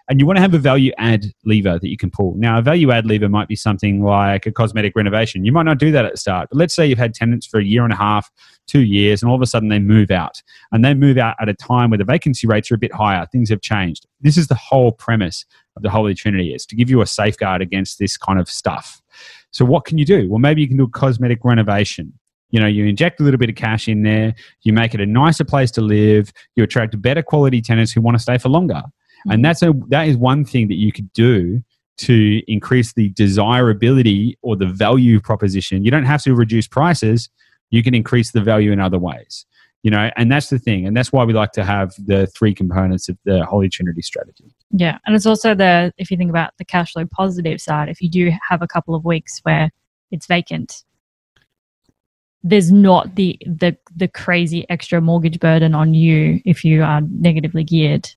And 0.09 0.19
you 0.19 0.25
want 0.25 0.37
to 0.37 0.41
have 0.41 0.53
a 0.53 0.57
value 0.57 0.91
add 0.97 1.27
lever 1.45 1.79
that 1.79 1.87
you 1.87 1.95
can 1.95 2.09
pull. 2.11 2.33
Now, 2.35 2.57
a 2.57 2.61
value 2.61 2.91
add 2.91 3.05
lever 3.05 3.29
might 3.29 3.47
be 3.47 3.55
something 3.55 4.03
like 4.03 4.45
a 4.45 4.51
cosmetic 4.51 4.93
renovation. 4.95 5.45
You 5.45 5.53
might 5.53 5.63
not 5.63 5.77
do 5.77 5.89
that 5.93 6.03
at 6.05 6.11
the 6.11 6.17
start, 6.17 6.49
but 6.51 6.57
let's 6.57 6.73
say 6.73 6.85
you've 6.85 6.97
had 6.99 7.13
tenants 7.13 7.45
for 7.47 7.59
a 7.61 7.63
year 7.63 7.85
and 7.85 7.93
a 7.93 7.95
half, 7.95 8.29
two 8.67 8.81
years, 8.81 9.21
and 9.21 9.29
all 9.29 9.35
of 9.35 9.41
a 9.41 9.45
sudden 9.45 9.69
they 9.69 9.79
move 9.79 10.11
out. 10.11 10.41
And 10.73 10.83
they 10.83 10.93
move 10.93 11.17
out 11.17 11.37
at 11.39 11.47
a 11.47 11.53
time 11.53 11.91
where 11.91 11.97
the 11.97 12.03
vacancy 12.03 12.45
rates 12.45 12.69
are 12.71 12.75
a 12.75 12.79
bit 12.79 12.93
higher. 12.93 13.25
Things 13.31 13.49
have 13.51 13.61
changed. 13.61 14.05
This 14.19 14.37
is 14.37 14.47
the 14.47 14.55
whole 14.55 14.91
premise 14.91 15.45
the 15.79 15.89
Holy 15.89 16.13
Trinity 16.13 16.53
is 16.53 16.65
to 16.67 16.75
give 16.75 16.89
you 16.89 17.01
a 17.01 17.07
safeguard 17.07 17.61
against 17.61 17.99
this 17.99 18.17
kind 18.17 18.39
of 18.39 18.49
stuff. 18.49 19.01
So 19.51 19.65
what 19.65 19.85
can 19.85 19.97
you 19.97 20.05
do? 20.05 20.29
Well, 20.29 20.39
maybe 20.39 20.61
you 20.61 20.67
can 20.67 20.77
do 20.77 20.83
a 20.83 20.89
cosmetic 20.89 21.39
renovation. 21.43 22.13
You 22.49 22.59
know, 22.59 22.67
you 22.67 22.85
inject 22.85 23.19
a 23.21 23.23
little 23.23 23.37
bit 23.37 23.49
of 23.49 23.55
cash 23.55 23.87
in 23.87 24.03
there, 24.03 24.35
you 24.63 24.73
make 24.73 24.93
it 24.93 24.99
a 24.99 25.05
nicer 25.05 25.45
place 25.45 25.71
to 25.71 25.81
live, 25.81 26.33
you 26.55 26.63
attract 26.63 27.01
better 27.01 27.23
quality 27.23 27.61
tenants 27.61 27.91
who 27.93 28.01
want 28.01 28.15
to 28.15 28.21
stay 28.21 28.37
for 28.37 28.49
longer. 28.49 28.81
And 29.25 29.33
mm-hmm. 29.33 29.41
that's 29.43 29.61
a 29.61 29.73
that 29.87 30.07
is 30.07 30.17
one 30.17 30.43
thing 30.43 30.67
that 30.67 30.75
you 30.75 30.91
could 30.91 31.11
do 31.13 31.63
to 31.99 32.41
increase 32.47 32.93
the 32.93 33.09
desirability 33.09 34.37
or 34.41 34.55
the 34.55 34.65
value 34.65 35.19
proposition. 35.19 35.85
You 35.85 35.91
don't 35.91 36.05
have 36.05 36.23
to 36.23 36.33
reduce 36.33 36.67
prices, 36.67 37.29
you 37.69 37.83
can 37.83 37.93
increase 37.93 38.31
the 38.31 38.41
value 38.41 38.71
in 38.71 38.79
other 38.79 38.99
ways. 38.99 39.45
You 39.83 39.89
know, 39.89 40.11
and 40.15 40.31
that's 40.31 40.49
the 40.49 40.59
thing. 40.59 40.85
And 40.85 40.95
that's 40.95 41.11
why 41.11 41.23
we 41.23 41.33
like 41.33 41.53
to 41.53 41.63
have 41.63 41.93
the 41.97 42.27
three 42.27 42.53
components 42.53 43.09
of 43.09 43.17
the 43.25 43.43
Holy 43.45 43.67
Trinity 43.67 44.03
strategy. 44.03 44.53
Yeah. 44.69 44.99
And 45.05 45.15
it's 45.15 45.25
also 45.25 45.55
the, 45.55 45.91
if 45.97 46.11
you 46.11 46.17
think 46.17 46.29
about 46.29 46.53
the 46.59 46.65
cash 46.65 46.93
flow 46.93 47.05
positive 47.05 47.59
side, 47.59 47.89
if 47.89 47.99
you 47.99 48.07
do 48.07 48.31
have 48.47 48.61
a 48.61 48.67
couple 48.67 48.93
of 48.93 49.05
weeks 49.05 49.39
where 49.41 49.71
it's 50.11 50.27
vacant, 50.27 50.83
there's 52.43 52.71
not 52.71 53.15
the, 53.15 53.39
the, 53.45 53.75
the 53.95 54.07
crazy 54.07 54.69
extra 54.69 55.01
mortgage 55.01 55.39
burden 55.39 55.73
on 55.73 55.95
you 55.95 56.41
if 56.45 56.63
you 56.63 56.83
are 56.83 57.01
negatively 57.01 57.63
geared. 57.63 58.07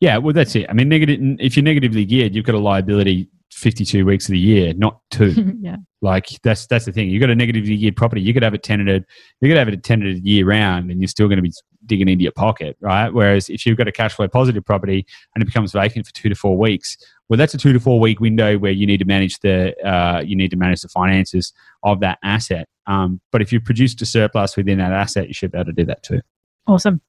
Yeah, 0.00 0.16
well, 0.16 0.32
that's 0.32 0.56
it. 0.56 0.66
I 0.68 0.72
mean, 0.72 0.88
negative. 0.88 1.20
If 1.38 1.56
you're 1.56 1.62
negatively 1.62 2.04
geared, 2.04 2.34
you've 2.34 2.46
got 2.46 2.54
a 2.54 2.58
liability 2.58 3.28
52 3.52 4.04
weeks 4.04 4.26
of 4.26 4.32
the 4.32 4.38
year, 4.38 4.72
not 4.74 5.00
two. 5.10 5.56
yeah. 5.60 5.76
like 6.02 6.28
that's 6.42 6.66
that's 6.66 6.84
the 6.84 6.92
thing. 6.92 7.10
You've 7.10 7.20
got 7.20 7.30
a 7.30 7.34
negatively 7.34 7.76
geared 7.76 7.96
property. 7.96 8.22
You 8.22 8.32
could 8.32 8.42
have 8.42 8.54
it 8.54 8.62
tenanted. 8.62 9.04
You 9.40 9.48
could 9.48 9.58
have 9.58 9.68
it 9.68 9.82
tenanted 9.82 10.24
year 10.24 10.46
round, 10.46 10.90
and 10.90 11.00
you're 11.00 11.08
still 11.08 11.28
going 11.28 11.36
to 11.36 11.42
be 11.42 11.52
digging 11.86 12.08
into 12.08 12.22
your 12.22 12.32
pocket, 12.32 12.76
right? 12.80 13.12
Whereas 13.12 13.48
if 13.48 13.66
you've 13.66 13.76
got 13.76 13.88
a 13.88 13.92
cash 13.92 14.14
flow 14.14 14.28
positive 14.28 14.64
property 14.64 15.06
and 15.34 15.42
it 15.42 15.46
becomes 15.46 15.72
vacant 15.72 16.06
for 16.06 16.12
two 16.12 16.28
to 16.28 16.34
four 16.34 16.56
weeks, 16.56 16.96
well, 17.28 17.36
that's 17.36 17.54
a 17.54 17.58
two 17.58 17.72
to 17.72 17.80
four 17.80 18.00
week 18.00 18.20
window 18.20 18.58
where 18.58 18.72
you 18.72 18.86
need 18.86 18.98
to 18.98 19.04
manage 19.04 19.38
the 19.40 19.74
uh, 19.86 20.20
you 20.20 20.36
need 20.36 20.50
to 20.50 20.56
manage 20.56 20.82
the 20.82 20.88
finances 20.88 21.52
of 21.82 22.00
that 22.00 22.18
asset. 22.22 22.68
Um, 22.86 23.20
but 23.32 23.42
if 23.42 23.52
you've 23.52 23.64
produced 23.64 24.00
a 24.02 24.06
surplus 24.06 24.56
within 24.56 24.78
that 24.78 24.92
asset, 24.92 25.28
you 25.28 25.34
should 25.34 25.52
be 25.52 25.58
able 25.58 25.66
to 25.66 25.72
do 25.72 25.84
that 25.86 26.02
too. 26.02 26.20
Awesome. 26.66 27.00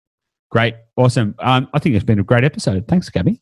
Great, 0.49 0.75
awesome. 0.97 1.33
Um, 1.39 1.69
I 1.73 1.79
think 1.79 1.95
it's 1.95 2.03
been 2.03 2.19
a 2.19 2.23
great 2.23 2.43
episode. 2.43 2.87
Thanks, 2.87 3.09
Gabby. 3.09 3.41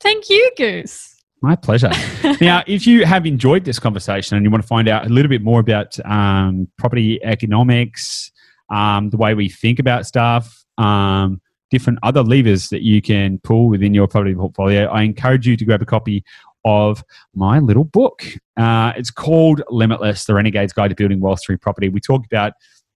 Thank 0.00 0.28
you, 0.28 0.50
Goose. 0.56 1.11
My 1.42 1.56
pleasure. 1.56 1.90
now, 2.40 2.62
if 2.68 2.86
you 2.86 3.04
have 3.04 3.26
enjoyed 3.26 3.64
this 3.64 3.80
conversation 3.80 4.36
and 4.36 4.46
you 4.46 4.50
want 4.50 4.62
to 4.62 4.66
find 4.66 4.88
out 4.88 5.06
a 5.06 5.08
little 5.08 5.28
bit 5.28 5.42
more 5.42 5.58
about 5.58 5.98
um, 6.06 6.68
property 6.78 7.22
economics, 7.24 8.30
um, 8.70 9.10
the 9.10 9.16
way 9.16 9.34
we 9.34 9.48
think 9.48 9.80
about 9.80 10.06
stuff, 10.06 10.64
um, 10.78 11.40
different 11.72 11.98
other 12.04 12.22
levers 12.22 12.68
that 12.68 12.82
you 12.82 13.02
can 13.02 13.40
pull 13.40 13.68
within 13.68 13.92
your 13.92 14.06
property 14.06 14.36
portfolio, 14.36 14.86
I 14.86 15.02
encourage 15.02 15.44
you 15.44 15.56
to 15.56 15.64
grab 15.64 15.82
a 15.82 15.86
copy 15.86 16.24
of 16.64 17.02
my 17.34 17.58
little 17.58 17.84
book. 17.84 18.24
Uh, 18.56 18.92
it's 18.96 19.10
called 19.10 19.62
Limitless 19.68 20.26
The 20.26 20.34
Renegade's 20.34 20.72
Guide 20.72 20.88
to 20.88 20.94
Building 20.94 21.20
Wealth 21.20 21.40
Through 21.44 21.58
Property. 21.58 21.88
We 21.88 21.98
talk 21.98 22.24
about 22.24 22.52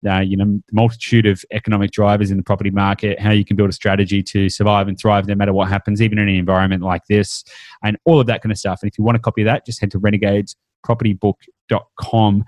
uh, 0.07 0.20
you 0.20 0.36
know, 0.36 0.44
the 0.44 0.62
multitude 0.72 1.26
of 1.26 1.44
economic 1.52 1.90
drivers 1.90 2.30
in 2.30 2.36
the 2.36 2.42
property 2.42 2.70
market, 2.70 3.18
how 3.20 3.30
you 3.30 3.44
can 3.44 3.57
build 3.57 3.70
a 3.70 3.72
strategy 3.72 4.22
to 4.22 4.48
survive 4.48 4.86
and 4.88 4.98
thrive 4.98 5.26
no 5.26 5.34
matter 5.34 5.52
what 5.52 5.68
happens, 5.68 6.00
even 6.00 6.18
in 6.18 6.28
an 6.28 6.34
environment 6.34 6.82
like 6.82 7.02
this, 7.09 7.44
and 7.82 7.98
all 8.04 8.20
of 8.20 8.26
that 8.26 8.42
kind 8.42 8.52
of 8.52 8.59
stuff. 8.59 8.80
And 8.82 8.90
if 8.90 8.98
you 8.98 9.04
want 9.04 9.16
a 9.16 9.20
copy 9.20 9.42
of 9.42 9.46
that, 9.46 9.66
just 9.66 9.80
head 9.80 9.90
to 9.92 10.00
renegadespropertybook.com. 10.00 12.44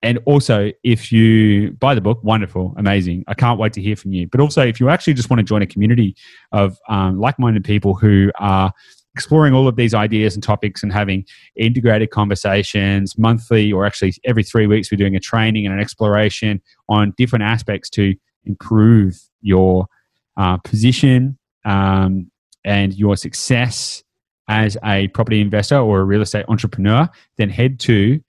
And 0.00 0.20
also, 0.26 0.70
if 0.84 1.10
you 1.10 1.72
buy 1.72 1.96
the 1.96 2.00
book, 2.00 2.22
wonderful, 2.22 2.72
amazing. 2.76 3.24
I 3.26 3.34
can't 3.34 3.58
wait 3.58 3.72
to 3.72 3.82
hear 3.82 3.96
from 3.96 4.12
you. 4.12 4.28
But 4.28 4.40
also, 4.40 4.64
if 4.64 4.78
you 4.78 4.90
actually 4.90 5.14
just 5.14 5.28
want 5.28 5.38
to 5.38 5.44
join 5.44 5.60
a 5.62 5.66
community 5.66 6.14
of 6.52 6.78
um, 6.88 7.18
like 7.18 7.36
minded 7.38 7.64
people 7.64 7.94
who 7.94 8.30
are 8.38 8.72
exploring 9.18 9.52
all 9.52 9.66
of 9.66 9.74
these 9.74 9.94
ideas 9.94 10.34
and 10.34 10.44
topics 10.44 10.80
and 10.84 10.92
having 10.92 11.24
integrated 11.56 12.10
conversations 12.10 13.18
monthly 13.18 13.72
or 13.72 13.84
actually 13.84 14.14
every 14.24 14.44
three 14.44 14.68
weeks, 14.68 14.92
we're 14.92 14.96
doing 14.96 15.16
a 15.16 15.20
training 15.20 15.66
and 15.66 15.74
an 15.74 15.80
exploration 15.80 16.62
on 16.88 17.12
different 17.16 17.42
aspects 17.42 17.90
to 17.90 18.14
improve 18.44 19.20
your 19.40 19.88
uh, 20.36 20.56
position 20.58 21.36
um, 21.64 22.30
and 22.64 22.94
your 22.94 23.16
success 23.16 24.04
as 24.46 24.76
a 24.84 25.08
property 25.08 25.40
investor 25.40 25.78
or 25.78 25.98
a 25.98 26.04
real 26.04 26.22
estate 26.22 26.44
entrepreneur, 26.46 27.08
then 27.38 27.50
head 27.50 27.80
to 27.80 28.20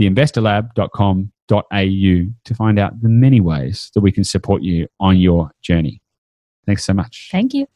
theinvestorlab.com.au 0.00 1.28
to 2.44 2.54
find 2.56 2.78
out 2.80 3.00
the 3.00 3.08
many 3.08 3.40
ways 3.40 3.92
that 3.94 4.00
we 4.00 4.10
can 4.10 4.24
support 4.24 4.60
you 4.62 4.88
on 4.98 5.18
your 5.18 5.52
journey. 5.62 6.02
Thanks 6.66 6.82
so 6.84 6.94
much. 6.94 7.28
Thank 7.30 7.54
you. 7.54 7.68